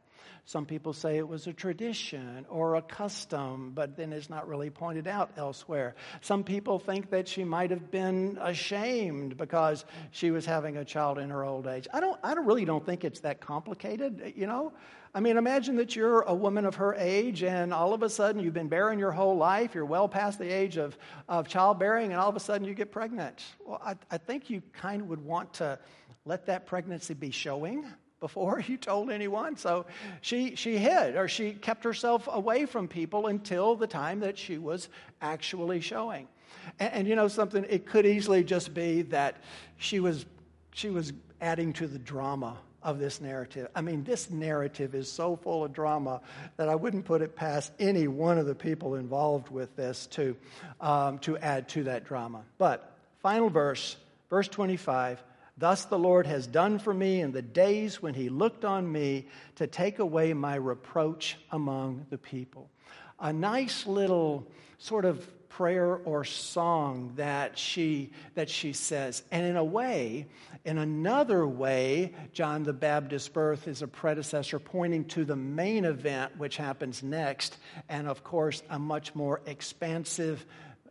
Some 0.48 0.66
people 0.66 0.94
say 0.94 1.18
it 1.18 1.28
was 1.28 1.46
a 1.48 1.52
tradition 1.52 2.46
or 2.50 2.76
a 2.76 2.82
custom, 2.82 3.74
but 3.76 3.98
then 3.98 4.14
it's 4.14 4.30
not 4.30 4.48
really 4.48 4.70
pointed 4.70 5.06
out 5.06 5.32
elsewhere. 5.36 5.96
Some 6.22 6.46
people 6.46 6.80
think 6.80 7.10
that 7.10 7.28
she 7.28 7.44
might 7.44 7.70
have 7.72 7.92
been 7.92 8.38
ashamed 8.42 9.36
because 9.36 9.84
she 10.12 10.32
was 10.32 10.46
having 10.46 10.78
a 10.78 10.86
child 10.86 11.18
in 11.20 11.32
her 11.32 11.44
old 11.44 11.68
age. 11.68 11.86
I 11.94 12.00
don't, 12.00 12.18
I 12.24 12.34
don't 12.34 12.46
really 12.46 12.64
don't 12.64 12.86
think 12.86 13.04
it's 13.04 13.20
that 13.22 13.42
complicated, 13.42 14.34
you 14.38 14.48
know? 14.48 14.72
I 15.18 15.20
mean, 15.20 15.38
imagine 15.38 15.78
that 15.78 15.96
you're 15.96 16.22
a 16.22 16.34
woman 16.36 16.64
of 16.64 16.76
her 16.76 16.94
age, 16.94 17.42
and 17.42 17.74
all 17.74 17.92
of 17.92 18.04
a 18.04 18.10
sudden 18.10 18.40
you've 18.40 18.54
been 18.54 18.68
barren 18.68 19.00
your 19.00 19.12
whole 19.12 19.36
life, 19.36 19.74
you're 19.74 19.84
well 19.84 20.08
past 20.08 20.38
the 20.38 20.48
age 20.48 20.78
of, 20.78 20.96
of 21.28 21.48
childbearing, 21.48 22.12
and 22.12 22.22
all 22.22 22.30
of 22.30 22.36
a 22.36 22.40
sudden 22.40 22.68
you 22.68 22.76
get 22.76 22.92
pregnant. 22.92 23.44
Well, 23.66 23.82
I, 23.84 23.96
I 24.12 24.20
think 24.20 24.48
you 24.48 24.62
kind 24.74 25.02
of 25.02 25.08
would 25.08 25.26
want 25.26 25.52
to 25.54 25.80
let 26.26 26.46
that 26.46 26.68
pregnancy 26.68 27.16
be 27.16 27.32
showing 27.32 27.84
before 28.20 28.60
you 28.68 28.78
told 28.78 29.10
anyone. 29.10 29.58
So 29.58 29.88
she, 30.22 30.56
she 30.56 30.78
hid 30.78 31.16
or 31.16 31.28
she 31.28 31.54
kept 31.54 31.84
herself 31.84 32.30
away 32.32 32.68
from 32.68 32.88
people 32.88 33.26
until 33.26 33.76
the 33.76 33.88
time 33.88 34.20
that 34.20 34.38
she 34.38 34.60
was 34.60 34.88
actually 35.24 35.82
showing. 35.82 36.28
And, 36.80 36.94
and, 36.94 37.08
you 37.08 37.16
know 37.16 37.28
something, 37.28 37.66
it 37.68 37.88
could 37.88 38.06
easily 38.06 38.44
just 38.44 38.72
be 38.72 39.02
that 39.02 39.38
she 39.78 40.00
was, 40.00 40.28
she 40.76 40.92
was 40.92 41.12
adding 41.42 41.74
to 41.74 41.88
the 41.88 41.98
drama 41.98 42.60
of 42.88 43.00
this 43.00 43.20
narrative. 43.20 43.68
I 43.76 43.82
mean, 43.82 44.06
this 44.06 44.30
narrative 44.30 44.96
is 44.96 45.12
so 45.12 45.36
full 45.36 45.66
of 45.66 45.74
drama 45.74 46.22
that 46.56 46.70
I 46.70 46.76
wouldn't 46.76 47.04
put 47.04 47.22
it 47.22 47.36
past 47.36 47.74
any 47.80 48.08
one 48.08 48.38
of 48.38 48.46
the 48.46 48.56
people 48.56 48.96
involved 48.96 49.50
with 49.50 49.76
this 49.76 50.08
to, 50.12 50.38
um, 50.80 51.20
to 51.20 51.38
add 51.38 51.68
to 51.70 51.84
that 51.84 52.06
drama. 52.06 52.44
But, 52.58 52.98
final 53.22 53.50
verse, 53.50 53.98
verse 54.30 54.48
25 54.48 55.22
Thus 55.58 55.86
the 55.86 56.00
Lord 56.00 56.28
has 56.28 56.48
done 56.48 56.80
for 56.80 56.94
me 56.94 57.20
in 57.20 57.32
the 57.34 57.42
days 57.42 58.02
when 58.02 58.14
he 58.14 58.30
looked 58.30 58.64
on 58.64 58.90
me 58.90 59.26
to 59.56 59.68
take 59.68 60.00
away 60.00 60.34
my 60.34 60.56
reproach 60.56 61.36
among 61.52 62.06
the 62.10 62.18
people. 62.18 62.70
A 63.20 63.34
nice 63.34 63.86
little 63.86 64.48
sort 64.78 65.04
of 65.04 65.28
prayer 65.58 65.96
or 66.06 66.24
song 66.24 67.12
that 67.16 67.58
she 67.58 68.12
that 68.36 68.48
she 68.48 68.74
says 68.74 69.24
and 69.32 69.44
in 69.44 69.58
a 69.58 69.64
way 69.64 70.28
in 70.66 70.78
another 70.78 71.48
way 71.48 72.14
john 72.32 72.62
the 72.62 72.72
baptist's 72.72 73.28
birth 73.28 73.68
is 73.68 73.82
a 73.82 73.88
predecessor 73.88 74.60
pointing 74.60 75.04
to 75.04 75.26
the 75.26 75.36
main 75.36 75.84
event 75.84 76.32
which 76.38 76.58
happens 76.58 77.02
next 77.02 77.58
and 77.90 78.08
of 78.08 78.24
course 78.24 78.62
a 78.70 78.78
much 78.78 79.16
more 79.16 79.42
expansive 79.48 80.46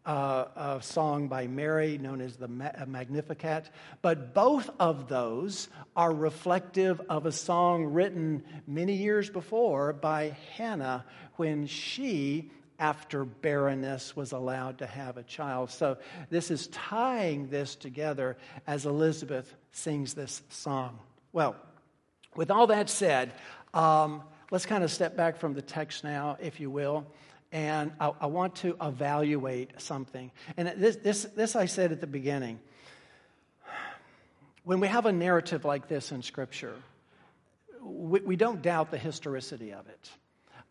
uh, 0.05 0.77
a 0.79 0.83
song 0.83 1.27
by 1.27 1.49
Mary 1.49 1.99
known 1.99 2.21
as 2.21 2.37
the 2.37 2.47
Magnificat. 2.47 3.69
But 4.03 4.35
both 4.35 4.71
of 4.79 5.09
those 5.09 5.69
are 5.97 6.15
reflective 6.15 7.01
of 7.09 7.27
a 7.27 7.33
song 7.33 7.87
written 7.87 8.45
many 8.69 8.93
years 8.93 9.29
before 9.29 9.93
by 9.93 10.37
Hannah 10.55 11.05
when 11.35 11.67
she 11.67 12.53
after 12.79 13.25
barrenness 13.25 14.15
was 14.15 14.33
allowed 14.33 14.79
to 14.79 14.87
have 14.87 15.17
a 15.17 15.23
child. 15.23 15.71
So 15.71 15.99
this 16.31 16.51
is 16.51 16.69
tying 16.69 17.49
this 17.49 17.75
together 17.75 18.37
as 18.67 18.87
Elizabeth 18.87 19.55
sings 19.73 20.15
this 20.15 20.43
song. 20.51 20.99
Well, 21.33 21.57
with 22.35 22.51
all 22.51 22.67
that 22.69 22.91
said, 22.91 23.33
um, 23.73 24.23
let's 24.51 24.67
kind 24.67 24.85
of 24.85 24.91
step 24.91 25.17
back 25.17 25.39
from 25.39 25.55
the 25.55 25.63
text 25.63 26.05
now, 26.05 26.37
if 26.41 26.61
you 26.61 26.71
will 26.71 27.07
and 27.53 27.93
I, 28.01 28.13
I, 28.21 28.27
want 28.27 28.57
to 28.57 28.77
evaluate 28.81 29.81
something. 29.81 30.31
And 30.57 30.69
this, 30.77 30.97
this, 30.97 31.25
this 31.37 31.57
I 31.57 31.67
said 31.67 31.93
at 31.93 32.01
the 32.01 32.07
beginning. 32.07 32.61
When 34.65 34.81
we 34.81 34.89
have 34.89 35.07
a 35.07 35.13
narrative 35.13 35.65
like 35.65 35.89
this 35.89 36.11
in 36.11 36.23
Scripture, 36.23 36.75
we, 37.83 38.21
we 38.21 38.37
don't 38.37 38.63
doubt 38.63 38.91
the 38.91 38.99
historicity 38.99 39.73
of 39.73 39.89
it 39.89 40.11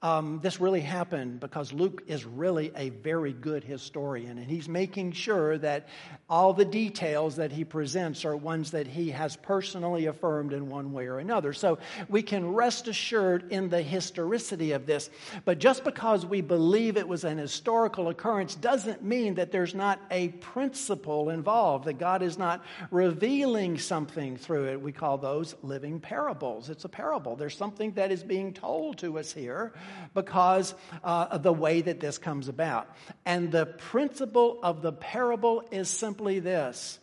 um, 0.01 0.39
this 0.43 0.59
really 0.59 0.81
happened 0.81 1.39
because 1.39 1.73
Luke 1.73 2.03
is 2.05 2.25
really 2.25 2.71
a 2.75 2.89
very 2.89 3.33
good 3.33 3.63
historian, 3.63 4.37
and 4.37 4.45
he's 4.45 4.69
making 4.69 5.13
sure 5.13 5.57
that 5.57 5.87
all 6.29 6.53
the 6.53 6.65
details 6.65 7.37
that 7.37 7.51
he 7.51 7.63
presents 7.63 8.25
are 8.25 8.35
ones 8.35 8.71
that 8.71 8.87
he 8.87 9.09
has 9.11 9.35
personally 9.35 10.05
affirmed 10.05 10.53
in 10.53 10.69
one 10.69 10.91
way 10.91 11.07
or 11.07 11.19
another. 11.19 11.53
So 11.53 11.79
we 12.09 12.21
can 12.21 12.53
rest 12.53 12.87
assured 12.87 13.51
in 13.51 13.69
the 13.69 13.81
historicity 13.81 14.73
of 14.73 14.85
this. 14.85 15.09
But 15.43 15.59
just 15.59 15.83
because 15.83 16.25
we 16.25 16.41
believe 16.41 16.97
it 16.97 17.07
was 17.07 17.23
an 17.23 17.37
historical 17.37 18.09
occurrence 18.09 18.55
doesn't 18.55 19.03
mean 19.03 19.35
that 19.35 19.51
there's 19.51 19.73
not 19.73 19.99
a 20.11 20.27
principle 20.29 21.29
involved, 21.29 21.85
that 21.85 21.97
God 21.97 22.21
is 22.21 22.37
not 22.37 22.63
revealing 22.91 23.77
something 23.77 24.37
through 24.37 24.65
it. 24.67 24.81
We 24.81 24.91
call 24.91 25.17
those 25.17 25.55
living 25.63 25.99
parables. 25.99 26.69
It's 26.69 26.85
a 26.85 26.89
parable, 26.89 27.35
there's 27.35 27.57
something 27.57 27.91
that 27.93 28.11
is 28.11 28.23
being 28.23 28.53
told 28.53 28.97
to 28.99 29.17
us 29.17 29.31
here 29.31 29.73
because 30.13 30.73
uh, 31.03 31.27
of 31.31 31.43
the 31.43 31.53
way 31.53 31.81
that 31.81 31.99
this 31.99 32.17
comes 32.17 32.47
about. 32.47 32.89
And 33.25 33.51
the 33.51 33.65
principle 33.65 34.59
of 34.63 34.81
the 34.81 34.91
parable 34.91 35.63
is 35.71 35.89
simply 35.89 36.39
this 36.39 36.99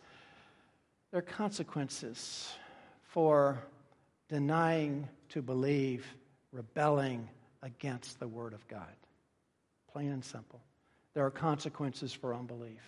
there 1.11 1.19
are 1.19 1.21
consequences 1.21 2.51
for 3.03 3.59
denying 4.29 5.07
to 5.29 5.43
believe, 5.43 6.05
rebelling 6.51 7.29
against 7.61 8.19
the 8.19 8.27
Word 8.27 8.53
of 8.53 8.67
God. 8.67 8.95
Plain 9.91 10.11
and 10.11 10.25
simple. 10.25 10.59
There 11.13 11.23
are 11.23 11.31
consequences 11.31 12.13
for 12.13 12.33
unbelief. 12.33 12.81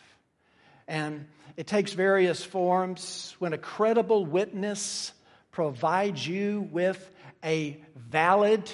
And 0.87 1.27
it 1.55 1.67
takes 1.67 1.93
various 1.93 2.43
forms. 2.43 3.35
When 3.37 3.53
a 3.53 3.59
credible 3.59 4.25
witness 4.25 5.13
provides 5.51 6.27
you 6.27 6.67
with 6.71 7.09
a 7.43 7.79
valid 7.95 8.71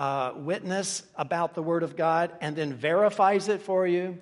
uh, 0.00 0.32
witness 0.34 1.02
about 1.14 1.54
the 1.54 1.62
Word 1.62 1.82
of 1.82 1.94
God 1.94 2.32
and 2.40 2.56
then 2.56 2.72
verifies 2.72 3.48
it 3.48 3.60
for 3.60 3.86
you, 3.86 4.18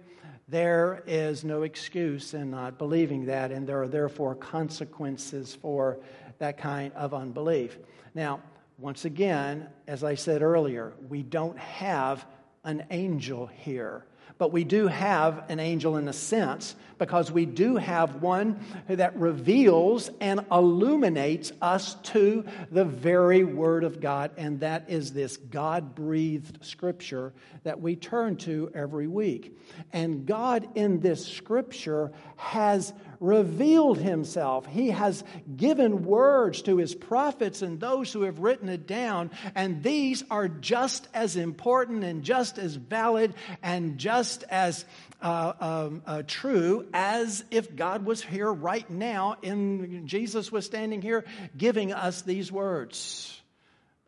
there 0.49 1.05
is 1.07 1.45
no 1.45 1.63
excuse 1.63 2.35
in 2.35 2.51
not 2.51 2.79
believing 2.79 3.27
that, 3.27 3.53
and 3.53 3.65
there 3.65 3.81
are 3.81 3.87
therefore 3.87 4.35
consequences 4.35 5.55
for 5.55 6.01
that 6.39 6.59
kind 6.59 6.93
of 6.95 7.15
unbelief. 7.15 7.79
Now, 8.13 8.41
once 8.77 9.05
again, 9.05 9.69
as 9.87 10.03
I 10.03 10.17
said 10.17 10.43
earlier, 10.43 10.95
we 11.09 11.23
don't 11.23 11.59
have 11.59 12.27
an 12.65 12.85
angel 12.91 13.47
here. 13.47 14.05
But 14.39 14.53
we 14.53 14.63
do 14.65 14.87
have 14.87 15.51
an 15.51 15.59
angel 15.59 15.97
in 15.97 16.07
a 16.07 16.13
sense 16.13 16.77
because 16.97 17.31
we 17.31 17.45
do 17.45 17.77
have 17.77 18.23
one 18.23 18.61
that 18.89 19.17
reveals 19.17 20.11
and 20.21 20.45
illuminates 20.51 21.53
us 21.61 21.95
to 21.95 22.45
the 22.71 22.85
very 22.85 23.45
Word 23.45 23.85
of 23.85 24.01
God, 24.01 24.31
and 24.37 24.61
that 24.61 24.89
is 24.89 25.13
this 25.13 25.37
God 25.37 25.95
breathed 25.95 26.65
scripture 26.65 27.33
that 27.65 27.81
we 27.81 27.97
turn 27.97 28.37
to 28.39 28.71
every 28.75 29.07
week. 29.07 29.57
And 29.93 30.27
God 30.27 30.69
in 30.77 31.01
this 31.01 31.27
scripture 31.27 32.13
has 32.37 32.93
revealed 33.21 33.99
himself. 33.99 34.67
He 34.67 34.91
has 34.91 35.25
given 35.57 36.05
words 36.05 36.63
to 36.63 36.77
his 36.77 36.95
prophets 36.95 37.63
and 37.63 37.81
those 37.81 38.13
who 38.13 38.23
have 38.23 38.39
written 38.39 38.69
it 38.69 38.87
down, 38.87 39.31
and 39.55 39.83
these 39.83 40.25
are 40.31 40.49
just 40.49 41.09
as 41.15 41.37
important 41.37 42.05
and 42.05 42.23
just 42.23 42.59
as 42.59 42.75
valid 42.75 43.35
and 43.63 43.99
just 43.99 44.45
as 44.51 44.85
uh, 45.21 45.53
um, 45.61 46.03
uh, 46.07 46.23
true 46.27 46.87
as 46.95 47.45
if 47.51 47.75
God 47.75 48.05
was 48.05 48.23
here 48.23 48.53
right 48.53 48.89
now 48.89 49.37
and 49.43 50.07
Jesus 50.07 50.53
was 50.53 50.65
standing 50.65 51.03
here 51.03 51.25
giving 51.57 51.93
us 51.93 52.23
these 52.23 52.53
words 52.53 53.41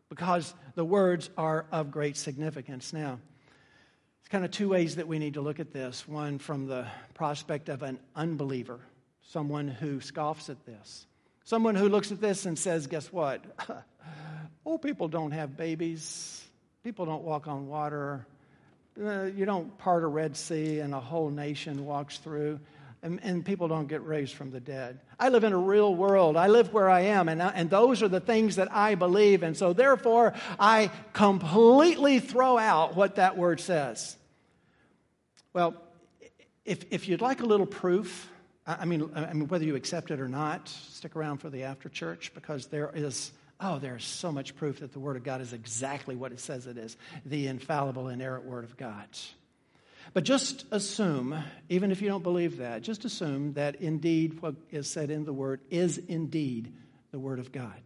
because 0.09 0.53
the 0.75 0.85
words 0.85 1.29
are 1.37 1.65
of 1.71 1.91
great 1.91 2.15
significance. 2.15 2.93
Now, 2.93 3.19
it's 4.21 4.29
kind 4.29 4.45
of 4.45 4.51
two 4.51 4.69
ways 4.69 4.95
that 4.95 5.07
we 5.07 5.19
need 5.19 5.33
to 5.33 5.41
look 5.41 5.59
at 5.59 5.73
this 5.73 6.07
one 6.07 6.39
from 6.39 6.67
the 6.67 6.85
prospect 7.13 7.67
of 7.67 7.83
an 7.83 7.99
unbeliever 8.15 8.79
someone 9.31 9.69
who 9.69 10.01
scoffs 10.01 10.49
at 10.49 10.65
this. 10.65 11.07
Someone 11.45 11.75
who 11.75 11.87
looks 11.87 12.11
at 12.11 12.19
this 12.19 12.45
and 12.45 12.59
says, 12.59 12.87
Guess 12.87 13.11
what? 13.11 13.41
oh, 14.65 14.77
people 14.77 15.07
don't 15.07 15.31
have 15.31 15.55
babies. 15.55 16.43
People 16.83 17.05
don't 17.05 17.23
walk 17.23 17.47
on 17.47 17.67
water. 17.67 18.25
Uh, 19.01 19.23
you 19.23 19.45
don't 19.45 19.77
part 19.77 20.03
a 20.03 20.07
Red 20.07 20.35
Sea 20.35 20.79
and 20.79 20.93
a 20.93 20.99
whole 20.99 21.29
nation 21.29 21.85
walks 21.85 22.17
through. 22.17 22.59
And, 23.03 23.19
and, 23.23 23.43
people 23.43 23.67
don't 23.67 23.87
get 23.87 24.05
raised 24.05 24.35
from 24.35 24.51
the 24.51 24.59
dead. 24.59 24.99
I 25.19 25.29
live 25.29 25.43
in 25.43 25.53
a 25.53 25.57
real 25.57 25.95
world. 25.95 26.37
I 26.37 26.49
live 26.49 26.71
where 26.71 26.87
I 26.87 27.01
am, 27.05 27.29
and, 27.29 27.41
and 27.41 27.67
those 27.67 28.03
are 28.03 28.07
the 28.07 28.19
things 28.19 28.57
that 28.57 28.71
I 28.71 28.93
believe. 28.93 29.41
And 29.41 29.57
so, 29.57 29.73
therefore, 29.73 30.35
I 30.59 30.91
completely 31.11 32.19
throw 32.19 32.59
out 32.59 32.95
what 32.95 33.15
that 33.15 33.37
word 33.37 33.59
says. 33.59 34.15
Well, 35.51 35.73
if, 36.63 36.85
if 36.91 37.07
you'd 37.07 37.21
like 37.21 37.41
a 37.41 37.45
little 37.45 37.65
proof, 37.65 38.30
I 38.65 38.85
mean, 38.85 39.09
I 39.15 39.33
mean, 39.33 39.47
whether 39.47 39.65
you 39.65 39.75
accept 39.75 40.11
it 40.11 40.19
or 40.19 40.27
not, 40.27 40.69
stick 40.69 41.15
around 41.15 41.39
for 41.39 41.49
the 41.49 41.63
after 41.63 41.89
church 41.89 42.31
because 42.33 42.67
there 42.67 42.91
is, 42.93 43.31
oh, 43.59 43.79
there's 43.79 44.05
so 44.05 44.31
much 44.31 44.55
proof 44.55 44.79
that 44.79 44.93
the 44.93 44.99
Word 44.99 45.17
of 45.17 45.23
God 45.23 45.41
is 45.41 45.53
exactly 45.53 46.15
what 46.15 46.31
it 46.31 46.39
says 46.39 46.67
it 46.67 46.77
is 46.77 46.95
the 47.25 47.47
infallible, 47.47 48.07
inerrant 48.07 48.45
Word 48.45 48.63
of 48.63 48.77
God. 48.77 49.07
But 50.13 50.25
just 50.25 50.65
assume, 50.71 51.43
even 51.69 51.91
if 51.91 52.01
you 52.01 52.09
don't 52.09 52.23
believe 52.23 52.57
that, 52.57 52.81
just 52.81 53.05
assume 53.05 53.53
that 53.53 53.75
indeed 53.75 54.41
what 54.41 54.55
is 54.69 54.87
said 54.89 55.09
in 55.09 55.25
the 55.25 55.33
Word 55.33 55.61
is 55.69 55.97
indeed 55.97 56.73
the 57.11 57.19
Word 57.19 57.39
of 57.39 57.51
God. 57.51 57.81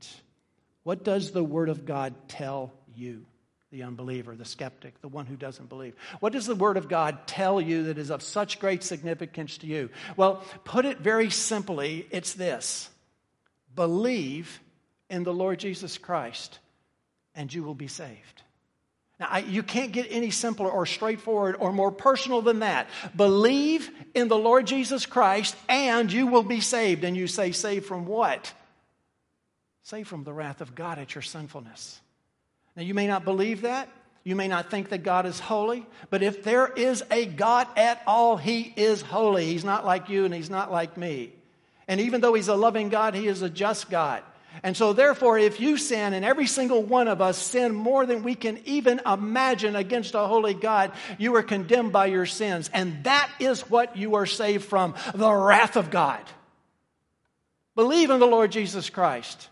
What 0.83 1.03
does 1.03 1.31
the 1.31 1.43
Word 1.43 1.69
of 1.69 1.85
God 1.85 2.13
tell 2.27 2.73
you? 2.95 3.25
The 3.71 3.83
unbeliever, 3.83 4.35
the 4.35 4.45
skeptic, 4.45 5.01
the 5.01 5.07
one 5.07 5.25
who 5.25 5.35
doesn't 5.35 5.69
believe. 5.69 5.95
What 6.19 6.33
does 6.33 6.45
the 6.45 6.55
Word 6.55 6.77
of 6.77 6.87
God 6.87 7.27
tell 7.27 7.59
you 7.59 7.83
that 7.83 7.97
is 7.97 8.11
of 8.11 8.21
such 8.21 8.59
great 8.59 8.83
significance 8.83 9.57
to 9.59 9.67
you? 9.67 9.89
Well, 10.15 10.43
put 10.63 10.85
it 10.85 10.99
very 10.99 11.29
simply, 11.29 12.07
it's 12.11 12.33
this 12.33 12.89
believe 13.75 14.61
in 15.09 15.23
the 15.23 15.33
Lord 15.33 15.59
Jesus 15.59 15.97
Christ, 15.97 16.59
and 17.33 17.53
you 17.53 17.63
will 17.63 17.75
be 17.75 17.87
saved. 17.87 18.41
Now, 19.19 19.27
I, 19.29 19.39
you 19.39 19.63
can't 19.63 19.91
get 19.91 20.07
any 20.09 20.29
simpler 20.29 20.69
or 20.69 20.85
straightforward 20.85 21.55
or 21.59 21.71
more 21.71 21.91
personal 21.91 22.41
than 22.41 22.59
that. 22.59 22.87
Believe 23.15 23.89
in 24.13 24.27
the 24.27 24.37
Lord 24.37 24.67
Jesus 24.67 25.05
Christ, 25.05 25.55
and 25.69 26.11
you 26.11 26.27
will 26.27 26.43
be 26.43 26.59
saved. 26.59 27.03
And 27.03 27.15
you 27.15 27.27
say, 27.27 27.51
saved 27.51 27.85
from 27.85 28.05
what? 28.05 28.53
saved 29.85 30.07
from 30.07 30.23
the 30.23 30.33
wrath 30.33 30.61
of 30.61 30.73
God 30.73 30.97
at 30.97 31.13
your 31.13 31.21
sinfulness. 31.21 32.01
Now, 32.75 32.83
you 32.83 32.93
may 32.93 33.07
not 33.07 33.23
believe 33.23 33.61
that. 33.61 33.89
You 34.25 34.35
may 34.35 34.47
not 34.47 34.71
think 34.71 34.89
that 34.89 35.03
God 35.03 35.27
is 35.27 35.39
holy, 35.39 35.85
but 36.09 36.23
if 36.23 36.43
there 36.43 36.65
is 36.67 37.03
a 37.11 37.27
God 37.27 37.67
at 37.77 38.01
all, 38.07 38.37
He 38.37 38.73
is 38.75 39.03
holy. 39.03 39.45
He's 39.45 39.63
not 39.63 39.85
like 39.85 40.09
you 40.09 40.25
and 40.25 40.33
He's 40.33 40.49
not 40.49 40.71
like 40.71 40.97
me. 40.97 41.31
And 41.87 42.01
even 42.01 42.21
though 42.21 42.33
He's 42.33 42.47
a 42.47 42.55
loving 42.55 42.89
God, 42.89 43.13
He 43.13 43.27
is 43.27 43.43
a 43.43 43.49
just 43.51 43.91
God. 43.91 44.23
And 44.63 44.75
so, 44.75 44.93
therefore, 44.93 45.37
if 45.37 45.59
you 45.59 45.77
sin, 45.77 46.13
and 46.13 46.25
every 46.25 46.47
single 46.47 46.81
one 46.81 47.07
of 47.07 47.21
us 47.21 47.37
sin 47.37 47.75
more 47.75 48.07
than 48.07 48.23
we 48.23 48.33
can 48.33 48.59
even 48.65 48.99
imagine 49.05 49.75
against 49.75 50.15
a 50.15 50.25
holy 50.25 50.53
God, 50.55 50.91
you 51.19 51.35
are 51.35 51.43
condemned 51.43 51.91
by 51.91 52.07
your 52.07 52.25
sins. 52.25 52.71
And 52.73 53.03
that 53.03 53.29
is 53.39 53.69
what 53.69 53.95
you 53.95 54.15
are 54.15 54.25
saved 54.25 54.65
from 54.65 54.95
the 55.13 55.31
wrath 55.31 55.75
of 55.75 55.91
God. 55.91 56.21
Believe 57.75 58.09
in 58.09 58.19
the 58.19 58.25
Lord 58.25 58.51
Jesus 58.51 58.89
Christ 58.89 59.49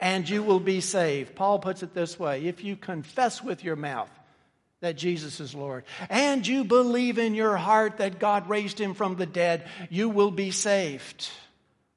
and 0.00 0.28
you 0.28 0.42
will 0.42 0.60
be 0.60 0.80
saved. 0.80 1.34
Paul 1.34 1.58
puts 1.58 1.82
it 1.82 1.94
this 1.94 2.18
way 2.18 2.44
if 2.44 2.64
you 2.64 2.76
confess 2.76 3.42
with 3.42 3.64
your 3.64 3.76
mouth 3.76 4.10
that 4.80 4.96
Jesus 4.96 5.40
is 5.40 5.54
Lord, 5.54 5.84
and 6.08 6.46
you 6.46 6.62
believe 6.62 7.18
in 7.18 7.34
your 7.34 7.56
heart 7.56 7.96
that 7.96 8.20
God 8.20 8.48
raised 8.48 8.80
him 8.80 8.94
from 8.94 9.16
the 9.16 9.26
dead, 9.26 9.68
you 9.90 10.08
will 10.08 10.30
be 10.30 10.52
saved. 10.52 11.28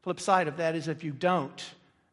Flip 0.01 0.19
side 0.19 0.47
of 0.47 0.57
that 0.57 0.75
is 0.75 0.87
if 0.87 1.03
you 1.03 1.11
don't, 1.11 1.63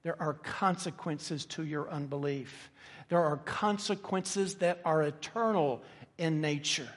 there 0.02 0.20
are 0.20 0.34
consequences 0.34 1.46
to 1.46 1.64
your 1.64 1.88
unbelief. 1.90 2.70
There 3.08 3.24
are 3.24 3.38
consequences 3.38 4.56
that 4.56 4.80
are 4.84 5.02
eternal 5.02 5.82
in 6.18 6.42
nature. 6.42 6.88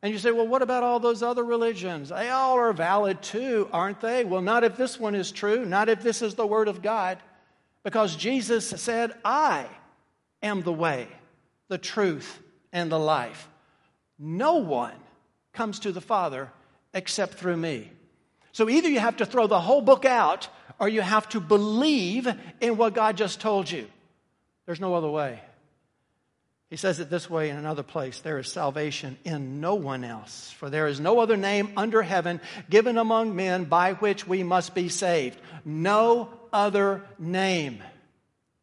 And 0.00 0.12
you 0.12 0.18
say, 0.18 0.30
well, 0.30 0.46
what 0.46 0.62
about 0.62 0.82
all 0.82 1.00
those 1.00 1.22
other 1.22 1.44
religions? 1.44 2.10
They 2.10 2.28
all 2.28 2.58
are 2.58 2.72
valid 2.72 3.22
too, 3.22 3.68
aren't 3.72 4.00
they? 4.00 4.24
Well, 4.24 4.42
not 4.42 4.64
if 4.64 4.76
this 4.76 4.98
one 4.98 5.14
is 5.14 5.32
true, 5.32 5.64
not 5.64 5.88
if 5.88 6.02
this 6.02 6.22
is 6.22 6.34
the 6.34 6.46
Word 6.46 6.68
of 6.68 6.82
God. 6.82 7.18
Because 7.84 8.16
Jesus 8.16 8.68
said, 8.68 9.12
I 9.24 9.66
am 10.42 10.62
the 10.62 10.72
way, 10.72 11.06
the 11.68 11.78
truth, 11.78 12.40
and 12.72 12.90
the 12.90 12.98
life. 12.98 13.48
No 14.18 14.56
one 14.56 14.94
comes 15.52 15.80
to 15.80 15.92
the 15.92 16.00
Father 16.00 16.50
except 16.92 17.34
through 17.34 17.56
me. 17.56 17.90
So 18.52 18.68
either 18.68 18.88
you 18.88 19.00
have 19.00 19.18
to 19.18 19.26
throw 19.26 19.46
the 19.46 19.60
whole 19.60 19.82
book 19.82 20.04
out 20.04 20.48
or 20.78 20.88
you 20.88 21.02
have 21.02 21.28
to 21.30 21.40
believe 21.40 22.28
in 22.60 22.76
what 22.76 22.94
God 22.94 23.16
just 23.16 23.40
told 23.40 23.70
you. 23.70 23.86
There's 24.66 24.80
no 24.80 24.94
other 24.94 25.08
way. 25.08 25.40
He 26.70 26.76
says 26.76 26.98
it 26.98 27.10
this 27.10 27.28
way 27.28 27.50
in 27.50 27.56
another 27.56 27.82
place 27.82 28.20
there 28.20 28.38
is 28.38 28.50
salvation 28.50 29.16
in 29.24 29.60
no 29.60 29.74
one 29.74 30.02
else, 30.02 30.50
for 30.52 30.70
there 30.70 30.88
is 30.88 30.98
no 30.98 31.20
other 31.20 31.36
name 31.36 31.72
under 31.76 32.02
heaven 32.02 32.40
given 32.68 32.98
among 32.98 33.36
men 33.36 33.64
by 33.64 33.92
which 33.92 34.26
we 34.26 34.42
must 34.42 34.74
be 34.74 34.88
saved. 34.88 35.38
No 35.64 36.30
other 36.54 37.02
name. 37.18 37.82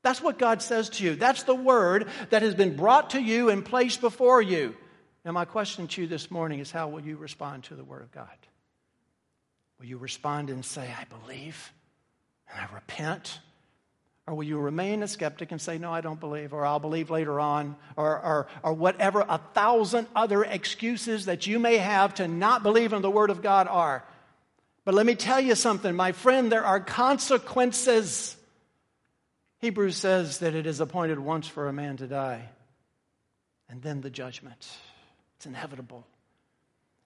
That's 0.02 0.22
what 0.22 0.40
God 0.40 0.64
says 0.64 0.90
to 0.92 1.04
you. 1.04 1.16
That's 1.16 1.44
the 1.44 1.54
word 1.54 2.08
that 2.32 2.42
has 2.42 2.56
been 2.56 2.76
brought 2.76 3.12
to 3.12 3.22
you 3.22 3.50
and 3.50 3.64
placed 3.64 4.02
before 4.02 4.42
you. 4.42 4.76
Now, 5.24 5.32
my 5.32 5.46
question 5.46 5.88
to 5.88 6.02
you 6.02 6.08
this 6.08 6.32
morning 6.32 6.60
is 6.60 6.72
how 6.72 6.88
will 6.88 7.02
you 7.02 7.18
respond 7.18 7.66
to 7.66 7.76
the 7.76 7.84
word 7.84 8.02
of 8.02 8.12
God? 8.12 8.26
Will 9.80 9.86
you 9.86 9.98
respond 9.98 10.50
and 10.50 10.66
say, 10.66 10.82
I 10.82 11.06
believe 11.06 11.72
and 12.52 12.60
I 12.60 12.74
repent? 12.74 13.40
Or 14.28 14.36
will 14.36 14.44
you 14.44 14.58
remain 14.60 15.04
a 15.04 15.08
skeptic 15.08 15.52
and 15.52 15.60
say, 15.60 15.78
No, 15.78 15.92
I 15.92 16.02
don't 16.02 16.20
believe, 16.20 16.54
or 16.54 16.66
I'll 16.66 16.80
believe 16.80 17.10
later 17.10 17.40
on, 17.40 17.76
or, 17.96 18.20
or, 18.20 18.48
or 18.64 18.74
whatever 18.74 19.26
a 19.28 19.40
thousand 19.54 20.08
other 20.16 20.44
excuses 20.44 21.26
that 21.26 21.48
you 21.48 21.60
may 21.60 21.78
have 21.78 22.16
to 22.16 22.28
not 22.28 22.64
believe 22.64 22.94
in 22.94 23.02
the 23.02 23.10
Word 23.10 23.30
of 23.30 23.42
God 23.42 23.68
are? 23.68 24.04
But 24.84 24.96
let 24.96 25.06
me 25.06 25.16
tell 25.16 25.40
you 25.40 25.56
something, 25.56 25.96
my 25.96 26.12
friend, 26.12 26.52
there 26.52 26.66
are 26.66 26.80
consequences. 26.80 28.36
Hebrews 29.60 29.96
says 29.96 30.40
that 30.40 30.56
it 30.56 30.66
is 30.66 30.80
appointed 30.80 31.20
once 31.20 31.48
for 31.48 31.68
a 31.68 31.74
man 31.74 31.98
to 31.98 32.08
die, 32.08 32.50
and 33.70 33.82
then 33.82 34.02
the 34.02 34.10
judgment. 34.10 34.68
It's 35.38 35.46
inevitable. 35.46 36.06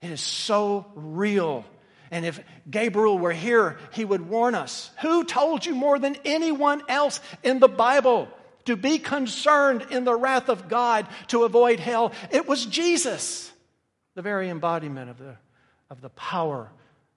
It 0.01 0.09
is 0.09 0.21
so 0.21 0.85
real. 0.95 1.65
And 2.11 2.25
if 2.25 2.39
Gabriel 2.69 3.17
were 3.17 3.33
here, 3.33 3.77
he 3.91 4.05
would 4.05 4.29
warn 4.29 4.55
us. 4.55 4.91
Who 5.01 5.25
told 5.25 5.65
you 5.65 5.75
more 5.75 5.99
than 5.99 6.15
anyone 6.23 6.81
else 6.87 7.19
in 7.43 7.59
the 7.59 7.67
Bible 7.67 8.29
to 8.65 8.77
be 8.77 8.99
concerned 8.99 9.87
in 9.89 10.05
the 10.05 10.15
wrath 10.15 10.47
of 10.47 10.69
God 10.69 11.07
to 11.27 11.43
avoid 11.43 11.79
hell? 11.79 12.13
It 12.31 12.47
was 12.47 12.65
Jesus, 12.65 13.51
the 14.13 14.21
very 14.21 14.49
embodiment 14.49 15.09
of 15.09 15.17
the, 15.17 15.35
of 15.89 15.99
the 15.99 16.09
power 16.09 16.69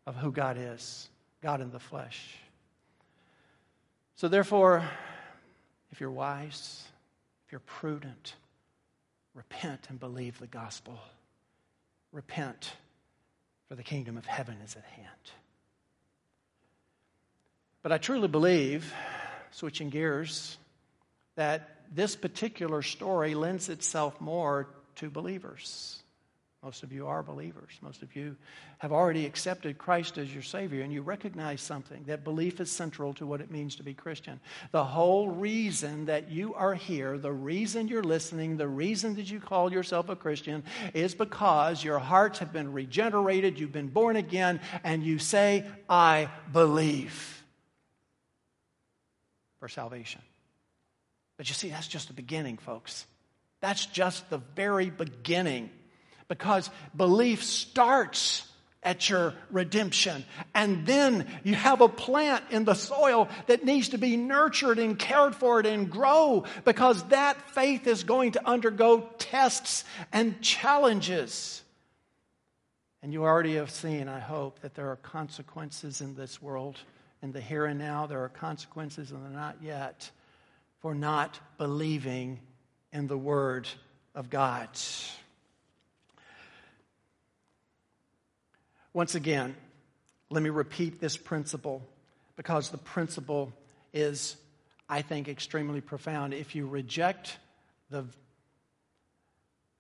of 0.08 0.16
who 0.16 0.32
God 0.32 0.56
is 0.58 1.10
God 1.42 1.60
in 1.60 1.70
the 1.70 1.78
flesh. 1.78 2.34
So, 4.16 4.26
therefore, 4.26 4.82
if 5.92 6.00
you're 6.00 6.10
wise, 6.10 6.82
if 7.46 7.52
you're 7.52 7.60
prudent, 7.60 8.34
repent 9.34 9.86
and 9.90 10.00
believe 10.00 10.38
the 10.38 10.46
gospel. 10.46 10.98
Repent, 12.10 12.72
for 13.68 13.74
the 13.74 13.82
kingdom 13.82 14.16
of 14.16 14.24
heaven 14.24 14.56
is 14.64 14.76
at 14.76 14.84
hand. 14.84 15.08
But 17.82 17.92
I 17.92 17.98
truly 17.98 18.28
believe, 18.28 18.90
switching 19.50 19.90
gears, 19.90 20.56
that 21.36 21.76
this 21.94 22.16
particular 22.16 22.80
story 22.80 23.34
lends 23.34 23.68
itself 23.68 24.22
more 24.22 24.68
to 24.96 25.10
believers. 25.10 26.02
Most 26.62 26.82
of 26.82 26.92
you 26.92 27.06
are 27.06 27.22
believers. 27.22 27.70
Most 27.82 28.02
of 28.02 28.16
you 28.16 28.34
have 28.78 28.92
already 28.92 29.26
accepted 29.26 29.78
Christ 29.78 30.18
as 30.18 30.32
your 30.32 30.42
Savior, 30.42 30.82
and 30.82 30.92
you 30.92 31.02
recognize 31.02 31.60
something 31.60 32.02
that 32.08 32.24
belief 32.24 32.60
is 32.60 32.68
central 32.68 33.14
to 33.14 33.26
what 33.26 33.40
it 33.40 33.48
means 33.48 33.76
to 33.76 33.84
be 33.84 33.94
Christian. 33.94 34.40
The 34.72 34.82
whole 34.82 35.28
reason 35.28 36.06
that 36.06 36.32
you 36.32 36.54
are 36.54 36.74
here, 36.74 37.16
the 37.16 37.32
reason 37.32 37.86
you're 37.86 38.02
listening, 38.02 38.56
the 38.56 38.66
reason 38.66 39.14
that 39.14 39.30
you 39.30 39.38
call 39.38 39.72
yourself 39.72 40.08
a 40.08 40.16
Christian 40.16 40.64
is 40.94 41.14
because 41.14 41.84
your 41.84 42.00
hearts 42.00 42.40
have 42.40 42.52
been 42.52 42.72
regenerated, 42.72 43.60
you've 43.60 43.70
been 43.70 43.86
born 43.86 44.16
again, 44.16 44.60
and 44.82 45.04
you 45.04 45.20
say, 45.20 45.64
I 45.88 46.28
believe 46.52 47.44
for 49.60 49.68
salvation. 49.68 50.22
But 51.36 51.48
you 51.48 51.54
see, 51.54 51.68
that's 51.68 51.86
just 51.86 52.08
the 52.08 52.14
beginning, 52.14 52.56
folks. 52.56 53.06
That's 53.60 53.86
just 53.86 54.28
the 54.28 54.38
very 54.56 54.90
beginning 54.90 55.70
because 56.28 56.70
belief 56.94 57.42
starts 57.42 58.44
at 58.82 59.10
your 59.10 59.34
redemption. 59.50 60.24
And 60.54 60.86
then 60.86 61.26
you 61.42 61.54
have 61.54 61.80
a 61.80 61.88
plant 61.88 62.44
in 62.50 62.64
the 62.64 62.74
soil 62.74 63.28
that 63.46 63.64
needs 63.64 63.90
to 63.90 63.98
be 63.98 64.16
nurtured 64.16 64.78
and 64.78 64.98
cared 64.98 65.34
for 65.34 65.60
it 65.60 65.66
and 65.66 65.90
grow 65.90 66.44
because 66.64 67.02
that 67.08 67.50
faith 67.50 67.86
is 67.86 68.04
going 68.04 68.32
to 68.32 68.48
undergo 68.48 69.08
tests 69.18 69.84
and 70.12 70.40
challenges. 70.40 71.62
And 73.02 73.12
you 73.12 73.24
already 73.24 73.56
have 73.56 73.70
seen, 73.70 74.08
I 74.08 74.20
hope, 74.20 74.60
that 74.60 74.74
there 74.74 74.90
are 74.90 74.96
consequences 74.96 76.00
in 76.00 76.14
this 76.14 76.40
world, 76.40 76.78
in 77.22 77.32
the 77.32 77.40
here 77.40 77.66
and 77.66 77.78
now. 77.78 78.06
There 78.06 78.22
are 78.24 78.28
consequences 78.28 79.10
in 79.10 79.22
the 79.22 79.30
not 79.30 79.56
yet 79.62 80.10
for 80.80 80.94
not 80.94 81.38
believing 81.58 82.40
in 82.92 83.06
the 83.06 83.18
Word 83.18 83.68
of 84.14 84.30
God. 84.30 84.68
Once 88.98 89.14
again, 89.14 89.54
let 90.28 90.42
me 90.42 90.50
repeat 90.50 91.00
this 91.00 91.16
principle 91.16 91.80
because 92.34 92.70
the 92.70 92.78
principle 92.78 93.52
is, 93.92 94.34
I 94.88 95.02
think, 95.02 95.28
extremely 95.28 95.80
profound. 95.80 96.34
If 96.34 96.56
you 96.56 96.66
reject 96.66 97.38
the 97.90 98.06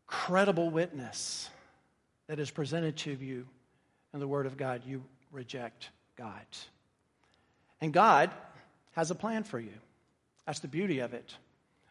credible 0.06 0.70
witness 0.70 1.50
that 2.28 2.38
is 2.38 2.52
presented 2.52 2.96
to 2.98 3.10
you 3.10 3.48
in 4.14 4.20
the 4.20 4.28
Word 4.28 4.46
of 4.46 4.56
God, 4.56 4.82
you 4.86 5.02
reject 5.32 5.88
God. 6.16 6.46
And 7.80 7.92
God 7.92 8.30
has 8.92 9.10
a 9.10 9.16
plan 9.16 9.42
for 9.42 9.58
you. 9.58 9.74
That's 10.46 10.60
the 10.60 10.68
beauty 10.68 11.00
of 11.00 11.12
it. 11.12 11.34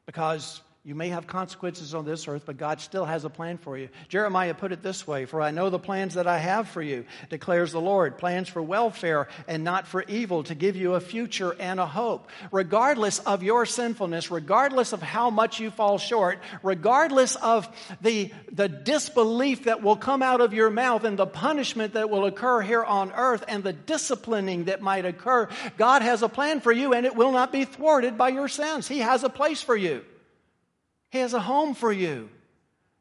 Because 0.05 0.61
you 0.87 0.95
may 0.95 1.09
have 1.09 1.27
consequences 1.27 1.93
on 1.93 2.05
this 2.05 2.29
earth, 2.29 2.43
but 2.45 2.55
God 2.55 2.79
still 2.79 3.03
has 3.03 3.25
a 3.25 3.29
plan 3.29 3.57
for 3.57 3.77
you. 3.77 3.89
Jeremiah 4.07 4.53
put 4.53 4.71
it 4.71 4.81
this 4.81 5.05
way 5.05 5.25
For 5.25 5.41
I 5.41 5.51
know 5.51 5.69
the 5.69 5.77
plans 5.77 6.13
that 6.13 6.27
I 6.27 6.37
have 6.37 6.69
for 6.69 6.81
you, 6.81 7.03
declares 7.29 7.73
the 7.73 7.81
Lord 7.81 8.17
plans 8.17 8.47
for 8.47 8.61
welfare 8.61 9.27
and 9.49 9.65
not 9.65 9.85
for 9.85 10.03
evil, 10.03 10.43
to 10.43 10.55
give 10.55 10.77
you 10.77 10.93
a 10.93 11.01
future 11.01 11.53
and 11.59 11.81
a 11.81 11.85
hope. 11.85 12.29
Regardless 12.53 13.19
of 13.19 13.43
your 13.43 13.65
sinfulness, 13.65 14.31
regardless 14.31 14.93
of 14.93 15.01
how 15.01 15.29
much 15.29 15.59
you 15.59 15.71
fall 15.71 15.97
short, 15.97 16.39
regardless 16.63 17.35
of 17.35 17.67
the, 18.01 18.31
the 18.53 18.69
disbelief 18.69 19.65
that 19.65 19.83
will 19.83 19.97
come 19.97 20.23
out 20.23 20.39
of 20.39 20.53
your 20.53 20.69
mouth 20.69 21.03
and 21.03 21.19
the 21.19 21.27
punishment 21.27 21.95
that 21.95 22.09
will 22.09 22.23
occur 22.23 22.61
here 22.61 22.83
on 22.83 23.11
earth 23.11 23.43
and 23.49 23.61
the 23.61 23.73
disciplining 23.73 24.65
that 24.65 24.81
might 24.81 25.03
occur, 25.03 25.49
God 25.77 26.01
has 26.01 26.23
a 26.23 26.29
plan 26.29 26.61
for 26.61 26.71
you 26.71 26.93
and 26.93 27.05
it 27.05 27.15
will 27.15 27.33
not 27.33 27.51
be 27.51 27.65
thwarted 27.65 28.17
by 28.17 28.29
your 28.29 28.47
sins. 28.47 28.87
He 28.87 28.99
has 28.99 29.25
a 29.25 29.29
place 29.29 29.61
for 29.61 29.75
you. 29.75 30.05
He 31.17 31.21
has 31.21 31.33
a 31.33 31.39
home 31.39 31.73
for 31.73 31.91
you. 31.91 32.29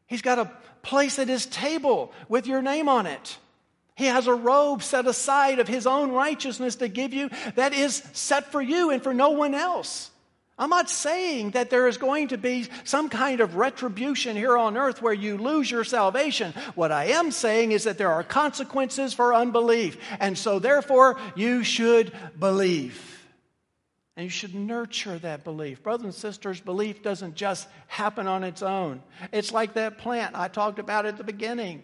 He's 0.07 0.23
got 0.23 0.39
a 0.39 0.51
place 0.81 1.19
at 1.19 1.29
his 1.29 1.45
table 1.45 2.15
with 2.31 2.47
your 2.47 2.63
name 2.63 2.89
on 2.89 3.05
it. 3.05 3.37
He 3.95 4.07
has 4.07 4.27
a 4.27 4.33
robe 4.33 4.83
set 4.83 5.07
aside 5.07 5.59
of 5.59 5.69
his 5.69 5.87
own 5.87 6.13
righteousness 6.13 6.77
to 6.77 6.89
give 6.89 7.13
you 7.13 7.29
that 7.57 7.75
is 7.75 8.03
set 8.15 8.51
for 8.51 8.63
you 8.63 8.89
and 8.89 9.03
for 9.03 9.13
no 9.13 9.31
one 9.31 9.55
else. 9.55 10.11
I'm 10.59 10.71
not 10.71 10.89
saying 10.89 11.51
that 11.51 11.69
there 11.69 11.89
is 11.89 11.99
going 11.99 12.29
to 12.29 12.39
be 12.39 12.69
some 12.85 13.11
kind 13.11 13.41
of 13.41 13.57
retribution 13.57 14.35
here 14.35 14.57
on 14.57 14.79
earth 14.79 15.03
where 15.03 15.13
you 15.13 15.37
lose 15.37 15.71
your 15.71 15.85
salvation. 15.85 16.55
What 16.75 16.93
I 16.93 17.09
am 17.09 17.31
saying 17.31 17.73
is 17.73 17.85
that 17.85 17.99
there 17.99 18.13
are 18.13 18.25
consequences 18.25 19.13
for 19.13 19.35
unbelief. 19.35 19.99
And 20.21 20.39
so, 20.39 20.59
therefore, 20.59 21.19
you 21.35 21.65
should 21.65 22.13
believe. 22.39 23.16
And 24.17 24.25
you 24.25 24.31
should 24.31 24.55
nurture 24.55 25.19
that 25.19 25.45
belief. 25.45 25.83
Brothers 25.83 26.05
and 26.05 26.15
sisters, 26.15 26.59
belief 26.61 27.03
doesn't 27.03 27.35
just 27.35 27.69
happen 27.87 28.27
on 28.27 28.45
its 28.45 28.63
own. 28.63 29.03
It's 29.31 29.53
like 29.53 29.75
that 29.75 29.99
plant 29.99 30.35
I 30.35 30.49
talked 30.49 30.79
about 30.79 31.05
at 31.05 31.19
the 31.19 31.25
beginning. 31.25 31.83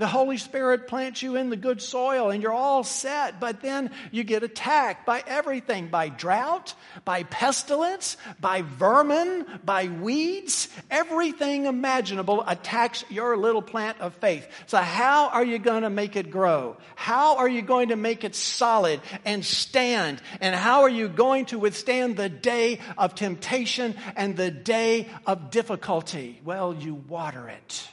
The 0.00 0.06
Holy 0.06 0.38
Spirit 0.38 0.88
plants 0.88 1.20
you 1.20 1.36
in 1.36 1.50
the 1.50 1.56
good 1.56 1.82
soil 1.82 2.30
and 2.30 2.42
you're 2.42 2.54
all 2.54 2.84
set, 2.84 3.38
but 3.38 3.60
then 3.60 3.90
you 4.10 4.24
get 4.24 4.42
attacked 4.42 5.04
by 5.04 5.22
everything 5.26 5.88
by 5.88 6.08
drought, 6.08 6.72
by 7.04 7.24
pestilence, 7.24 8.16
by 8.40 8.62
vermin, 8.62 9.44
by 9.62 9.88
weeds. 9.88 10.68
Everything 10.90 11.66
imaginable 11.66 12.42
attacks 12.46 13.04
your 13.10 13.36
little 13.36 13.60
plant 13.60 14.00
of 14.00 14.14
faith. 14.14 14.48
So, 14.68 14.78
how 14.78 15.28
are 15.28 15.44
you 15.44 15.58
going 15.58 15.82
to 15.82 15.90
make 15.90 16.16
it 16.16 16.30
grow? 16.30 16.78
How 16.94 17.36
are 17.36 17.48
you 17.48 17.60
going 17.60 17.90
to 17.90 17.96
make 17.96 18.24
it 18.24 18.34
solid 18.34 19.02
and 19.26 19.44
stand? 19.44 20.22
And 20.40 20.56
how 20.56 20.80
are 20.84 20.88
you 20.88 21.10
going 21.10 21.44
to 21.46 21.58
withstand 21.58 22.16
the 22.16 22.30
day 22.30 22.80
of 22.96 23.14
temptation 23.14 23.96
and 24.16 24.34
the 24.34 24.50
day 24.50 25.10
of 25.26 25.50
difficulty? 25.50 26.40
Well, 26.42 26.72
you 26.72 26.94
water 26.94 27.50
it. 27.50 27.86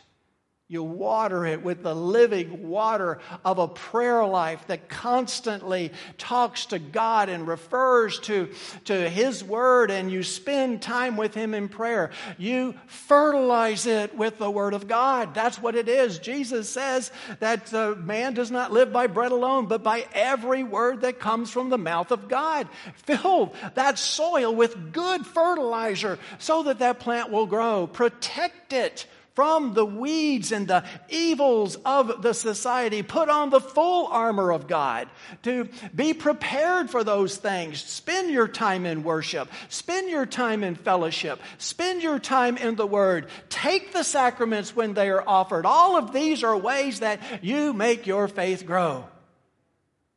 You 0.69 0.83
water 0.83 1.45
it 1.45 1.63
with 1.63 1.81
the 1.81 1.95
living 1.95 2.67
water 2.67 3.19
of 3.45 3.57
a 3.57 3.69
prayer 3.69 4.25
life 4.25 4.67
that 4.67 4.89
constantly 4.89 5.93
talks 6.17 6.65
to 6.67 6.77
God 6.77 7.29
and 7.29 7.47
refers 7.47 8.19
to, 8.21 8.49
to 8.83 9.09
His 9.09 9.45
Word, 9.45 9.91
and 9.91 10.11
you 10.11 10.23
spend 10.23 10.81
time 10.81 11.15
with 11.15 11.33
Him 11.33 11.53
in 11.53 11.69
prayer. 11.69 12.11
You 12.37 12.73
fertilize 12.87 13.85
it 13.85 14.17
with 14.17 14.39
the 14.39 14.51
Word 14.51 14.73
of 14.73 14.89
God. 14.89 15.33
That's 15.33 15.57
what 15.57 15.75
it 15.75 15.87
is. 15.87 16.19
Jesus 16.19 16.67
says 16.67 17.13
that 17.39 17.73
uh, 17.73 17.95
man 17.95 18.33
does 18.33 18.51
not 18.51 18.73
live 18.73 18.91
by 18.91 19.07
bread 19.07 19.31
alone, 19.31 19.67
but 19.67 19.83
by 19.83 20.05
every 20.11 20.63
word 20.63 20.99
that 21.01 21.17
comes 21.17 21.49
from 21.49 21.69
the 21.69 21.77
mouth 21.77 22.11
of 22.11 22.27
God. 22.27 22.67
Fill 23.05 23.53
that 23.75 23.97
soil 23.97 24.53
with 24.53 24.91
good 24.91 25.25
fertilizer 25.25 26.19
so 26.39 26.63
that 26.63 26.79
that 26.79 26.99
plant 26.99 27.31
will 27.31 27.45
grow. 27.45 27.87
Protect 27.87 28.73
it 28.73 29.07
from 29.37 29.75
the 29.75 29.85
weeds 29.85 30.51
and 30.51 30.67
the 30.67 30.83
evils 31.09 31.75
of 31.85 32.23
the 32.23 32.33
society. 32.33 33.03
Put 33.03 33.29
on 33.29 33.51
the 33.51 33.59
full 33.61 34.07
armor 34.07 34.51
of 34.51 34.67
God 34.67 35.07
to 35.43 35.69
be 35.93 36.15
prepared 36.15 36.89
for 36.89 37.03
those 37.03 37.37
things. 37.37 37.79
Spend 37.79 38.31
your 38.31 38.47
time 38.47 38.87
in 38.87 39.03
worship. 39.03 39.47
Spend 39.69 40.09
your 40.09 40.25
time 40.25 40.63
in 40.63 40.73
fellowship. 40.73 41.39
Spend 41.59 42.01
your 42.01 42.17
time 42.17 42.57
in 42.57 42.77
the 42.77 42.87
Word. 42.87 43.27
Take 43.47 43.93
the 43.93 44.01
sacraments 44.01 44.75
when 44.75 44.95
they 44.95 45.07
are 45.07 45.23
offered. 45.27 45.67
All 45.67 45.97
of 45.97 46.13
these 46.13 46.43
are 46.43 46.57
ways 46.57 47.01
that 47.01 47.19
you 47.43 47.73
make 47.73 48.07
your 48.07 48.27
faith 48.27 48.65
grow 48.65 49.05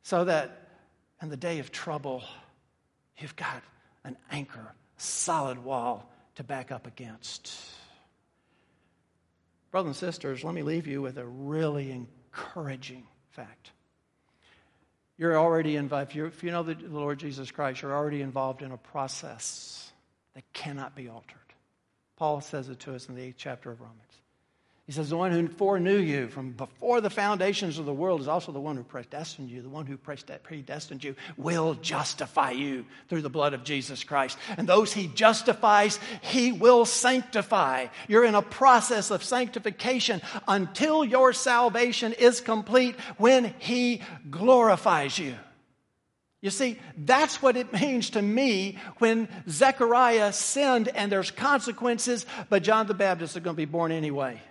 so 0.01 0.25
that 0.25 0.67
in 1.21 1.29
the 1.29 1.37
day 1.37 1.59
of 1.59 1.71
trouble, 1.71 2.23
you've 3.19 3.35
got 3.35 3.61
an 4.03 4.17
anchor, 4.31 4.73
solid 4.97 5.63
wall 5.63 6.11
to 6.37 6.43
back 6.43 6.71
up 6.71 6.87
against. 6.87 7.53
Brothers 9.71 9.87
and 9.87 9.95
sisters, 9.95 10.43
let 10.43 10.53
me 10.53 10.63
leave 10.63 10.85
you 10.85 11.01
with 11.01 11.17
a 11.17 11.25
really 11.25 11.91
encouraging 11.91 13.07
fact. 13.31 13.71
You're 15.17 15.37
already 15.37 15.77
involved, 15.77 16.15
if 16.15 16.43
you 16.43 16.51
know 16.51 16.63
the 16.63 16.75
Lord 16.89 17.19
Jesus 17.19 17.51
Christ, 17.51 17.81
you're 17.81 17.95
already 17.95 18.21
involved 18.21 18.61
in 18.61 18.71
a 18.71 18.77
process 18.77 19.91
that 20.35 20.43
cannot 20.51 20.95
be 20.95 21.07
altered. 21.07 21.37
Paul 22.17 22.41
says 22.41 22.69
it 22.69 22.79
to 22.81 22.95
us 22.95 23.07
in 23.07 23.15
the 23.15 23.21
eighth 23.21 23.35
chapter 23.37 23.71
of 23.71 23.79
Romans. 23.79 24.10
He 24.91 24.95
says, 24.95 25.09
The 25.09 25.15
one 25.15 25.31
who 25.31 25.47
foreknew 25.47 25.99
you 25.99 26.27
from 26.27 26.51
before 26.51 26.99
the 26.99 27.09
foundations 27.09 27.79
of 27.79 27.85
the 27.85 27.93
world 27.93 28.19
is 28.19 28.27
also 28.27 28.51
the 28.51 28.59
one 28.59 28.75
who 28.75 28.83
predestined 28.83 29.49
you. 29.49 29.61
The 29.61 29.69
one 29.69 29.85
who 29.85 29.95
predestined 29.95 31.01
you 31.01 31.15
will 31.37 31.75
justify 31.75 32.51
you 32.51 32.85
through 33.07 33.21
the 33.21 33.29
blood 33.29 33.53
of 33.53 33.63
Jesus 33.63 34.03
Christ. 34.03 34.37
And 34.57 34.67
those 34.67 34.91
he 34.91 35.07
justifies, 35.07 35.97
he 36.19 36.51
will 36.51 36.83
sanctify. 36.83 37.87
You're 38.09 38.25
in 38.25 38.35
a 38.35 38.41
process 38.41 39.11
of 39.11 39.23
sanctification 39.23 40.21
until 40.45 41.05
your 41.05 41.31
salvation 41.31 42.11
is 42.11 42.41
complete 42.41 42.99
when 43.15 43.53
he 43.59 44.01
glorifies 44.29 45.17
you. 45.17 45.35
You 46.41 46.49
see, 46.49 46.77
that's 46.97 47.41
what 47.41 47.55
it 47.55 47.71
means 47.71 48.09
to 48.09 48.21
me 48.21 48.77
when 48.97 49.29
Zechariah 49.47 50.33
sinned 50.33 50.89
and 50.89 51.09
there's 51.09 51.31
consequences, 51.31 52.25
but 52.49 52.61
John 52.61 52.87
the 52.87 52.93
Baptist 52.93 53.37
is 53.37 53.41
going 53.41 53.55
to 53.55 53.57
be 53.57 53.63
born 53.63 53.93
anyway. 53.93 54.41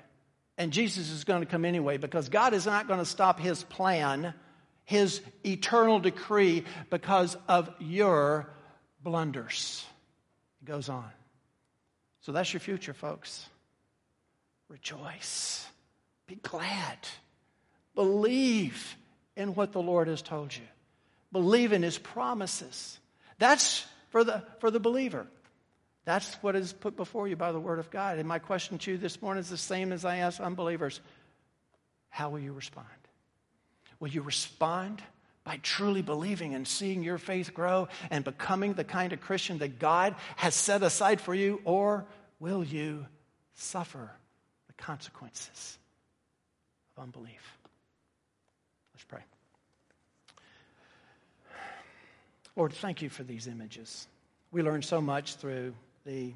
And 0.61 0.74
Jesus 0.74 1.11
is 1.11 1.24
going 1.24 1.40
to 1.40 1.46
come 1.46 1.64
anyway 1.64 1.96
because 1.96 2.28
God 2.28 2.52
is 2.52 2.66
not 2.66 2.86
going 2.86 2.98
to 2.98 3.06
stop 3.06 3.40
his 3.40 3.64
plan, 3.64 4.34
his 4.84 5.22
eternal 5.42 6.00
decree, 6.00 6.66
because 6.90 7.34
of 7.48 7.70
your 7.78 8.46
blunders. 9.02 9.82
It 10.61 10.66
goes 10.66 10.90
on. 10.90 11.08
So 12.20 12.32
that's 12.32 12.52
your 12.52 12.61
future, 12.61 12.92
folks. 12.92 13.48
Rejoice. 14.68 15.66
Be 16.26 16.34
glad. 16.34 16.98
Believe 17.94 18.96
in 19.36 19.54
what 19.54 19.72
the 19.72 19.80
Lord 19.80 20.08
has 20.08 20.20
told 20.20 20.54
you. 20.54 20.68
Believe 21.32 21.72
in 21.72 21.82
his 21.82 21.96
promises. 21.96 22.98
That's 23.38 23.86
for 24.11 24.24
the, 24.24 24.44
for 24.58 24.70
the 24.70 24.78
believer. 24.78 25.26
That's 26.05 26.34
what 26.36 26.57
is 26.57 26.72
put 26.72 26.96
before 26.96 27.28
you 27.28 27.36
by 27.36 27.53
the 27.53 27.61
Word 27.61 27.78
of 27.78 27.90
God. 27.90 28.18
And 28.18 28.26
my 28.26 28.38
question 28.38 28.78
to 28.78 28.92
you 28.92 28.98
this 28.98 29.20
morning 29.20 29.40
is 29.40 29.51
the 29.51 29.57
same 29.57 29.92
as 29.92 30.05
I 30.05 30.18
ask 30.18 30.40
unbelievers 30.40 31.01
How 32.09 32.30
will 32.30 32.40
you 32.40 32.53
respond? 32.53 32.86
Will 34.01 34.09
you 34.09 34.22
respond 34.22 35.03
by 35.44 35.59
truly 35.62 36.03
believing 36.03 36.55
and 36.55 36.66
seeing 36.66 37.03
your 37.03 37.18
faith 37.18 37.53
grow 37.53 37.88
and 38.11 38.24
becoming 38.24 38.72
the 38.72 38.84
kind 38.84 39.12
of 39.12 39.20
Christian 39.20 39.59
that 39.59 39.78
God 39.78 40.14
has 40.36 40.55
set 40.55 40.82
aside 40.82 41.20
for 41.20 41.34
you? 41.34 41.61
Or 41.64 42.07
will 42.38 42.64
you 42.64 43.07
suffer 43.55 44.11
the 44.68 44.72
consequences 44.74 45.78
of 46.96 47.03
unbelief? 47.03 47.59
Let's 48.94 49.05
pray. 49.05 49.22
Lord, 52.57 52.72
thank 52.72 53.03
you 53.03 53.11
for 53.11 53.22
these 53.22 53.46
images. 53.46 54.07
We 54.51 54.62
learn 54.62 54.82
so 54.82 55.01
much 55.01 55.36
through 55.36 55.74
the 56.05 56.32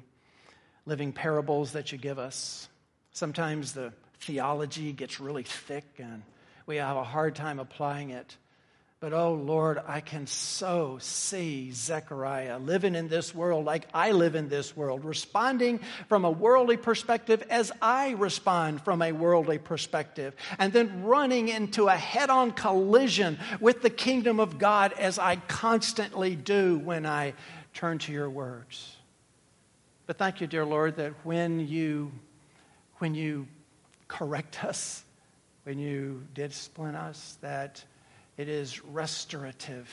living 0.85 1.11
parables 1.11 1.73
that 1.73 1.91
you 1.91 1.97
give 1.97 2.19
us. 2.19 2.69
Sometimes 3.11 3.73
the 3.73 3.91
theology 4.19 4.91
gets 4.91 5.19
really 5.19 5.43
thick 5.43 5.85
and 5.97 6.23
we 6.65 6.77
have 6.77 6.97
a 6.97 7.03
hard 7.03 7.35
time 7.35 7.59
applying 7.59 8.09
it. 8.09 8.37
But 9.01 9.13
oh 9.13 9.33
Lord, 9.33 9.79
I 9.85 9.99
can 9.99 10.25
so 10.25 10.97
see 10.99 11.71
Zechariah 11.71 12.57
living 12.57 12.95
in 12.95 13.07
this 13.07 13.35
world 13.35 13.65
like 13.65 13.87
I 13.93 14.13
live 14.13 14.35
in 14.35 14.47
this 14.49 14.75
world, 14.75 15.03
responding 15.03 15.79
from 16.07 16.25
a 16.25 16.31
worldly 16.31 16.77
perspective 16.77 17.43
as 17.49 17.71
I 17.81 18.11
respond 18.11 18.81
from 18.81 19.01
a 19.01 19.11
worldly 19.11 19.59
perspective, 19.59 20.33
and 20.57 20.71
then 20.71 21.03
running 21.03 21.49
into 21.49 21.87
a 21.87 21.95
head 21.95 22.29
on 22.29 22.51
collision 22.51 23.37
with 23.59 23.81
the 23.81 23.89
kingdom 23.89 24.39
of 24.39 24.57
God 24.57 24.93
as 24.93 25.19
I 25.19 25.35
constantly 25.35 26.35
do 26.35 26.79
when 26.79 27.05
I 27.05 27.33
turn 27.73 27.99
to 27.99 28.11
your 28.11 28.29
words. 28.29 28.94
But 30.05 30.17
thank 30.17 30.39
you, 30.39 30.47
dear 30.47 30.65
Lord, 30.65 30.97
that 30.97 31.13
when 31.23 31.67
you, 31.67 32.11
when 32.97 33.15
you 33.15 33.47
correct 34.07 34.63
us, 34.63 35.03
when 35.63 35.79
you 35.79 36.23
discipline 36.33 36.95
us, 36.95 37.37
that 37.41 37.83
it 38.37 38.47
is 38.47 38.83
restorative. 38.85 39.89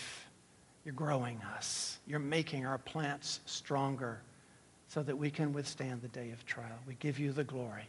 You're 0.84 0.94
growing 0.94 1.40
us. 1.56 1.98
You're 2.06 2.18
making 2.18 2.66
our 2.66 2.78
plants 2.78 3.40
stronger 3.46 4.20
so 4.88 5.02
that 5.02 5.16
we 5.16 5.30
can 5.30 5.52
withstand 5.52 6.02
the 6.02 6.08
day 6.08 6.30
of 6.30 6.44
trial. 6.44 6.78
We 6.86 6.94
give 6.94 7.18
you 7.18 7.32
the 7.32 7.44
glory. 7.44 7.88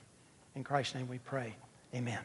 In 0.55 0.63
Christ's 0.63 0.95
name 0.95 1.09
we 1.09 1.17
pray. 1.17 1.55
Amen. 1.93 2.19